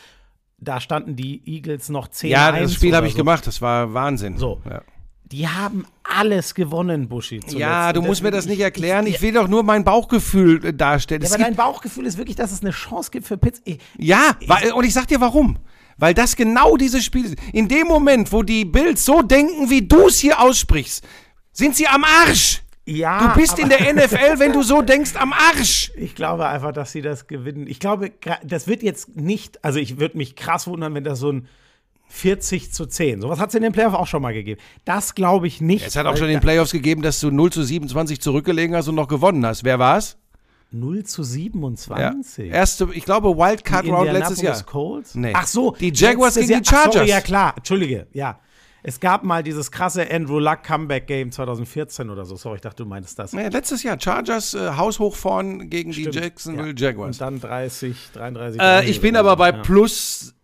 da 0.63 0.79
standen 0.79 1.15
die 1.15 1.41
Eagles 1.45 1.89
noch 1.89 2.07
10 2.07 2.29
Ja, 2.29 2.51
das 2.51 2.73
Spiel 2.73 2.95
habe 2.95 3.07
ich 3.07 3.13
so. 3.13 3.17
gemacht, 3.17 3.45
das 3.47 3.61
war 3.61 3.93
Wahnsinn. 3.93 4.37
So. 4.37 4.61
Ja. 4.69 4.81
Die 5.25 5.47
haben 5.47 5.85
alles 6.03 6.53
gewonnen, 6.53 7.07
Buschi. 7.07 7.41
Ja, 7.47 7.91
du 7.91 8.01
musst 8.01 8.23
mir 8.23 8.31
das 8.31 8.45
nicht 8.45 8.59
erklären. 8.59 9.07
Ich, 9.07 9.15
ich, 9.15 9.21
will 9.21 9.33
doch 9.33 9.47
nur 9.47 9.63
mein 9.63 9.83
Bauchgefühl 9.83 10.63
äh, 10.63 10.73
darstellen. 10.73 11.21
Ja, 11.23 11.29
aber 11.29 11.43
dein 11.43 11.55
Bauchgefühl 11.55 12.05
ist 12.05 12.17
wirklich, 12.17 12.35
dass 12.35 12.51
es 12.51 12.61
eine 12.61 12.71
Chance 12.71 13.09
gibt 13.11 13.25
für 13.25 13.37
Pittsburgh. 13.37 13.79
Ja, 13.97 14.35
weil, 14.47 14.71
und 14.73 14.83
ich 14.83 14.93
sag 14.93 15.07
dir 15.07 15.19
warum. 15.19 15.57
Weil 15.97 16.13
das 16.13 16.35
genau 16.35 16.77
dieses 16.77 17.03
Spiel 17.03 17.25
ist. 17.25 17.35
In 17.53 17.67
dem 17.67 17.87
Moment, 17.87 18.31
wo 18.31 18.43
die 18.43 18.65
Bills 18.65 19.05
so 19.05 19.21
denken, 19.21 19.69
wie 19.69 19.87
du 19.87 20.07
es 20.07 20.19
hier 20.19 20.39
aussprichst, 20.39 21.03
sind 21.51 21.75
sie 21.75 21.87
am 21.87 22.03
Arsch. 22.03 22.61
Ja. 22.85 23.27
Du 23.27 23.39
bist 23.39 23.59
in 23.59 23.69
der 23.69 23.93
NFL, 23.93 24.39
wenn 24.39 24.51
du 24.51 24.61
so 24.61 24.81
denkst, 24.83 25.15
am 25.15 25.33
Arsch. 25.33 25.91
Ich 25.95 26.15
glaube 26.15 26.47
einfach, 26.47 26.73
dass 26.73 26.91
sie 26.91 27.01
das 27.01 27.27
gewinnen. 27.27 27.67
Ich 27.67 27.79
glaube, 27.79 28.11
das 28.43 28.67
wird 28.67 28.83
jetzt 28.83 29.15
nicht, 29.15 29.63
also 29.63 29.79
ich 29.79 29.99
würde 29.99 30.17
mich 30.17 30.35
krass 30.35 30.67
wundern, 30.67 30.93
wenn 30.93 31.03
das 31.03 31.19
so 31.19 31.31
ein 31.31 31.47
40 32.09 32.73
zu 32.73 32.85
10. 32.85 33.21
Sowas 33.21 33.39
hat 33.39 33.49
es 33.49 33.55
in 33.55 33.63
den 33.63 33.71
Playoffs 33.71 33.95
auch 33.95 34.07
schon 34.07 34.21
mal 34.21 34.33
gegeben. 34.33 34.59
Das 34.85 35.15
glaube 35.15 35.47
ich 35.47 35.61
nicht. 35.61 35.85
Es 35.87 35.95
hat 35.95 36.05
auch 36.05 36.17
schon 36.17 36.27
in 36.27 36.33
den 36.33 36.41
Playoffs 36.41 36.71
gegeben, 36.71 37.01
dass 37.01 37.19
du 37.19 37.31
0 37.31 37.51
zu 37.51 37.63
27 37.63 38.21
zurückgelegen 38.21 38.75
hast 38.75 38.87
und 38.87 38.95
noch 38.95 39.07
gewonnen 39.07 39.45
hast. 39.45 39.63
Wer 39.63 39.79
war's? 39.79 40.17
0 40.73 41.03
zu 41.03 41.23
27. 41.23 42.49
Ja. 42.49 42.53
Erste, 42.53 42.89
ich 42.93 43.05
glaube, 43.05 43.37
Wildcard 43.37 43.87
Round 43.87 44.11
letztes 44.11 44.41
Jahr. 44.41 44.61
Colts? 44.63 45.15
Nee. 45.15 45.33
Ach 45.35 45.47
so. 45.47 45.75
Die 45.79 45.91
Jaguars 45.93 46.35
gegen 46.35 46.47
die 46.47 46.69
Chargers. 46.69 46.93
Sorry, 46.93 47.09
ja 47.09 47.21
klar. 47.21 47.53
Entschuldige, 47.55 48.07
ja. 48.13 48.39
Es 48.85 48.99
gab 48.99 49.23
mal 49.23 49.43
dieses 49.43 49.71
krasse 49.71 50.11
Andrew 50.11 50.39
Luck 50.39 50.63
Comeback 50.63 51.07
Game 51.07 51.31
2014 51.31 52.09
oder 52.09 52.25
so. 52.25 52.35
Sorry, 52.35 52.55
ich 52.55 52.61
dachte, 52.61 52.83
du 52.83 52.89
meinst 52.89 53.17
das. 53.17 53.31
Ja, 53.31 53.47
letztes 53.47 53.81
Jahr 53.81 53.97
Chargers 53.99 54.53
äh, 54.53 54.71
haushoch 54.75 55.15
vorn 55.15 55.69
gegen 55.69 55.93
Stimmt, 55.93 56.15
die 56.15 56.19
Jacksonville 56.19 56.73
ja. 56.77 56.87
Jaguars. 56.89 57.15
Und 57.15 57.21
dann 57.21 57.39
30, 57.39 57.95
33. 58.13 58.61
Äh, 58.61 58.89
ich 58.89 58.99
bin 58.99 59.15
aber 59.15 59.37
bei 59.37 59.51
ja. 59.51 59.61
plus 59.61 60.35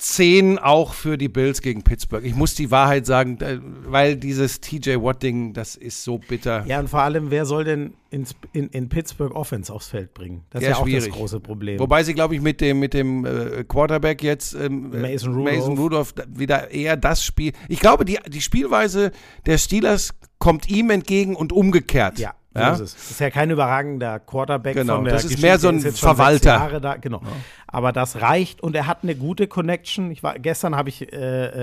10 0.00 0.58
auch 0.58 0.94
für 0.94 1.18
die 1.18 1.28
Bills 1.28 1.60
gegen 1.60 1.82
Pittsburgh. 1.82 2.24
Ich 2.24 2.34
muss 2.34 2.54
die 2.54 2.70
Wahrheit 2.70 3.04
sagen, 3.04 3.38
äh, 3.40 3.58
weil 3.60 4.16
dieses 4.16 4.60
TJ 4.60 4.96
Watt-Ding, 4.96 5.52
das 5.52 5.76
ist 5.76 6.02
so 6.02 6.18
bitter. 6.18 6.64
Ja, 6.66 6.80
und 6.80 6.88
vor 6.88 7.02
allem, 7.02 7.30
wer 7.30 7.44
soll 7.44 7.64
denn 7.64 7.92
ins, 8.08 8.34
in, 8.52 8.68
in 8.68 8.88
Pittsburgh 8.88 9.34
Offense 9.34 9.70
aufs 9.72 9.88
Feld 9.88 10.14
bringen? 10.14 10.44
Das 10.50 10.62
ist 10.62 10.68
Ja, 10.68 10.72
ja, 10.72 10.78
auch 10.78 10.86
schwierig. 10.86 11.04
das 11.08 11.14
große 11.14 11.40
Problem. 11.40 11.78
Wobei 11.78 12.02
sie, 12.02 12.14
glaube 12.14 12.34
ich, 12.34 12.40
mit 12.40 12.62
dem, 12.62 12.78
mit 12.78 12.94
dem 12.94 13.26
äh, 13.26 13.62
Quarterback 13.64 14.22
jetzt 14.22 14.54
ähm, 14.54 14.92
äh, 14.94 15.12
Mason 15.12 15.34
Rudolph. 15.34 15.56
Mason 15.56 15.78
Rudolph 15.78 16.14
wieder 16.28 16.70
eher 16.70 16.96
das 16.96 17.22
Spiel. 17.22 17.52
Ich 17.68 17.80
glaube, 17.80 18.06
die, 18.06 18.18
die 18.26 18.40
Spielweise 18.40 19.12
der 19.44 19.58
Steelers 19.58 20.14
kommt 20.38 20.70
ihm 20.70 20.88
entgegen 20.88 21.36
und 21.36 21.52
umgekehrt. 21.52 22.18
ja, 22.18 22.34
so 22.52 22.60
Ja? 22.60 22.72
ist 22.72 22.80
es. 22.80 22.94
Das 22.94 23.10
ist 23.12 23.20
ja 23.20 23.30
kein 23.30 23.50
überragender 23.50 24.18
Quarterback 24.18 24.74
Genau, 24.74 24.96
von 24.96 25.04
der 25.04 25.12
das 25.14 25.24
ist 25.24 25.28
Geschichte. 25.30 25.46
mehr 25.46 25.58
so 25.58 25.68
ein 25.68 25.80
Verwalter. 25.80 26.80
da, 26.80 26.96
genau. 26.96 27.22
Aber 27.68 27.92
das 27.92 28.20
reicht 28.20 28.60
und 28.60 28.74
er 28.74 28.88
hat 28.88 29.04
eine 29.04 29.14
gute 29.14 29.46
Connection. 29.46 30.10
Ich 30.10 30.24
war, 30.24 30.36
gestern 30.38 30.74
habe 30.74 30.88
ich, 30.88 31.12
äh, 31.12 31.16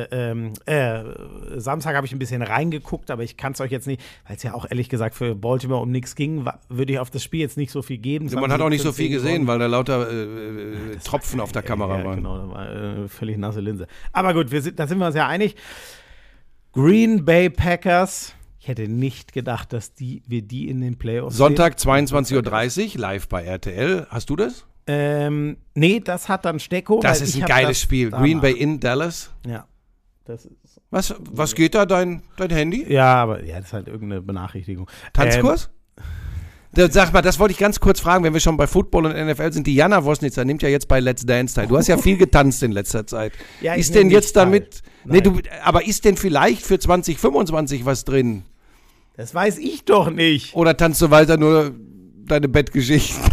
äh, 0.04 0.08
ähm, 0.12 0.54
äh, 0.66 1.04
Samstag 1.58 1.96
habe 1.96 2.08
ich 2.08 2.14
ein 2.14 2.20
bisschen 2.20 2.42
reingeguckt, 2.42 3.12
aber 3.12 3.24
ich 3.24 3.36
kann 3.36 3.52
es 3.52 3.60
euch 3.60 3.72
jetzt 3.72 3.88
nicht, 3.88 4.02
weil 4.26 4.38
es 4.38 4.44
ja 4.44 4.54
auch 4.54 4.66
ehrlich 4.70 4.88
gesagt 4.88 5.16
für 5.16 5.36
Baltimore 5.36 5.82
um 5.82 5.92
nichts 5.92 6.16
ging, 6.16 6.46
würde 6.70 6.94
ich 6.94 7.00
auf 7.00 7.10
das 7.10 7.22
Spiel 7.24 7.42
jetzt 7.42 7.58
nicht 7.58 7.72
so 7.72 7.82
viel 7.82 7.98
geben. 7.98 8.28
Es 8.28 8.34
Man 8.34 8.52
hat 8.54 8.62
auch 8.62 8.70
nicht 8.70 8.82
so 8.84 8.92
17 8.92 9.06
viel 9.06 9.14
gesehen, 9.18 9.48
weil 9.48 9.60
da 9.60 9.66
lauter 9.66 10.10
äh, 10.10 10.24
äh, 10.94 10.96
Tropfen 11.04 11.42
auf 11.42 11.52
der 11.52 11.64
Kamera 11.64 12.00
ja, 12.00 12.06
waren. 12.06 12.16
Genau, 12.18 12.38
da 12.38 12.50
war 12.50 12.70
äh, 13.04 13.08
völlig 13.10 13.38
nasse 13.38 13.60
Linse. 13.60 13.88
Aber 14.14 14.34
gut, 14.34 14.52
wir 14.52 14.62
sind, 14.62 14.80
da 14.80 14.88
sind 14.88 15.00
wir 15.00 15.08
uns 15.08 15.16
ja 15.16 15.28
einig. 15.28 15.56
Green 16.72 17.26
Bay 17.26 17.50
Packers. 17.50 18.34
Ich 18.68 18.70
hätte 18.70 18.90
nicht 18.90 19.32
gedacht, 19.32 19.72
dass 19.72 19.94
die, 19.94 20.24
wir 20.28 20.42
die 20.42 20.68
in 20.68 20.82
den 20.82 20.98
Playoffs 20.98 21.38
Sonntag 21.38 21.78
22.30 21.78 22.96
Uhr, 22.96 23.00
live 23.00 23.30
bei 23.30 23.46
RTL. 23.46 24.08
Hast 24.10 24.30
du 24.30 24.36
das? 24.36 24.66
Ähm, 24.88 25.56
nee, 25.74 26.02
das 26.02 26.28
hat 26.28 26.44
dann 26.44 26.60
Stecko. 26.60 27.00
Das 27.00 27.22
ist 27.22 27.38
ein 27.38 27.46
geiles 27.46 27.80
Spiel. 27.80 28.10
danach. 28.10 28.26
Green 28.26 28.42
Bay 28.42 28.52
in 28.52 28.82
Dallas. 28.82 29.32
Ja. 29.48 29.68
Das 30.26 30.44
ist, 30.44 30.82
Was, 30.90 31.16
was 31.18 31.56
geht 31.56 31.76
da, 31.76 31.86
dein, 31.86 32.24
dein 32.36 32.50
Handy? 32.50 32.92
ja, 32.92 33.16
aber 33.16 33.42
ja, 33.46 33.56
das 33.56 33.68
ist 33.68 33.74
halt 33.74 33.88
irgendeine 33.88 34.22
Benachrichtigung. 34.22 34.90
Tanzkurs? 35.14 35.70
Da- 36.74 36.92
Sag 36.92 37.14
mal, 37.14 37.22
das 37.22 37.40
wollte 37.40 37.54
ich 37.54 37.58
ganz 37.60 37.80
kurz 37.80 38.02
fragen, 38.02 38.26
wenn 38.26 38.34
wir 38.34 38.42
schon 38.42 38.58
bei 38.58 38.68
Football 38.68 39.06
und 39.06 39.14
NFL 39.16 39.54
sind. 39.54 39.66
Die 39.66 39.76
Jana 39.76 40.04
Wosnitzer 40.04 40.44
nimmt 40.44 40.62
ja 40.62 40.68
jetzt 40.68 40.90
bei 40.90 41.00
Let's 41.00 41.26
Dance 41.26 41.56
teil. 41.56 41.68
Du 41.68 41.78
hast 41.78 41.88
ja 41.88 41.98
viel 41.98 42.18
getanzt 42.18 42.62
in 42.64 42.74
letzter 42.74 43.08
Zeit. 43.08 43.32
Ja, 43.62 43.76
ist 43.76 43.96
denn 43.96 44.10
jetzt 44.10 44.36
damit. 44.36 44.82
Nee, 45.06 45.22
du, 45.22 45.40
aber 45.64 45.88
ist 45.88 46.04
denn 46.04 46.18
vielleicht 46.18 46.66
für 46.66 46.78
2025 46.78 47.86
was 47.86 48.04
drin? 48.04 48.44
Das 49.18 49.34
weiß 49.34 49.58
ich 49.58 49.84
doch 49.84 50.12
nicht. 50.12 50.56
Oder 50.56 50.78
tanzt 50.78 51.02
du 51.02 51.10
weiter 51.10 51.38
nur 51.38 51.74
deine 52.26 52.48
Bettgeschichten? 52.48 53.24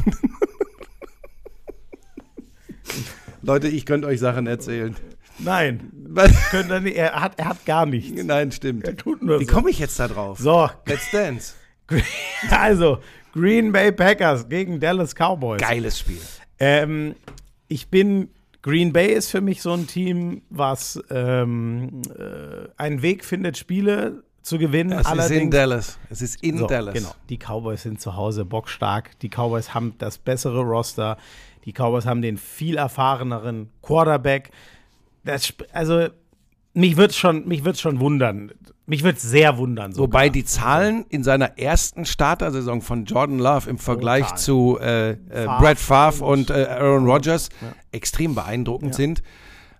Leute, 3.43 3.69
ich 3.69 3.85
könnte 3.85 4.07
euch 4.09 4.19
Sachen 4.19 4.47
erzählen. 4.47 4.97
Nein, 5.39 5.91
Was? 6.09 6.33
könnt 6.51 6.71
ihr 6.71 6.81
nicht, 6.81 6.97
er, 6.97 7.21
hat, 7.21 7.39
er 7.39 7.47
hat 7.51 7.67
gar 7.67 7.85
nichts. 7.85 8.23
Nein, 8.25 8.51
stimmt. 8.53 8.85
Er 8.89 8.97
tut 8.97 9.23
nur 9.23 9.41
Wie 9.41 9.45
so. 9.45 9.53
komme 9.53 9.69
ich 9.69 9.79
jetzt 9.79 9.99
da 10.01 10.09
drauf? 10.09 10.39
So, 10.39 10.71
Let's 10.87 11.11
Dance. 11.11 11.53
also 12.51 12.99
Green 13.35 13.71
Bay 13.71 13.93
Packers 13.93 14.49
gegen 14.49 14.81
Dallas 14.81 15.15
Cowboys. 15.15 15.61
Geiles 15.61 15.99
Spiel. 15.99 16.21
Ähm, 16.59 17.15
ich 17.69 17.89
bin, 17.89 18.31
Green 18.63 18.93
Bay 18.95 19.13
ist 19.13 19.31
für 19.31 19.43
mich 19.43 19.61
so 19.61 19.73
ein 19.73 19.87
Team, 19.87 20.41
was 20.49 21.03
ähm, 21.11 22.01
äh, 22.19 22.69
einen 22.79 23.03
Weg 23.03 23.23
findet, 23.27 23.59
Spiele 23.59 24.23
zu 24.45 24.59
gewinnen. 24.59 24.93
Es 24.93 25.01
ist 25.01 25.07
in 25.13 25.19
Allerdings, 25.21 25.51
Dallas. 25.51 25.99
Es 26.11 26.23
ist 26.23 26.43
in 26.43 26.59
so, 26.59 26.67
Dallas. 26.67 26.95
genau, 26.95 27.15
die 27.31 27.39
Cowboys 27.39 27.83
sind 27.83 28.01
zu 28.01 28.15
Hause 28.15 28.45
bockstark. 28.45 29.19
Die 29.21 29.29
Cowboys 29.29 29.75
haben 29.75 29.95
das 29.99 30.19
bessere 30.19 30.61
Roster. 30.61 31.17
Die 31.65 31.73
Cowboys 31.73 32.05
haben 32.05 32.21
den 32.21 32.37
viel 32.37 32.77
erfahreneren 32.77 33.71
Quarterback. 33.83 34.51
Das, 35.25 35.53
also 35.73 36.09
mich 36.75 36.97
wird 36.99 37.15
schon, 37.15 37.49
mich 37.49 37.65
wird's 37.65 37.81
schon 37.81 38.01
wundern. 38.01 38.53
Mich 38.87 39.03
wird 39.03 39.19
sehr 39.19 39.57
wundern. 39.57 39.93
Sogar. 39.93 40.03
Wobei 40.09 40.29
die 40.29 40.45
Zahlen 40.45 41.07
in 41.09 41.25
seiner 41.25 41.57
ersten 41.59 42.05
Startersaison 42.05 42.83
von 42.83 43.07
Jordan 43.07 43.39
Love 43.39 43.71
im 43.71 43.79
Vergleich 43.79 44.25
Total. 44.25 44.39
zu 44.39 44.79
äh, 44.79 45.11
äh, 45.13 45.17
Favre 45.47 45.59
Brad 45.63 45.79
Favre 45.79 46.25
und- 46.27 46.51
äh, 46.51 46.67
Aaron 46.67 47.07
Rodgers 47.07 47.49
extrem 47.93 48.35
beeindruckend 48.35 48.95
sind. 48.95 49.23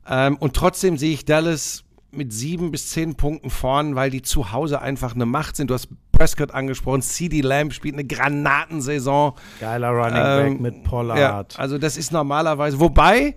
Ähm, 0.09 0.37
und 0.39 0.55
trotzdem 0.57 0.97
sehe 0.97 1.13
ich 1.13 1.27
Dallas 1.27 1.84
mit 2.17 2.33
sieben 2.33 2.71
bis 2.71 2.91
zehn 2.91 3.15
Punkten 3.15 3.51
vorn, 3.51 3.95
weil 3.95 4.11
die 4.11 4.23
zu 4.23 4.53
Hause 4.53 4.81
einfach 4.81 5.15
eine 5.15 5.27
Macht 5.27 5.57
sind. 5.57 5.71
Du 5.71 5.75
hast 5.75 5.89
Prescott 6.13 6.53
angesprochen, 6.53 7.03
CD 7.03 7.41
Lamb 7.41 7.73
spielt 7.73 7.95
eine 7.95 8.05
Granatensaison. 8.05 9.33
Geiler 9.61 9.91
Running 9.91 10.23
Ähm, 10.25 10.53
Back 10.53 10.61
mit 10.61 10.75
Ja, 10.77 10.89
Pollard. 10.89 11.59
also 11.59 11.79
das 11.79 11.97
ist 11.97 12.13
normalerweise, 12.13 12.81
wobei 12.81 13.37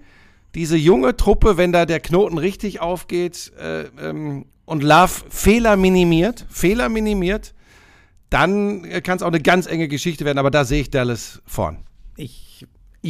diese 0.55 0.77
junge 0.77 1.15
Truppe, 1.17 1.57
wenn 1.57 1.71
da 1.71 1.85
der 1.85 1.99
Knoten 1.99 2.37
richtig 2.37 2.79
aufgeht 2.81 3.51
äh, 3.59 3.83
ähm, 4.01 4.45
und 4.65 4.83
Love 4.83 5.11
Fehler 5.29 5.75
minimiert, 5.75 6.45
Fehler 6.49 6.89
minimiert, 6.89 7.53
dann 8.29 8.83
äh, 8.85 9.01
kann 9.01 9.17
es 9.17 9.23
auch 9.23 9.27
eine 9.27 9.41
ganz 9.41 9.67
enge 9.67 9.87
Geschichte 9.87 10.25
werden, 10.25 10.37
aber 10.37 10.51
da 10.51 10.65
sehe 10.65 10.81
ich 10.81 10.89
Dallas 10.89 11.41
vorn. 11.45 11.77
Ich, 12.15 12.46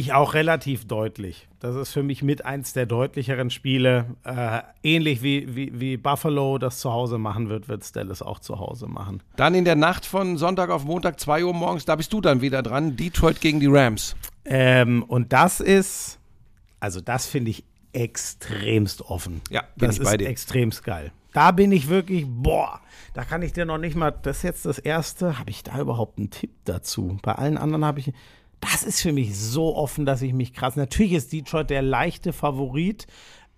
ich 0.00 0.12
auch 0.12 0.34
relativ 0.34 0.86
deutlich. 0.86 1.48
Das 1.60 1.76
ist 1.76 1.92
für 1.92 2.02
mich 2.02 2.22
mit 2.22 2.44
eins 2.44 2.72
der 2.72 2.86
deutlicheren 2.86 3.50
Spiele. 3.50 4.16
Äh, 4.24 4.60
ähnlich 4.82 5.22
wie, 5.22 5.54
wie, 5.54 5.80
wie 5.80 5.96
Buffalo 5.96 6.58
das 6.58 6.78
zu 6.78 6.92
Hause 6.92 7.18
machen 7.18 7.48
wird, 7.48 7.68
wird 7.68 7.94
Dallas 7.96 8.22
auch 8.22 8.38
zu 8.38 8.58
Hause 8.58 8.86
machen. 8.86 9.22
Dann 9.36 9.54
in 9.54 9.64
der 9.64 9.76
Nacht 9.76 10.06
von 10.06 10.36
Sonntag 10.38 10.70
auf 10.70 10.84
Montag, 10.84 11.18
2 11.20 11.44
Uhr 11.44 11.54
morgens, 11.54 11.84
da 11.84 11.96
bist 11.96 12.12
du 12.12 12.20
dann 12.20 12.40
wieder 12.40 12.62
dran, 12.62 12.96
Detroit 12.96 13.40
gegen 13.40 13.60
die 13.60 13.66
Rams. 13.66 14.16
Ähm, 14.44 15.02
und 15.02 15.32
das 15.32 15.60
ist, 15.60 16.18
also 16.80 17.00
das 17.00 17.26
finde 17.26 17.50
ich 17.50 17.64
extremst 17.92 19.02
offen. 19.02 19.40
Ja, 19.50 19.62
bin 19.76 19.88
das 19.88 19.96
ich 19.96 20.02
ist 20.02 20.08
bei 20.08 20.16
dir. 20.16 20.28
extremst 20.28 20.84
geil. 20.84 21.12
Da 21.32 21.50
bin 21.50 21.72
ich 21.72 21.88
wirklich, 21.88 22.24
boah, 22.26 22.80
da 23.14 23.24
kann 23.24 23.42
ich 23.42 23.52
dir 23.52 23.64
noch 23.64 23.78
nicht 23.78 23.96
mal, 23.96 24.10
das 24.10 24.38
ist 24.38 24.42
jetzt 24.44 24.66
das 24.66 24.78
erste, 24.78 25.38
habe 25.38 25.50
ich 25.50 25.62
da 25.62 25.78
überhaupt 25.78 26.18
einen 26.18 26.30
Tipp 26.30 26.50
dazu? 26.64 27.18
Bei 27.22 27.32
allen 27.32 27.58
anderen 27.58 27.84
habe 27.84 28.00
ich, 28.00 28.12
das 28.60 28.82
ist 28.82 29.00
für 29.00 29.12
mich 29.12 29.38
so 29.38 29.76
offen, 29.76 30.04
dass 30.06 30.22
ich 30.22 30.32
mich 30.32 30.52
krass, 30.52 30.76
natürlich 30.76 31.12
ist 31.12 31.32
Detroit 31.32 31.70
der 31.70 31.82
leichte 31.82 32.32
Favorit, 32.32 33.06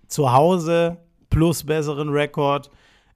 zu 0.09 0.33
Hause 0.33 0.99
plus 1.31 1.65
besseren 1.65 2.09
Rekord. 2.09 2.71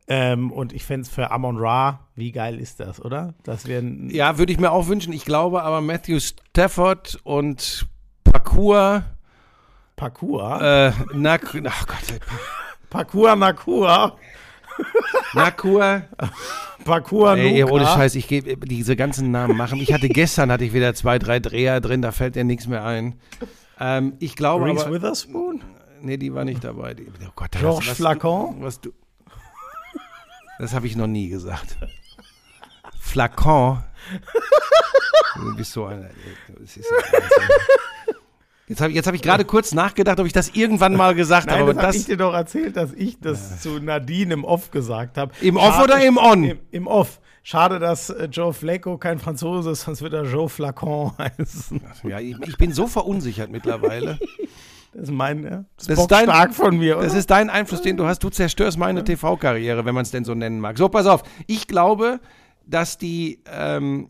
Ähm, 0.07 0.53
und 0.53 0.73
ich 0.75 0.85
fände 0.85 1.03
es 1.03 1.09
für 1.09 1.31
Amon 1.31 1.57
Ra, 1.59 2.07
wie 2.15 2.31
geil 2.31 2.59
ist 2.61 2.79
das, 2.81 3.01
oder? 3.03 3.33
Ein- 3.79 4.11
Ja, 4.11 4.37
würde 4.37 4.53
ich 4.53 4.61
mir 4.61 4.71
auch 4.71 4.87
wünschen. 4.87 5.13
Ich 5.15 5.25
glaube 5.25 5.63
aber 5.63 5.81
Matthew 5.81 6.21
Stafford 6.21 7.19
und 7.25 7.87
Parkour, 8.23 9.03
Parcours, 9.97 10.61
äh, 10.61 10.93
na, 11.15 11.39
ach 11.69 11.87
Gott, 11.87 12.21
Parcours 12.91 13.37
Nakua, 13.39 14.17
Nakur, 15.35 16.03
Parcours 16.85 17.39
Ey, 17.39 17.61
Nuka. 17.61 17.73
ohne 17.73 17.87
Scheiß, 17.87 18.15
ich 18.15 18.29
gebe 18.29 18.57
diese 18.67 18.97
ganzen 18.97 19.31
Namen 19.31 19.57
machen. 19.57 19.81
Ich 19.81 19.93
hatte 19.93 20.09
gestern 20.09 20.51
hatte 20.53 20.65
ich 20.65 20.73
wieder 20.73 20.95
zwei, 20.95 21.19
drei 21.19 21.41
Dreher 21.41 21.81
drin, 21.81 22.03
da 22.03 22.13
fällt 22.13 22.37
dir 22.37 22.45
nichts 22.45 22.67
mehr 22.67 22.85
ein. 22.85 23.19
Ähm, 23.81 24.15
ich 24.21 24.37
glaube 24.37 24.67
Reese 24.67 24.87
aber, 24.87 24.95
Witherspoon? 24.95 25.63
nee, 26.03 26.17
die 26.17 26.33
war 26.35 26.45
nicht 26.45 26.63
dabei. 26.63 26.95
Die, 26.95 27.07
oh 27.27 27.31
Gott, 27.35 27.53
Georges 27.53 27.97
Flacon? 27.97 28.57
Was 28.61 28.81
du, 28.81 28.93
das 30.59 30.75
habe 30.75 30.87
ich 30.87 30.95
noch 30.97 31.09
nie 31.09 31.29
gesagt. 31.29 31.77
Flacon. 33.01 33.83
Du 35.37 35.57
bist 35.57 35.73
so 35.73 35.87
einer. 35.87 36.11
Das 36.61 36.77
ist 36.77 36.89
ja. 36.91 37.17
Jetzt 38.67 38.81
habe 38.81 38.93
jetzt 38.93 39.07
hab 39.07 39.15
ich 39.15 39.21
gerade 39.23 39.45
kurz 39.45 39.73
nachgedacht, 39.75 40.19
ob 40.21 40.27
ich 40.27 40.33
das 40.33 40.49
irgendwann 40.55 40.95
mal 40.97 41.15
gesagt 41.15 41.49
Nein, 41.49 41.61
habe. 41.61 41.75
das 41.75 41.77
Aber 41.79 41.87
habe 41.89 41.93
das 41.93 42.01
ich 42.01 42.07
dir 42.07 42.17
doch 42.17 42.33
erzählt, 42.33 42.77
dass 42.77 42.93
ich 42.95 43.21
das 43.21 43.61
zu 43.61 43.79
Nadine 43.79 44.33
im 44.35 44.45
Off 44.45 44.71
gesagt 44.71 45.19
habe. 45.19 45.33
Im 45.43 45.57
Off 45.59 45.83
oder 45.83 46.03
im 46.03 46.17
On? 46.17 46.45
Im, 46.45 46.59
Im 46.71 46.87
Off. 46.87 47.21
Schade, 47.43 47.79
dass 47.79 48.09
äh, 48.09 48.25
Joe 48.33 48.55
Flacco 48.55 48.97
kein 48.97 49.19
Franzose 49.19 49.71
ist, 49.73 49.83
sonst 49.83 50.01
wird 50.01 50.15
er 50.15 50.25
Joe 50.25 50.49
Flacon 50.49 51.13
heißen. 51.19 51.79
ja, 52.05 52.19
ich, 52.21 52.37
ich 52.47 52.57
bin 52.57 52.73
so 52.73 52.87
verunsichert 52.87 53.51
mittlerweile. 53.51 54.19
Das 54.95 55.03
ist 55.09 55.11
mein, 55.13 55.43
ja, 55.45 55.65
das 55.77 55.87
Das 55.89 55.99
ist 55.99 56.07
dein- 56.07 56.25
stark 56.25 56.55
von 56.55 56.79
mir, 56.79 56.97
oder? 56.97 57.05
Das 57.05 57.15
ist 57.15 57.29
dein 57.31 57.51
Einfluss, 57.51 57.83
den 57.83 57.99
du 57.99 58.07
hast. 58.07 58.21
Du 58.25 58.31
zerstörst 58.31 58.79
meine 58.79 59.05
TV-Karriere, 59.05 59.85
wenn 59.85 59.95
man 59.95 60.03
es 60.05 60.11
denn 60.11 60.25
so 60.25 60.35
nennen 60.35 60.59
mag. 60.59 60.79
So, 60.79 60.89
pass 60.89 61.05
auf. 61.07 61.23
Ich 61.47 61.67
glaube, 61.67 62.19
dass 62.67 62.97
die. 62.97 63.41
Ähm, 63.53 64.09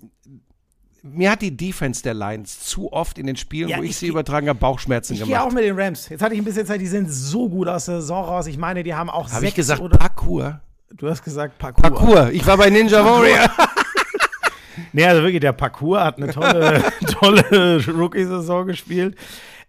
mir 1.07 1.31
hat 1.31 1.43
die 1.43 1.55
Defense 1.55 2.03
der 2.03 2.15
Lions 2.15 2.61
zu 2.61 2.91
oft 2.93 3.19
in 3.19 3.27
den 3.27 3.37
Spielen, 3.37 3.69
Ja, 3.69 3.77
wo 3.79 3.83
ich, 3.83 3.91
ich 3.91 3.97
sie 3.99 4.07
übertragen 4.07 4.49
habe, 4.49 4.59
Bauchschmerzen 4.59 5.13
ich 5.13 5.23
gehe 5.23 5.39
auch 5.39 5.49
gemacht. 5.49 5.55
mit 5.57 5.65
den 5.65 5.79
Rams. 5.79 6.09
Jetzt 6.09 6.23
hatte 6.23 6.35
ich 6.35 6.41
ein 6.41 6.45
bisschen 6.45 6.65
Zeit, 6.67 6.81
die 6.81 6.87
sind 6.87 7.13
so 7.13 7.49
gut 7.49 7.69
aus 7.69 7.85
der 7.85 8.01
Saison 8.01 8.25
raus. 8.25 8.47
Ich 8.47 8.57
meine, 8.57 8.83
die 8.83 8.95
haben 8.95 9.11
auch 9.11 9.29
Habe 9.29 9.41
sechs 9.41 9.51
ich 9.51 9.55
gesagt, 9.55 9.81
oder. 9.83 9.99
Parkour? 9.99 10.61
Du 10.97 11.09
hast 11.09 11.23
gesagt 11.23 11.59
Parcours. 11.59 11.83
Parkour. 11.83 12.31
Ich 12.31 12.47
war 12.47 12.57
bei 12.57 12.71
Ninja 12.71 13.05
Warrior. 13.05 13.51
Nee, 14.93 15.05
also 15.07 15.23
wirklich, 15.23 15.41
der 15.41 15.53
Parcours 15.53 16.01
hat 16.01 16.19
eine 16.19 16.33
tolle, 16.33 16.83
tolle 17.21 17.85
Rookie-Saison 17.87 18.67
gespielt. 18.67 19.17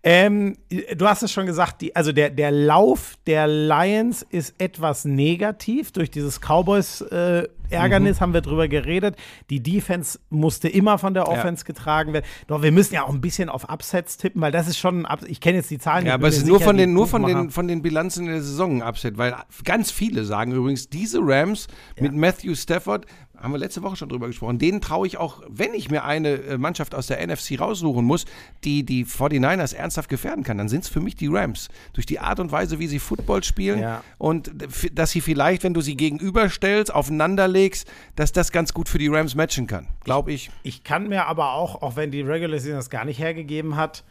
Ähm, 0.07 0.55
du 0.69 1.07
hast 1.07 1.23
es 1.23 1.31
schon 1.31 1.47
gesagt, 1.47 1.81
die, 1.81 1.95
also 1.95 2.11
der, 2.11 2.29
der 2.29 2.51
Lauf 2.51 3.15
der 3.25 3.47
Lions 3.47 4.21
ist 4.21 4.53
etwas 4.59 5.03
negativ. 5.03 5.91
Durch 5.93 6.11
dieses 6.11 6.39
Cowboys-Ärgernis 6.41 7.49
äh, 7.71 8.13
mhm. 8.13 8.19
haben 8.19 8.33
wir 8.35 8.41
drüber 8.41 8.67
geredet. 8.67 9.15
Die 9.49 9.63
Defense 9.63 10.19
musste 10.29 10.69
immer 10.69 10.99
von 10.99 11.15
der 11.15 11.27
Offense 11.27 11.63
ja. 11.63 11.73
getragen 11.73 12.13
werden. 12.13 12.25
Doch 12.45 12.61
wir 12.61 12.71
müssen 12.71 12.93
ja 12.93 13.03
auch 13.03 13.09
ein 13.09 13.19
bisschen 13.19 13.49
auf 13.49 13.67
Upsets 13.67 14.17
tippen, 14.17 14.41
weil 14.41 14.51
das 14.51 14.67
ist 14.67 14.77
schon, 14.77 15.07
ich 15.25 15.41
kenne 15.41 15.57
jetzt 15.57 15.71
die 15.71 15.79
Zahlen. 15.79 16.05
Ja, 16.05 16.13
aber 16.13 16.27
es 16.27 16.37
ist 16.37 16.45
nur 16.45 16.59
von 16.59 16.77
den, 16.77 16.93
nur 16.93 17.07
von 17.07 17.25
den, 17.25 17.49
von 17.49 17.67
den 17.67 17.81
Bilanzen 17.81 18.27
in 18.27 18.33
der 18.33 18.43
Saison 18.43 18.83
ein 18.83 18.87
Upset, 18.87 19.17
weil 19.17 19.33
ganz 19.63 19.89
viele 19.89 20.23
sagen 20.23 20.51
übrigens, 20.51 20.87
diese 20.87 21.17
Rams 21.19 21.65
ja. 21.95 22.03
mit 22.03 22.13
Matthew 22.13 22.53
Stafford 22.53 23.07
haben 23.45 23.51
wir 23.51 23.59
letzte 23.59 23.83
Woche 23.83 23.95
schon 23.95 24.09
drüber 24.09 24.27
gesprochen, 24.27 24.57
denen 24.57 24.81
traue 24.81 25.05
ich 25.05 25.17
auch, 25.17 25.43
wenn 25.47 25.73
ich 25.73 25.91
mir 25.91 26.03
eine 26.03 26.33
äh, 26.33 26.57
Mannschaft 26.57 26.95
aus 26.95 27.07
der 27.07 27.25
NFC 27.25 27.59
raussuchen 27.59 28.03
muss, 28.03 28.25
die 28.63 28.83
die 28.83 29.05
49ers 29.05 29.75
ernsthaft 29.75 30.09
gefährden 30.09 30.43
kann, 30.43 30.57
dann 30.57 30.67
sind 30.67 30.83
es 30.83 30.89
für 30.89 30.99
mich 30.99 31.15
die 31.15 31.27
Rams. 31.27 31.69
Durch 31.93 32.07
die 32.07 32.19
Art 32.19 32.39
und 32.39 32.51
Weise, 32.51 32.79
wie 32.79 32.87
sie 32.87 32.99
Football 32.99 33.43
spielen 33.43 33.79
ja. 33.79 34.03
und 34.17 34.51
dass 34.93 35.11
sie 35.11 35.21
vielleicht, 35.21 35.63
wenn 35.63 35.75
du 35.75 35.81
sie 35.81 35.95
gegenüberstellst, 35.95 36.93
aufeinanderlegst, 36.93 37.87
dass 38.15 38.31
das 38.31 38.51
ganz 38.51 38.73
gut 38.73 38.89
für 38.89 38.97
die 38.97 39.07
Rams 39.07 39.35
matchen 39.35 39.67
kann, 39.67 39.87
glaube 40.03 40.33
ich. 40.33 40.49
Ich 40.63 40.83
kann 40.83 41.07
mir 41.07 41.27
aber 41.27 41.53
auch, 41.53 41.83
auch 41.83 41.95
wenn 41.95 42.09
die 42.09 42.21
Regular 42.21 42.59
Season 42.59 42.77
das 42.77 42.89
gar 42.89 43.05
nicht 43.05 43.19
hergegeben 43.19 43.75
hat, 43.75 44.03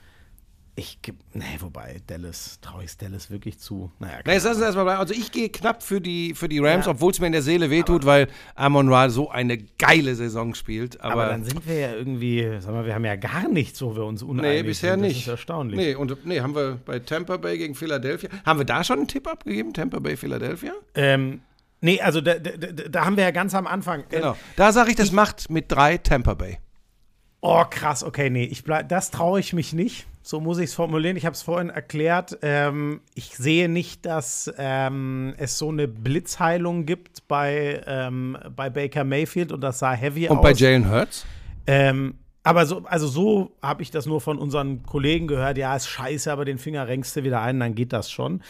ich, 0.76 0.98
nee, 1.34 1.44
wobei, 1.60 2.00
Dallas, 2.08 2.58
traue 2.60 2.82
ich 2.82 2.96
Dallas 2.96 3.30
wirklich 3.30 3.60
zu. 3.60 3.92
Naja, 4.00 4.18
nee, 4.26 4.32
jetzt 4.32 4.44
erstmal 4.44 4.88
Also 4.88 5.14
ich 5.14 5.30
gehe 5.30 5.48
knapp 5.48 5.84
für 5.84 6.00
die, 6.00 6.34
für 6.34 6.48
die 6.48 6.58
Rams, 6.58 6.86
ja. 6.86 6.92
obwohl 6.92 7.12
es 7.12 7.20
mir 7.20 7.28
in 7.28 7.32
der 7.32 7.42
Seele 7.42 7.70
wehtut, 7.70 8.04
weil 8.04 8.26
Amon 8.56 8.88
Ra 8.88 9.08
so 9.08 9.30
eine 9.30 9.56
geile 9.56 10.16
Saison 10.16 10.52
spielt. 10.54 11.00
Aber, 11.00 11.12
aber, 11.12 11.26
dann 11.26 11.44
sind 11.44 11.64
wir 11.68 11.78
ja 11.78 11.92
irgendwie, 11.94 12.58
sag 12.58 12.72
mal, 12.72 12.84
wir 12.84 12.94
haben 12.94 13.04
ja 13.04 13.14
gar 13.14 13.48
nichts, 13.48 13.80
wo 13.82 13.94
wir 13.94 14.04
uns 14.04 14.24
uneinig 14.24 14.62
Nee, 14.62 14.62
bisher 14.64 14.94
sind. 14.94 15.02
nicht. 15.02 15.16
Das 15.18 15.22
ist 15.22 15.28
erstaunlich. 15.28 15.76
Nee, 15.76 15.94
und 15.94 16.26
nee, 16.26 16.40
haben 16.40 16.56
wir 16.56 16.80
bei 16.84 16.98
Tampa 16.98 17.36
Bay 17.36 17.56
gegen 17.56 17.76
Philadelphia, 17.76 18.28
haben 18.44 18.58
wir 18.58 18.66
da 18.66 18.82
schon 18.82 18.98
einen 18.98 19.08
Tipp 19.08 19.28
abgegeben, 19.28 19.72
Tampa 19.74 20.00
Bay, 20.00 20.16
Philadelphia? 20.16 20.72
Ähm, 20.96 21.42
nee, 21.82 22.00
also 22.00 22.20
da, 22.20 22.34
da, 22.34 22.50
da 22.88 23.04
haben 23.04 23.16
wir 23.16 23.22
ja 23.22 23.30
ganz 23.30 23.54
am 23.54 23.68
Anfang. 23.68 24.00
Äh, 24.10 24.16
genau, 24.16 24.36
da 24.56 24.72
sage 24.72 24.90
ich, 24.90 24.96
das 24.96 25.06
ich, 25.06 25.12
macht 25.12 25.50
mit 25.50 25.70
drei 25.70 25.98
Tampa 25.98 26.34
Bay. 26.34 26.58
Oh, 27.42 27.62
krass, 27.70 28.02
okay, 28.02 28.28
nee, 28.28 28.44
ich 28.44 28.64
bleib, 28.64 28.88
das 28.88 29.12
traue 29.12 29.38
ich 29.38 29.52
mich 29.52 29.72
nicht. 29.72 30.06
So 30.26 30.40
muss 30.40 30.56
ich 30.56 30.70
es 30.70 30.74
formulieren. 30.74 31.18
Ich 31.18 31.26
habe 31.26 31.34
es 31.34 31.42
vorhin 31.42 31.68
erklärt. 31.68 32.38
Ähm, 32.40 33.02
ich 33.14 33.36
sehe 33.36 33.68
nicht, 33.68 34.06
dass 34.06 34.50
ähm, 34.56 35.34
es 35.36 35.58
so 35.58 35.68
eine 35.68 35.86
Blitzheilung 35.86 36.86
gibt 36.86 37.28
bei, 37.28 37.82
ähm, 37.86 38.38
bei 38.56 38.70
Baker 38.70 39.04
Mayfield 39.04 39.52
und 39.52 39.60
das 39.60 39.80
sah 39.80 39.92
heavy 39.92 40.22
und 40.22 40.30
aus. 40.30 40.36
Und 40.38 40.42
bei 40.42 40.52
Jalen 40.52 40.90
Hurts? 40.90 41.26
Ähm, 41.66 42.14
aber 42.42 42.64
so, 42.64 42.84
also 42.86 43.06
so 43.06 43.52
habe 43.60 43.82
ich 43.82 43.90
das 43.90 44.06
nur 44.06 44.22
von 44.22 44.38
unseren 44.38 44.82
Kollegen 44.82 45.26
gehört. 45.26 45.58
Ja, 45.58 45.76
ist 45.76 45.88
scheiße, 45.88 46.32
aber 46.32 46.46
den 46.46 46.56
Finger 46.56 46.88
renkst 46.88 47.14
du 47.16 47.22
wieder 47.22 47.42
ein, 47.42 47.60
dann 47.60 47.74
geht 47.74 47.92
das 47.92 48.10
schon. 48.10 48.40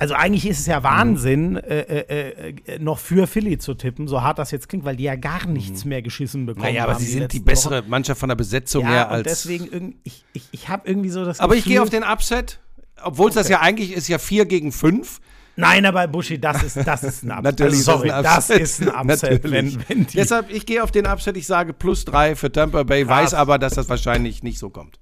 Also 0.00 0.14
eigentlich 0.14 0.46
ist 0.46 0.60
es 0.60 0.66
ja 0.66 0.82
Wahnsinn, 0.82 1.50
mhm. 1.50 1.56
äh, 1.58 1.80
äh, 1.80 2.54
äh, 2.64 2.78
noch 2.78 2.98
für 2.98 3.26
Philly 3.26 3.58
zu 3.58 3.74
tippen, 3.74 4.08
so 4.08 4.22
hart 4.22 4.38
das 4.38 4.50
jetzt 4.50 4.66
klingt, 4.70 4.86
weil 4.86 4.96
die 4.96 5.02
ja 5.02 5.14
gar 5.14 5.46
nichts 5.46 5.84
mhm. 5.84 5.90
mehr 5.90 6.00
geschissen 6.00 6.46
bekommen 6.46 6.64
naja, 6.64 6.84
aber 6.84 6.94
sie 6.94 7.04
die 7.04 7.12
sind 7.12 7.30
die 7.34 7.40
bessere 7.40 7.82
Wochen. 7.82 7.90
Mannschaft 7.90 8.18
von 8.18 8.30
der 8.30 8.36
Besetzung 8.36 8.84
ja, 8.84 8.90
her 8.90 9.10
als. 9.10 9.24
deswegen, 9.24 9.96
ich, 10.02 10.24
ich, 10.32 10.44
ich 10.52 10.68
habe 10.70 10.88
irgendwie 10.88 11.10
so 11.10 11.26
das 11.26 11.38
Aber 11.38 11.54
Gefühl, 11.54 11.58
ich 11.58 11.74
gehe 11.74 11.82
auf 11.82 11.90
den 11.90 12.02
Upset, 12.02 12.60
obwohl 13.02 13.28
es 13.28 13.36
okay. 13.36 13.42
das 13.42 13.48
ja 13.50 13.60
eigentlich 13.60 13.92
ist, 13.92 14.08
ja 14.08 14.16
4 14.16 14.46
gegen 14.46 14.72
5. 14.72 15.20
Nein, 15.56 15.84
aber 15.84 16.08
Buschi, 16.08 16.40
das 16.40 16.62
ist, 16.62 16.78
das 16.78 17.04
ist 17.04 17.22
ein 17.22 17.30
Upset. 17.32 17.44
Natürlich, 17.44 17.78
also, 17.80 17.92
sorry, 17.92 18.08
das 18.08 18.48
ist 18.48 18.80
ein 18.80 18.88
Upset. 18.88 19.50
wenn, 19.50 19.84
wenn 19.86 20.06
Deshalb, 20.14 20.50
ich 20.50 20.64
gehe 20.64 20.82
auf 20.82 20.92
den 20.92 21.06
Upset, 21.06 21.36
ich 21.36 21.46
sage 21.46 21.74
plus 21.74 22.06
3 22.06 22.36
für 22.36 22.50
Tampa 22.50 22.84
Bay, 22.84 23.04
Krass. 23.04 23.24
weiß 23.24 23.34
aber, 23.34 23.58
dass 23.58 23.74
das 23.74 23.90
wahrscheinlich 23.90 24.42
nicht 24.42 24.58
so 24.58 24.70
kommt. 24.70 24.98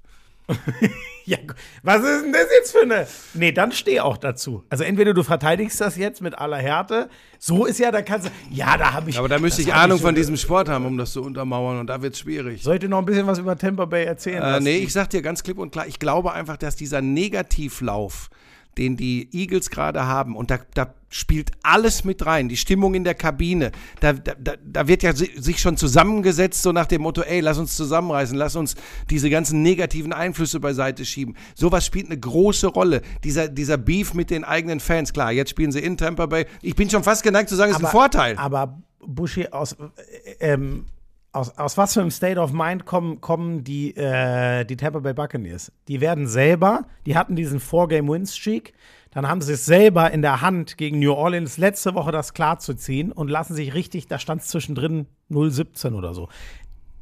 ja, 1.25 1.39
was 1.83 2.03
ist 2.03 2.25
denn 2.25 2.33
das 2.33 2.47
jetzt 2.51 2.73
für 2.73 2.83
eine? 2.83 3.07
Nee, 3.35 3.53
dann 3.53 3.73
steh 3.73 4.01
auch 4.01 4.17
dazu. 4.17 4.65
Also 4.71 4.85
entweder 4.85 5.15
du 5.15 5.23
verteidigst 5.23 5.81
das 5.81 5.97
jetzt 5.97 6.23
mit 6.23 6.39
aller 6.39 6.57
Härte. 6.57 7.11
So 7.39 7.67
ist 7.67 7.79
ja, 7.79 7.91
da 7.91 8.03
kannst 8.03 8.29
du. 8.29 8.31
Ja, 8.51 8.77
da 8.77 8.93
habe 8.93 9.11
ich. 9.11 9.19
Aber 9.19 9.29
da 9.29 9.39
müsste 9.39 9.63
ich 9.63 9.73
Ahnung 9.73 9.99
ich 9.99 10.03
von 10.03 10.15
diesem 10.15 10.37
Sport 10.37 10.69
haben, 10.69 10.87
um 10.87 10.97
das 10.97 11.13
zu 11.13 11.23
untermauern. 11.23 11.79
Und 11.79 11.89
da 11.89 12.01
wird 12.01 12.15
es 12.15 12.21
schwierig. 12.21 12.63
Sollte 12.63 12.89
noch 12.89 12.99
ein 12.99 13.05
bisschen 13.05 13.27
was 13.27 13.39
über 13.39 13.57
Tampa 13.57 13.85
Bay 13.85 14.05
erzählen? 14.05 14.43
Äh, 14.43 14.61
nee, 14.61 14.79
ich 14.79 14.93
sag 14.93 15.11
dir 15.11 15.23
ganz 15.23 15.43
klipp 15.43 15.59
und 15.59 15.71
klar, 15.71 15.87
ich 15.87 15.99
glaube 15.99 16.33
einfach, 16.33 16.57
dass 16.57 16.77
dieser 16.77 17.03
Negativlauf 17.03 18.31
den 18.79 18.97
die 18.97 19.29
Eagles 19.33 19.71
gerade 19.71 20.07
haben. 20.07 20.37
Und 20.37 20.51
da, 20.51 20.59
da 20.75 20.95
spielt 21.11 21.53
alles 21.63 22.05
mit 22.05 22.25
rein. 22.25 22.49
Die 22.49 22.57
Stimmung 22.57 22.95
in 22.95 23.05
der 23.05 23.15
Kabine. 23.15 23.73
Da, 24.01 24.13
da, 24.13 24.35
da 24.63 24.89
wird 24.89 25.03
ja 25.03 25.15
sich 25.15 25.61
schon 25.61 25.77
zusammengesetzt, 25.77 26.63
so 26.63 26.73
nach 26.73 26.87
dem 26.87 27.03
Motto, 27.03 27.23
ey, 27.23 27.41
lass 27.41 27.59
uns 27.59 27.77
zusammenreißen, 27.77 28.37
lass 28.37 28.57
uns 28.57 28.77
diese 29.11 29.31
ganzen 29.31 29.63
negativen 29.63 30.13
Einflüsse 30.13 30.61
beiseite 30.61 31.05
schieben. 31.05 31.37
Sowas 31.55 31.85
spielt 31.85 32.07
eine 32.07 32.19
große 32.19 32.69
Rolle. 32.69 33.03
Dieser, 33.25 33.49
dieser 33.49 33.77
Beef 33.77 34.15
mit 34.15 34.31
den 34.31 34.45
eigenen 34.45 34.81
Fans. 34.81 35.13
Klar, 35.13 35.33
jetzt 35.33 35.51
spielen 35.51 35.73
sie 35.73 35.81
in 35.81 35.97
Tampa 35.97 36.27
Bay. 36.27 36.47
Ich 36.63 36.77
bin 36.77 36.89
schon 36.89 37.03
fast 37.03 37.23
geneigt 37.23 37.49
zu 37.49 37.57
sagen, 37.57 37.73
es 37.73 37.79
ist 37.79 37.85
ein 37.85 37.91
Vorteil. 37.91 38.37
Aber 38.37 38.79
Buschi 39.01 39.49
aus, 39.49 39.73
äh, 39.73 40.53
ähm, 40.53 40.85
aus, 41.33 41.57
aus 41.59 41.77
was 41.77 41.95
für 41.95 42.01
einem 42.01 42.11
State 42.11 42.41
of 42.41 42.53
Mind 42.53 42.87
kommen, 42.87 43.21
kommen 43.21 43.65
die, 43.65 43.97
äh, 43.97 44.65
die 44.65 44.77
Tampa 44.77 45.01
Bay 45.01 45.15
Buccaneers? 45.15 45.73
Die 45.89 46.01
werden 46.01 46.27
selber, 46.27 46.87
die 47.07 47.17
hatten 47.17 47.37
diesen 47.37 47.61
Four-Game-Win-Streak, 47.61 48.73
dann 49.11 49.29
haben 49.29 49.41
sie 49.41 49.55
es 49.55 49.65
selber 49.65 50.11
in 50.11 50.23
der 50.23 50.41
Hand 50.43 50.77
gegen 50.77 50.99
New 50.99 51.13
Orleans 51.13 51.57
letzte 51.57 51.95
Woche 51.95 52.13
das 52.13 52.35
klar 52.35 52.59
zu 52.59 52.75
ziehen 52.75 53.13
und 53.13 53.29
lassen 53.29 53.55
sich 53.55 53.75
richtig, 53.75 54.07
da 54.07 54.19
stand 54.19 54.43
es 54.43 54.49
zwischendrin 54.49 55.07
0-17 55.31 55.95
oder 55.95 56.15
so. 56.15 56.29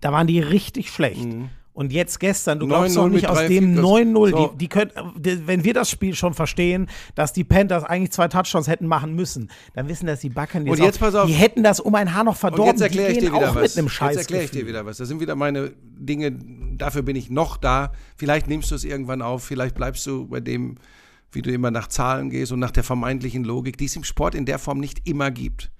Da 0.00 0.12
waren 0.12 0.26
die 0.26 0.40
richtig 0.40 0.90
schlecht. 0.90 1.24
Mhm. 1.24 1.50
Und 1.76 1.92
jetzt 1.92 2.20
gestern, 2.20 2.58
du 2.58 2.68
glaubst 2.68 2.96
doch 2.96 3.06
nicht 3.06 3.28
aus 3.28 3.46
dem 3.48 3.78
9-0, 3.78 4.30
so. 4.30 4.46
die, 4.46 4.56
die 4.56 4.68
können, 4.68 4.92
wenn 5.14 5.62
wir 5.62 5.74
das 5.74 5.90
Spiel 5.90 6.14
schon 6.14 6.32
verstehen, 6.32 6.88
dass 7.14 7.34
die 7.34 7.44
Panthers 7.44 7.84
eigentlich 7.84 8.12
zwei 8.12 8.28
Touchdowns 8.28 8.66
hätten 8.66 8.86
machen 8.86 9.14
müssen, 9.14 9.50
dann 9.74 9.86
wissen 9.86 10.06
das 10.06 10.20
die 10.20 10.30
Backen 10.30 10.66
jetzt, 10.66 10.78
jetzt 10.78 10.96
auch, 10.96 11.00
pass 11.00 11.14
auf. 11.14 11.26
die 11.26 11.34
hätten 11.34 11.62
das 11.62 11.78
um 11.78 11.94
ein 11.94 12.14
Haar 12.14 12.24
noch 12.24 12.36
verdorben. 12.38 12.70
Und 12.70 12.76
jetzt 12.76 12.80
erkläre 12.80 13.12
ich 13.12 13.18
dir 13.18 13.30
wieder 13.30 13.54
was. 13.54 13.74
Mit 13.74 13.76
einem 13.76 13.90
Scheiß 13.90 14.12
jetzt 14.12 14.20
erkläre 14.22 14.44
ich 14.44 14.50
dir 14.52 14.66
wieder 14.66 14.86
was. 14.86 14.96
Das 14.96 15.06
sind 15.06 15.20
wieder 15.20 15.34
meine 15.34 15.74
Dinge, 15.82 16.32
dafür 16.78 17.02
bin 17.02 17.14
ich 17.14 17.28
noch 17.28 17.58
da. 17.58 17.92
Vielleicht 18.16 18.48
nimmst 18.48 18.70
du 18.70 18.74
es 18.74 18.84
irgendwann 18.84 19.20
auf, 19.20 19.44
vielleicht 19.44 19.74
bleibst 19.74 20.06
du 20.06 20.28
bei 20.28 20.40
dem, 20.40 20.76
wie 21.30 21.42
du 21.42 21.52
immer 21.52 21.70
nach 21.70 21.88
Zahlen 21.88 22.30
gehst 22.30 22.52
und 22.52 22.58
nach 22.58 22.70
der 22.70 22.84
vermeintlichen 22.84 23.44
Logik, 23.44 23.76
die 23.76 23.84
es 23.84 23.96
im 23.96 24.04
Sport 24.04 24.34
in 24.34 24.46
der 24.46 24.58
Form 24.58 24.78
nicht 24.78 25.06
immer 25.06 25.30
gibt. 25.30 25.70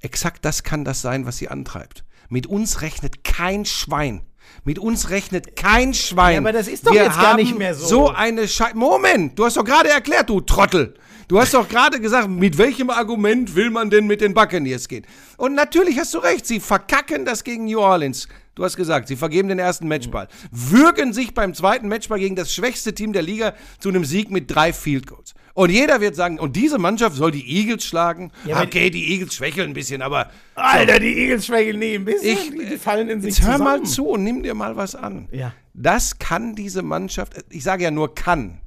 Exakt 0.00 0.44
das 0.44 0.64
kann 0.64 0.84
das 0.84 1.00
sein, 1.00 1.24
was 1.24 1.38
sie 1.38 1.48
antreibt. 1.48 2.04
Mit 2.28 2.46
uns 2.46 2.82
rechnet 2.82 3.24
kein 3.24 3.64
Schwein. 3.64 4.20
Mit 4.64 4.78
uns 4.78 5.10
rechnet 5.10 5.56
kein 5.56 5.94
Schwein. 5.94 6.34
Ja, 6.34 6.40
aber 6.40 6.52
das 6.52 6.68
ist 6.68 6.86
doch 6.86 6.92
Wir 6.92 7.04
jetzt 7.04 7.20
gar 7.20 7.36
nicht 7.36 7.56
mehr 7.56 7.74
so. 7.74 7.86
So 7.86 8.08
eine 8.10 8.46
Scheiße. 8.46 8.76
Moment, 8.76 9.38
du 9.38 9.44
hast 9.44 9.56
doch 9.56 9.64
gerade 9.64 9.88
erklärt, 9.88 10.28
du 10.28 10.40
Trottel. 10.40 10.94
Du 11.28 11.40
hast 11.40 11.54
doch 11.54 11.68
gerade 11.68 12.00
gesagt, 12.00 12.28
mit 12.28 12.58
welchem 12.58 12.90
Argument 12.90 13.54
will 13.54 13.70
man 13.70 13.88
denn 13.88 14.08
mit 14.08 14.20
den 14.20 14.34
Buccaneers 14.34 14.88
gehen? 14.88 15.06
Und 15.36 15.54
natürlich 15.54 15.96
hast 15.98 16.12
du 16.12 16.18
recht, 16.18 16.44
sie 16.44 16.58
verkacken 16.58 17.24
das 17.24 17.44
gegen 17.44 17.66
New 17.66 17.78
Orleans. 17.78 18.26
Du 18.60 18.66
hast 18.66 18.76
gesagt, 18.76 19.08
sie 19.08 19.16
vergeben 19.16 19.48
den 19.48 19.58
ersten 19.58 19.88
Matchball. 19.88 20.28
Würgen 20.50 21.14
sich 21.14 21.32
beim 21.32 21.54
zweiten 21.54 21.88
Matchball 21.88 22.18
gegen 22.18 22.36
das 22.36 22.52
schwächste 22.52 22.94
Team 22.94 23.14
der 23.14 23.22
Liga 23.22 23.54
zu 23.78 23.88
einem 23.88 24.04
Sieg 24.04 24.30
mit 24.30 24.54
drei 24.54 24.74
Field 24.74 25.06
Goals. 25.06 25.32
Und 25.54 25.70
jeder 25.70 26.02
wird 26.02 26.14
sagen, 26.14 26.38
und 26.38 26.56
diese 26.56 26.76
Mannschaft 26.76 27.16
soll 27.16 27.30
die 27.30 27.56
Eagles 27.56 27.86
schlagen. 27.86 28.32
Ja, 28.44 28.62
okay, 28.62 28.90
die 28.90 29.12
Eagles 29.12 29.34
schwächeln 29.34 29.70
ein 29.70 29.72
bisschen, 29.72 30.02
aber. 30.02 30.30
Alter, 30.56 31.00
die 31.00 31.20
Eagles 31.20 31.46
schwächeln 31.46 31.78
nie 31.78 31.94
ein 31.94 32.04
bisschen. 32.04 32.36
Ich, 32.36 32.50
die, 32.50 32.76
fallen 32.76 33.08
in 33.08 33.22
sich 33.22 33.30
jetzt 33.30 33.46
zusammen. 33.46 33.66
Hör 33.66 33.78
mal 33.78 33.82
zu 33.84 34.08
und 34.08 34.24
nimm 34.24 34.42
dir 34.42 34.52
mal 34.52 34.76
was 34.76 34.94
an. 34.94 35.30
Ja. 35.32 35.54
Das 35.72 36.18
kann 36.18 36.54
diese 36.54 36.82
Mannschaft, 36.82 37.42
ich 37.48 37.62
sage 37.62 37.84
ja 37.84 37.90
nur 37.90 38.14
kann, 38.14 38.60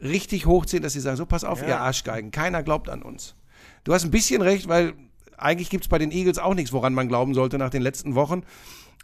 richtig 0.00 0.46
hochziehen, 0.46 0.82
dass 0.82 0.94
sie 0.94 1.00
sagen: 1.00 1.18
So, 1.18 1.26
pass 1.26 1.44
auf, 1.44 1.60
ja. 1.60 1.68
ihr 1.68 1.80
Arschgeigen, 1.80 2.30
keiner 2.30 2.62
glaubt 2.62 2.88
an 2.88 3.02
uns. 3.02 3.34
Du 3.84 3.92
hast 3.92 4.04
ein 4.04 4.10
bisschen 4.10 4.40
recht, 4.40 4.68
weil 4.68 4.94
eigentlich 5.36 5.68
gibt 5.68 5.84
es 5.84 5.88
bei 5.88 5.98
den 5.98 6.12
Eagles 6.12 6.38
auch 6.38 6.54
nichts, 6.54 6.72
woran 6.72 6.94
man 6.94 7.08
glauben 7.08 7.34
sollte 7.34 7.58
nach 7.58 7.70
den 7.70 7.82
letzten 7.82 8.14
Wochen. 8.14 8.44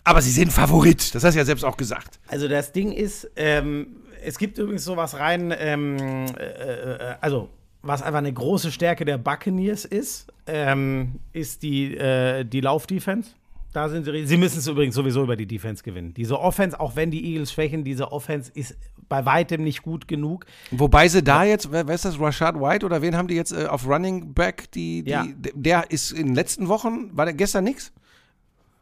Aber 0.05 0.23
sie 0.23 0.31
sind 0.31 0.53
Favorit, 0.53 1.15
das 1.15 1.25
hast 1.25 1.35
du 1.35 1.39
ja 1.39 1.45
selbst 1.45 1.65
auch 1.65 1.77
gesagt. 1.77 2.19
Also 2.29 2.49
das 2.49 2.73
Ding 2.73 2.93
ist, 2.93 3.31
ähm, 3.37 3.97
es 4.25 4.39
gibt 4.39 4.59
übrigens 4.59 4.85
sowas 4.85 5.19
rein, 5.19 5.55
ähm, 5.57 6.27
äh, 6.39 6.45
äh, 6.45 7.15
also 7.21 7.51
was 7.83 8.03
einfach 8.03 8.19
eine 8.19 8.33
große 8.33 8.73
Stärke 8.73 9.05
der 9.05 9.19
Buccaneers 9.19 9.85
ist, 9.85 10.27
ähm, 10.47 11.21
ist 11.33 11.63
die, 11.63 11.97
äh, 11.97 12.45
die 12.45 12.61
Laufdefense. 12.61 13.31
Da 13.73 13.89
sind 13.89 14.05
sie. 14.05 14.27
Sie 14.27 14.37
müssen 14.39 14.59
es 14.59 14.67
übrigens 14.67 14.95
sowieso 14.95 15.23
über 15.23 15.37
die 15.37 15.47
Defense 15.47 15.83
gewinnen. 15.83 16.15
Diese 16.15 16.41
Offense, 16.41 16.79
auch 16.81 16.97
wenn 16.97 17.11
die 17.11 17.25
Eagles 17.33 17.53
schwächen, 17.53 17.85
diese 17.85 18.13
Offense 18.13 18.51
ist 18.55 18.77
bei 19.09 19.25
weitem 19.25 19.63
nicht 19.63 19.83
gut 19.83 20.09
genug. 20.09 20.47
Wobei 20.71 21.09
sie 21.09 21.23
da 21.23 21.45
jetzt, 21.45 21.71
wer, 21.71 21.87
wer 21.87 21.95
ist 21.95 22.05
das, 22.05 22.19
Rashad 22.19 22.59
White 22.59 22.85
oder 22.85 23.03
wen 23.03 23.17
haben 23.17 23.29
die 23.29 23.35
jetzt 23.35 23.53
äh, 23.53 23.67
auf 23.67 23.87
Running 23.87 24.33
Back? 24.33 24.71
Die, 24.73 25.03
die, 25.03 25.11
ja. 25.11 25.27
Der 25.55 25.91
ist 25.91 26.13
in 26.13 26.29
den 26.29 26.35
letzten 26.35 26.69
Wochen, 26.69 27.17
war 27.17 27.27
der 27.27 27.35
gestern 27.35 27.65
nichts? 27.65 27.93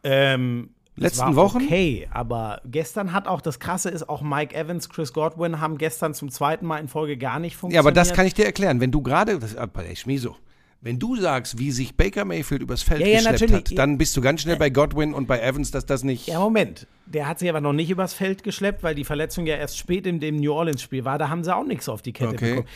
Ähm, 0.04 0.70
letzten 0.96 1.36
Wochen. 1.36 1.62
Okay, 1.64 2.08
aber 2.10 2.60
gestern 2.64 3.12
hat 3.12 3.28
auch 3.28 3.40
das 3.40 3.58
Krasse 3.60 3.90
ist, 3.90 4.08
auch 4.08 4.22
Mike 4.22 4.54
Evans, 4.54 4.88
Chris 4.88 5.12
Godwin 5.12 5.60
haben 5.60 5.78
gestern 5.78 6.14
zum 6.14 6.30
zweiten 6.30 6.66
Mal 6.66 6.78
in 6.78 6.88
Folge 6.88 7.16
gar 7.16 7.38
nicht 7.38 7.56
funktioniert. 7.56 7.74
Ja, 7.74 7.80
aber 7.80 7.92
das 7.92 8.12
kann 8.12 8.26
ich 8.26 8.34
dir 8.34 8.44
erklären. 8.46 8.80
Wenn 8.80 8.90
du 8.90 9.02
gerade, 9.02 9.38
das, 9.38 9.54
äh, 9.54 9.96
Schmiso, 9.96 10.36
Wenn 10.82 10.98
du 10.98 11.16
sagst, 11.16 11.58
wie 11.58 11.70
sich 11.72 11.96
Baker 11.96 12.24
Mayfield 12.24 12.62
übers 12.62 12.82
Feld 12.82 13.00
Ja, 13.00 13.06
ja, 13.08 13.30
geschleppt 13.30 13.52
hat, 13.52 13.78
dann 13.78 13.98
bist 13.98 14.16
du 14.16 14.20
ganz 14.20 14.42
schnell 14.42 14.56
bei 14.56 14.70
Godwin 14.70 15.14
und 15.14 15.26
bei 15.26 15.40
Evans, 15.40 15.70
dass 15.70 15.86
das 15.86 16.04
nicht. 16.04 16.28
Ja, 16.28 16.38
Moment. 16.38 16.86
Der 17.06 17.26
hat 17.26 17.38
sich 17.38 17.48
aber 17.48 17.60
noch 17.60 17.72
nicht 17.72 17.90
übers 17.90 18.12
Feld 18.14 18.42
geschleppt, 18.42 18.82
weil 18.82 18.94
die 18.94 19.04
Verletzung 19.04 19.46
ja 19.46 19.56
erst 19.56 19.78
spät 19.78 20.06
in 20.06 20.20
dem 20.20 20.36
New 20.36 20.52
Orleans-Spiel 20.52 21.04
war. 21.04 21.18
Da 21.18 21.28
haben 21.28 21.42
sie 21.44 21.54
auch 21.54 21.64
nichts 21.64 21.88
auf 21.88 22.02
die 22.02 22.12
Kette 22.12 22.34
Okay. 22.34 22.50
bekommen. 22.50 22.68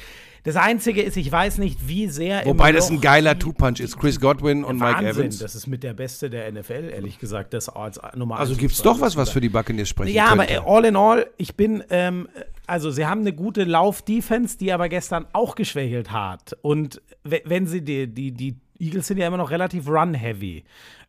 Das 0.45 0.57
Einzige 0.57 1.03
ist, 1.03 1.16
ich 1.16 1.30
weiß 1.30 1.59
nicht, 1.59 1.86
wie 1.88 2.09
sehr. 2.09 2.45
Wobei 2.47 2.72
das 2.72 2.91
ein 2.91 3.01
geiler 3.01 3.38
Two-Punch 3.38 3.80
ist. 3.80 3.99
Chris 3.99 4.18
Godwin 4.20 4.64
und 4.64 4.78
Mike 4.78 4.95
Wahnsinn, 5.05 5.11
Evans. 5.24 5.38
das 5.38 5.55
ist 5.55 5.66
mit 5.66 5.82
der 5.82 5.93
Beste 5.95 6.30
der 6.30 6.51
NFL, 6.51 6.91
ehrlich 6.95 7.18
gesagt. 7.18 7.53
Das 7.53 7.68
als 7.68 8.01
Nummer 8.16 8.38
Also 8.38 8.57
gibt 8.57 8.72
es 8.72 8.82
doch 8.82 9.01
was, 9.01 9.16
was 9.16 9.30
für 9.30 9.41
die 9.41 9.49
Buccaneers 9.51 9.88
sprechen 9.88 10.14
Ja, 10.14 10.26
aber 10.28 10.47
könnte. 10.47 10.62
äh, 10.62 10.66
all 10.66 10.84
in 10.84 10.97
all, 10.97 11.26
ich 11.36 11.57
bin, 11.57 11.84
ähm, 11.91 12.28
also 12.66 12.91
sie 12.91 13.05
haben 13.07 13.20
eine 13.20 13.32
gute 13.32 13.64
Lauf-Defense, 13.64 14.57
die 14.59 14.72
aber 14.72 14.88
gestern 14.88 15.26
auch 15.32 15.55
geschwächelt 15.55 16.12
hat. 16.12 16.57
Und 16.62 17.03
we- 17.24 17.43
wenn 17.45 17.66
sie 17.66 17.82
die, 17.82 18.07
die, 18.07 18.32
die 18.32 18.57
Eagles 18.78 19.07
sind 19.09 19.18
ja 19.18 19.26
immer 19.26 19.36
noch 19.36 19.51
relativ 19.51 19.88
run-heavy. 19.88 20.64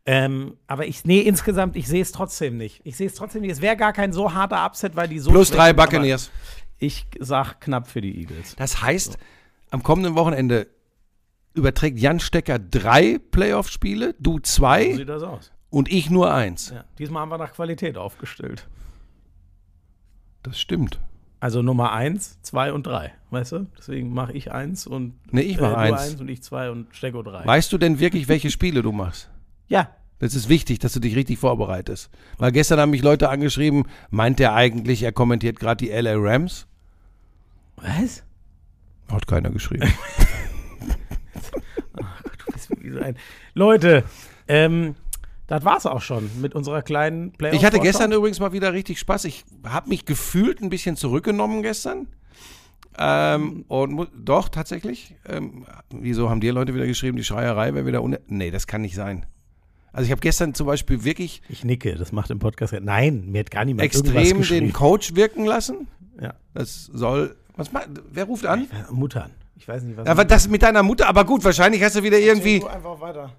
Ähm, 0.05 0.57
aber 0.65 0.87
ich, 0.87 1.05
nee, 1.05 1.19
insgesamt, 1.19 1.75
ich 1.75 1.87
sehe 1.87 2.01
es 2.01 2.11
trotzdem 2.11 2.57
nicht. 2.57 2.81
Ich 2.83 2.97
sehe 2.97 3.05
es 3.05 3.13
trotzdem 3.13 3.41
nicht. 3.43 3.51
Es 3.51 3.61
wäre 3.61 3.77
gar 3.77 3.93
kein 3.93 4.11
so 4.13 4.33
harter 4.33 4.65
Upset, 4.65 4.95
weil 4.95 5.07
die 5.07 5.19
so. 5.19 5.29
Plus 5.29 5.51
drei 5.51 5.69
aber 5.69 5.83
Buccaneers. 5.83 6.31
Ich 6.83 7.05
sag 7.19 7.61
knapp 7.61 7.87
für 7.87 8.01
die 8.01 8.17
Eagles. 8.19 8.55
Das 8.57 8.81
heißt, 8.81 9.17
am 9.69 9.83
kommenden 9.83 10.15
Wochenende 10.15 10.67
überträgt 11.53 11.99
Jan 11.99 12.19
Stecker 12.19 12.57
drei 12.59 13.19
Playoff-Spiele, 13.31 14.15
du 14.19 14.33
So 14.33 14.39
zwei 14.41 14.93
sieht 14.95 15.07
das 15.09 15.21
aus. 15.21 15.51
und 15.69 15.91
ich 15.91 16.09
nur 16.09 16.33
eins. 16.33 16.71
Ja. 16.73 16.83
Diesmal 16.97 17.21
haben 17.21 17.29
wir 17.29 17.37
nach 17.37 17.53
Qualität 17.53 17.97
aufgestellt. 17.97 18.67
Das 20.43 20.59
stimmt. 20.59 20.99
Also 21.39 21.61
Nummer 21.61 21.91
eins, 21.91 22.39
zwei 22.41 22.71
und 22.73 22.85
drei. 22.87 23.13
Weißt 23.29 23.51
du? 23.51 23.67
Deswegen 23.77 24.13
mache 24.13 24.33
ich 24.33 24.51
eins 24.51 24.85
und 24.87 25.13
Nee, 25.31 25.41
ich 25.41 25.59
mach 25.59 25.71
du 25.71 25.77
eins. 25.77 26.01
eins 26.01 26.21
und 26.21 26.29
ich 26.29 26.41
zwei 26.43 26.69
und 26.71 26.87
Stecko 26.95 27.21
drei. 27.23 27.45
Weißt 27.45 27.71
du 27.73 27.77
denn 27.77 27.99
wirklich, 27.99 28.27
welche 28.27 28.49
Spiele 28.51 28.81
du 28.81 28.91
machst? 28.91 29.29
ja, 29.67 29.89
Das 30.19 30.35
ist 30.35 30.49
wichtig, 30.49 30.79
dass 30.79 30.93
du 30.93 30.99
dich 30.99 31.15
richtig 31.15 31.39
vorbereitest. 31.39 32.09
Weil 32.37 32.51
gestern 32.51 32.79
haben 32.79 32.91
mich 32.91 33.01
Leute 33.01 33.29
angeschrieben, 33.29 33.85
meint 34.11 34.39
er 34.39 34.53
eigentlich, 34.53 35.01
er 35.03 35.11
kommentiert 35.11 35.59
gerade 35.59 35.83
die 35.85 35.91
LA 35.91 36.13
Rams? 36.15 36.67
Was? 37.81 38.23
Hat 39.11 39.27
keiner 39.27 39.49
geschrieben. 39.49 39.91
Du 42.45 42.51
bist 42.53 42.69
wie 42.81 42.89
so 42.89 42.99
ein. 42.99 43.15
Leute, 43.53 44.03
ähm, 44.47 44.95
das 45.47 45.63
war's 45.63 45.85
auch 45.85 46.01
schon 46.01 46.29
mit 46.41 46.55
unserer 46.55 46.81
kleinen 46.81 47.33
Playoff. 47.33 47.55
Ich 47.55 47.65
hatte 47.65 47.79
gestern 47.79 48.11
übrigens 48.11 48.39
mal 48.39 48.53
wieder 48.53 48.73
richtig 48.73 48.99
Spaß. 48.99 49.25
Ich 49.25 49.43
habe 49.65 49.89
mich 49.89 50.05
gefühlt 50.05 50.61
ein 50.61 50.69
bisschen 50.69 50.95
zurückgenommen 50.95 51.61
gestern. 51.61 52.07
Ähm, 52.97 53.65
und 53.67 54.09
doch, 54.15 54.49
tatsächlich. 54.49 55.15
Ähm, 55.27 55.65
wieso 55.89 56.29
haben 56.29 56.41
dir 56.41 56.53
Leute 56.53 56.73
wieder 56.73 56.87
geschrieben, 56.87 57.17
die 57.17 57.23
Schreierei 57.23 57.73
wäre 57.73 57.85
wieder 57.85 58.01
un. 58.01 58.17
Nee, 58.27 58.51
das 58.51 58.65
kann 58.65 58.81
nicht 58.81 58.95
sein. 58.95 59.25
Also 59.93 60.05
ich 60.05 60.11
habe 60.11 60.21
gestern 60.21 60.53
zum 60.53 60.67
Beispiel 60.67 61.03
wirklich 61.03 61.41
Ich 61.49 61.65
nicke, 61.65 61.95
das 61.95 62.11
macht 62.11 62.29
im 62.31 62.39
Podcast. 62.39 62.73
Nein, 62.81 63.29
mir 63.29 63.41
hat 63.41 63.51
gar 63.51 63.65
niemand 63.65 63.93
irgendwas 63.93 64.29
extrem 64.29 64.59
den 64.59 64.73
Coach 64.73 65.15
wirken 65.15 65.45
lassen. 65.45 65.87
Ja. 66.21 66.33
Das 66.53 66.85
soll. 66.85 67.35
Was 67.55 67.71
macht, 67.71 67.89
wer 68.11 68.25
ruft 68.25 68.45
an? 68.45 68.67
Muttern. 68.91 69.31
Ich 69.55 69.67
weiß 69.67 69.83
nicht, 69.83 69.97
was. 69.97 70.07
Aber 70.07 70.25
das 70.25 70.47
mit 70.47 70.63
deiner 70.63 70.83
Mutter, 70.83 71.07
aber 71.07 71.25
gut, 71.25 71.43
wahrscheinlich 71.43 71.83
hast 71.83 71.95
du 71.95 72.03
wieder 72.03 72.19
irgendwie. 72.19 72.59
Du 72.59 72.67
einfach 72.67 72.99
weiter. 72.99 73.31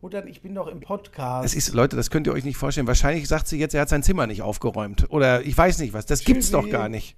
Muttern, 0.00 0.28
ich 0.28 0.42
bin 0.42 0.54
doch 0.54 0.68
im 0.68 0.80
Podcast. 0.80 1.44
Es 1.44 1.54
ist, 1.54 1.74
Leute, 1.74 1.96
das 1.96 2.10
könnt 2.10 2.26
ihr 2.28 2.32
euch 2.32 2.44
nicht 2.44 2.56
vorstellen. 2.56 2.86
Wahrscheinlich 2.86 3.26
sagt 3.26 3.48
sie 3.48 3.58
jetzt, 3.58 3.74
er 3.74 3.80
hat 3.80 3.88
sein 3.88 4.02
Zimmer 4.04 4.26
nicht 4.28 4.42
aufgeräumt. 4.42 5.10
Oder 5.10 5.42
ich 5.42 5.56
weiß 5.58 5.78
nicht 5.80 5.92
was. 5.92 6.06
Das 6.06 6.24
gibt's 6.24 6.50
doch 6.52 6.60
Tschüssi. 6.60 6.72
gar 6.72 6.88
nicht. 6.88 7.16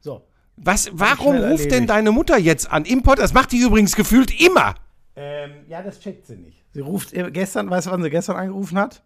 so. 0.00 0.22
Was, 0.60 0.90
warum 0.92 1.36
ruft 1.36 1.66
denn 1.66 1.70
erledigt. 1.70 1.90
deine 1.90 2.10
Mutter 2.10 2.36
jetzt 2.36 2.70
an? 2.70 2.84
Import, 2.84 3.20
das 3.20 3.32
macht 3.32 3.52
die 3.52 3.58
übrigens 3.58 3.94
gefühlt 3.94 4.40
immer. 4.40 4.74
Ähm, 5.14 5.50
ja, 5.68 5.82
das 5.82 6.00
checkt 6.00 6.26
sie 6.26 6.36
nicht. 6.36 6.64
Sie 6.72 6.80
ruft 6.80 7.12
gestern, 7.32 7.70
weißt 7.70 7.86
du, 7.86 7.90
wann 7.92 8.02
sie 8.02 8.10
gestern 8.10 8.36
angerufen 8.36 8.78
hat? 8.78 9.02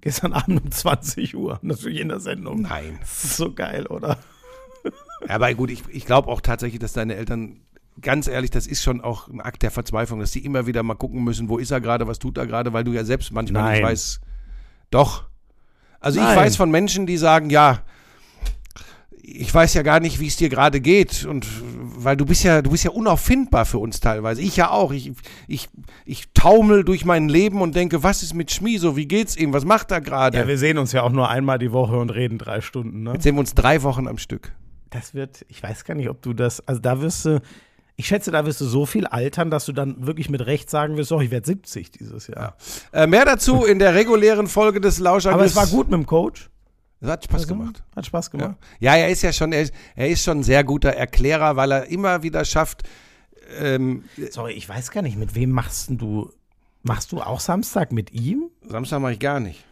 Gestern 0.00 0.32
Abend 0.32 0.62
um 0.64 0.70
20 0.70 1.36
Uhr. 1.36 1.58
Natürlich 1.62 2.00
in 2.00 2.08
der 2.08 2.20
Sendung. 2.20 2.62
Nein. 2.62 2.98
Das 3.00 3.24
ist 3.24 3.36
so 3.36 3.52
geil, 3.52 3.86
oder? 3.86 4.18
Ja, 5.28 5.34
aber 5.34 5.52
gut, 5.54 5.70
ich, 5.70 5.82
ich 5.90 6.06
glaube 6.06 6.28
auch 6.28 6.40
tatsächlich, 6.40 6.80
dass 6.80 6.92
deine 6.92 7.14
Eltern, 7.14 7.60
ganz 8.00 8.26
ehrlich, 8.26 8.50
das 8.50 8.66
ist 8.66 8.82
schon 8.82 9.00
auch 9.00 9.28
ein 9.28 9.40
Akt 9.40 9.62
der 9.62 9.70
Verzweiflung, 9.70 10.20
dass 10.20 10.30
die 10.30 10.44
immer 10.44 10.66
wieder 10.66 10.82
mal 10.82 10.94
gucken 10.94 11.22
müssen, 11.22 11.48
wo 11.48 11.58
ist 11.58 11.70
er 11.70 11.80
gerade, 11.80 12.06
was 12.06 12.18
tut 12.18 12.38
er 12.38 12.46
gerade, 12.46 12.72
weil 12.72 12.84
du 12.84 12.92
ja 12.92 13.04
selbst 13.04 13.32
manchmal 13.32 13.70
nicht 13.70 13.82
Nein. 13.82 13.90
weißt. 13.90 14.20
Doch. 14.90 15.24
Also 16.00 16.18
ich 16.18 16.26
Nein. 16.26 16.36
weiß 16.36 16.56
von 16.56 16.70
Menschen, 16.70 17.06
die 17.06 17.16
sagen, 17.16 17.50
ja, 17.50 17.82
ich 19.32 19.54
weiß 19.54 19.74
ja 19.74 19.82
gar 19.82 20.00
nicht, 20.00 20.18
wie 20.18 20.26
es 20.26 20.36
dir 20.36 20.48
gerade 20.48 20.80
geht. 20.80 21.24
Und 21.24 21.46
weil 21.96 22.16
du 22.16 22.24
bist 22.24 22.42
ja, 22.42 22.62
du 22.62 22.70
bist 22.70 22.84
ja 22.84 22.90
unauffindbar 22.90 23.64
für 23.64 23.78
uns 23.78 24.00
teilweise. 24.00 24.42
Ich 24.42 24.56
ja 24.56 24.70
auch. 24.70 24.92
Ich, 24.92 25.12
ich, 25.46 25.68
ich 26.04 26.32
taumel 26.34 26.84
durch 26.84 27.04
mein 27.04 27.28
Leben 27.28 27.60
und 27.60 27.76
denke, 27.76 28.02
was 28.02 28.22
ist 28.22 28.34
mit 28.34 28.50
Schmieso? 28.50 28.96
Wie 28.96 29.06
geht's 29.06 29.36
ihm? 29.36 29.52
Was 29.52 29.64
macht 29.64 29.90
er 29.90 30.00
gerade? 30.00 30.38
Ja, 30.38 30.48
wir 30.48 30.58
sehen 30.58 30.78
uns 30.78 30.92
ja 30.92 31.02
auch 31.02 31.12
nur 31.12 31.28
einmal 31.28 31.58
die 31.58 31.72
Woche 31.72 31.96
und 31.96 32.10
reden 32.10 32.38
drei 32.38 32.60
Stunden, 32.60 33.02
ne? 33.02 33.12
Jetzt 33.12 33.22
sehen 33.22 33.36
wir 33.36 33.40
uns 33.40 33.54
drei 33.54 33.82
Wochen 33.82 34.08
am 34.08 34.18
Stück. 34.18 34.52
Das 34.90 35.14
wird, 35.14 35.44
ich 35.48 35.62
weiß 35.62 35.84
gar 35.84 35.94
nicht, 35.94 36.08
ob 36.08 36.20
du 36.22 36.32
das, 36.32 36.66
also 36.66 36.80
da 36.80 37.00
wirst 37.00 37.24
du, 37.24 37.40
ich 37.96 38.08
schätze, 38.08 38.30
da 38.30 38.44
wirst 38.46 38.60
du 38.60 38.64
so 38.64 38.86
viel 38.86 39.06
altern, 39.06 39.50
dass 39.50 39.66
du 39.66 39.72
dann 39.72 40.06
wirklich 40.06 40.30
mit 40.30 40.44
Recht 40.46 40.70
sagen 40.70 40.96
wirst, 40.96 41.12
oh, 41.12 41.20
ich 41.20 41.30
werde 41.30 41.46
70 41.46 41.90
dieses 41.92 42.26
Jahr. 42.26 42.56
Äh, 42.92 43.06
mehr 43.06 43.24
dazu 43.24 43.64
in 43.64 43.78
der 43.78 43.94
regulären 43.94 44.46
Folge 44.46 44.80
des 44.80 44.98
Aber 44.98 45.10
Lauschangriffs. 45.10 45.50
es 45.50 45.56
war 45.56 45.66
gut 45.66 45.90
mit 45.90 45.98
dem 45.98 46.06
Coach. 46.06 46.50
Es 47.00 47.08
hat 47.08 47.24
Spaß 47.24 47.48
gemacht. 47.48 47.82
Hat 47.96 48.04
Spaß 48.04 48.30
gemacht. 48.30 48.56
Ja. 48.80 48.94
ja, 48.94 49.02
er 49.02 49.08
ist 49.10 49.22
ja 49.22 49.32
schon, 49.32 49.52
er 49.52 49.62
ist, 49.62 49.74
er 49.96 50.08
ist 50.08 50.22
schon 50.22 50.40
ein 50.40 50.42
sehr 50.42 50.64
guter 50.64 50.90
Erklärer, 50.90 51.56
weil 51.56 51.72
er 51.72 51.86
immer 51.86 52.22
wieder 52.22 52.44
schafft, 52.44 52.82
ähm, 53.58 54.04
Sorry, 54.30 54.52
ich 54.52 54.68
weiß 54.68 54.90
gar 54.90 55.02
nicht, 55.02 55.18
mit 55.18 55.34
wem 55.34 55.50
machst 55.50 55.90
du, 55.90 56.30
machst 56.82 57.12
du 57.12 57.20
auch 57.20 57.40
Samstag 57.40 57.92
mit 57.92 58.12
ihm? 58.12 58.50
Samstag 58.66 59.00
mache 59.00 59.14
ich 59.14 59.18
gar 59.18 59.40
nicht. 59.40 59.64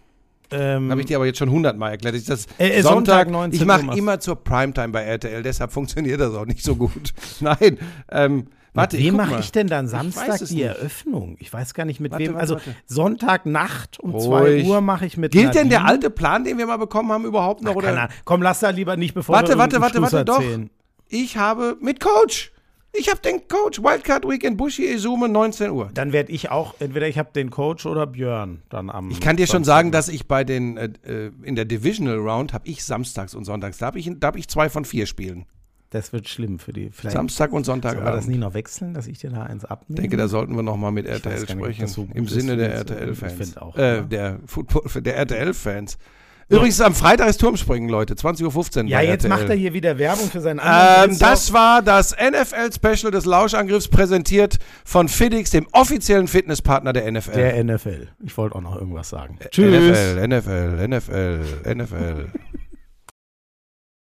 Ähm, 0.51 0.91
Habe 0.91 1.01
ich 1.01 1.07
dir 1.07 1.17
aber 1.17 1.27
jetzt 1.27 1.39
schon 1.39 1.51
hundertmal 1.51 1.93
erklärt. 1.93 2.15
Ich, 2.15 2.25
das 2.25 2.47
Äh, 2.59 2.69
äh, 2.71 2.83
Sonntag, 2.83 3.27
Sonntag 3.27 3.31
19 3.31 3.61
ich 3.61 3.67
mache 3.67 3.99
immer 3.99 4.19
zur 4.21 4.37
Primetime 4.37 4.89
bei 4.89 5.03
RTL, 5.03 5.43
deshalb 5.43 5.73
funktioniert 5.73 6.21
das 6.21 6.35
auch 6.35 6.47
nicht 6.47 6.63
so 6.63 6.77
gut. 6.77 7.13
Nein, 7.41 7.79
ähm, 8.11 8.47
warte, 8.73 8.97
mit 8.97 9.07
wem 9.07 9.17
mache 9.17 9.41
ich 9.41 9.53
denn 9.53 9.67
dann 9.67 9.89
Samstag 9.89 10.39
die 10.47 10.55
nicht. 10.55 10.65
Eröffnung? 10.65 11.37
Ich 11.39 11.53
weiß 11.53 11.75
gar 11.75 11.85
nicht 11.85 12.01
mit 12.01 12.13
Warte, 12.13 12.25
wem. 12.25 12.35
warte, 12.35 12.41
also 12.41 12.55
warte. 12.55 12.75
Sonntagnacht 12.87 14.01
um 14.01 14.13
Ruhig. 14.13 14.65
2 14.65 14.71
Uhr 14.71 14.81
mache 14.81 15.07
ich 15.07 15.17
mit 15.17 15.33
Gilt 15.33 15.55
denn 15.55 15.69
der 15.69 15.81
Nadine. 15.81 15.89
alte 15.97 16.11
Plan, 16.11 16.45
den 16.45 16.57
wir 16.59 16.67
mal 16.67 16.79
bekommen 16.79 17.13
haben, 17.13 17.25
überhaupt 17.25 17.63
noch? 17.63 17.73
Ach, 17.73 17.77
oder? 17.77 18.09
Komm, 18.25 18.41
lass 18.43 18.61
da 18.61 18.71
lieber 18.71 18.97
nicht, 18.97 19.15
bevor 19.15 19.35
Warte, 19.35 19.59
warte, 19.59 19.81
warte, 19.81 20.01
warte, 20.01 20.25
doch. 20.25 20.43
Ich 21.09 21.37
habe 21.37 21.77
mit 21.81 22.01
Coach. 22.01 22.53
Ich 22.99 23.09
habe 23.09 23.21
den 23.21 23.47
Coach. 23.47 23.81
Wildcard 23.81 24.29
Weekend, 24.29 24.57
Bushi 24.57 24.87
Izume, 24.87 25.29
19 25.29 25.71
Uhr. 25.71 25.91
Dann 25.95 26.13
werde 26.13 26.33
ich 26.33 26.51
auch, 26.51 26.75
entweder 26.81 27.07
ich 27.07 27.19
habe 27.19 27.31
den 27.33 27.51
Coach 27.51 27.87
oder 27.87 28.07
Björn 28.07 28.63
dann 28.69 28.91
am. 28.91 29.11
Ich 29.11 29.21
kann 29.21 29.37
dir 29.37 29.47
schon 29.47 29.65
20. 29.65 29.67
sagen, 29.67 29.93
dass 29.93 30.09
ich 30.09 30.27
bei 30.27 30.45
den 30.45 30.77
äh, 30.77 30.91
äh, 31.07 31.31
in 31.43 31.55
der 31.55 31.65
Divisional 31.65 32.17
Round 32.17 32.53
habe 32.53 32.67
ich 32.67 32.85
samstags 32.85 33.35
und 33.35 33.45
sonntags. 33.45 33.79
Da 33.79 33.87
habe 33.87 33.99
ich, 33.99 34.11
da 34.19 34.27
hab 34.29 34.37
ich 34.37 34.49
zwei 34.49 34.69
von 34.69 34.85
vier 34.85 35.07
Spielen. 35.07 35.47
Das 35.91 36.13
wird 36.13 36.29
schlimm 36.29 36.59
für 36.59 36.73
die. 36.73 36.91
Vielleicht 36.91 37.15
Samstag 37.15 37.53
und 37.53 37.65
Sonntag. 37.65 37.93
Sollen 37.93 38.05
wir 38.05 38.13
das 38.13 38.27
nie 38.27 38.37
noch 38.37 38.53
wechseln, 38.53 38.93
dass 38.93 39.07
ich 39.07 39.19
dir 39.19 39.31
da 39.31 39.45
eins 39.45 39.65
abnehme? 39.65 39.99
Ich 39.99 40.03
denke, 40.03 40.17
da 40.19 40.29
sollten 40.29 40.55
wir 40.55 40.63
noch 40.63 40.77
mal 40.77 40.91
mit 40.91 41.07
RTL 41.07 41.41
nicht, 41.41 41.51
sprechen. 41.51 41.87
so 41.87 42.07
Im 42.13 42.29
Sinne 42.29 42.57
der 42.57 42.75
RTL-Fans. 42.75 43.57
Äh, 43.77 43.97
ja. 43.97 44.01
der 44.03 44.41
Football, 44.45 44.83
der 45.03 45.17
RTL-Fans. 45.17 45.97
Übrigens, 46.51 46.81
am 46.81 46.95
Freitag 46.95 47.29
ist 47.29 47.41
Turmspringen, 47.41 47.91
Leute. 47.91 48.15
20.15 48.15 48.85
Uhr 48.85 48.89
ja, 48.89 49.03
jetzt 49.03 49.25
RTL. 49.25 49.29
macht 49.29 49.51
er 49.51 49.55
hier 49.55 49.75
wieder 49.75 49.99
Werbung 49.99 50.31
für 50.31 50.41
seinen 50.41 50.61
anderen. 50.61 51.11
Ähm, 51.11 51.19
das 51.19 51.53
war 51.53 51.83
das 51.83 52.17
NFL-Special 52.17 53.13
des 53.13 53.27
Lauschangriffs, 53.27 53.89
präsentiert 53.89 54.59
von 54.85 55.09
Fiddix, 55.09 55.51
dem 55.51 55.67
offiziellen 55.73 56.27
Fitnesspartner 56.27 56.95
der 56.95 57.11
NFL. 57.13 57.33
der 57.33 57.65
NFL. 57.65 58.09
Ich 58.25 58.37
wollte 58.39 58.57
auch 58.57 58.63
noch 58.63 58.77
irgendwas 58.77 59.11
sagen. 59.11 59.39
NFL, 59.43 60.27
NFL, 60.27 60.89
NFL, 60.89 61.75
NFL. 61.75 62.27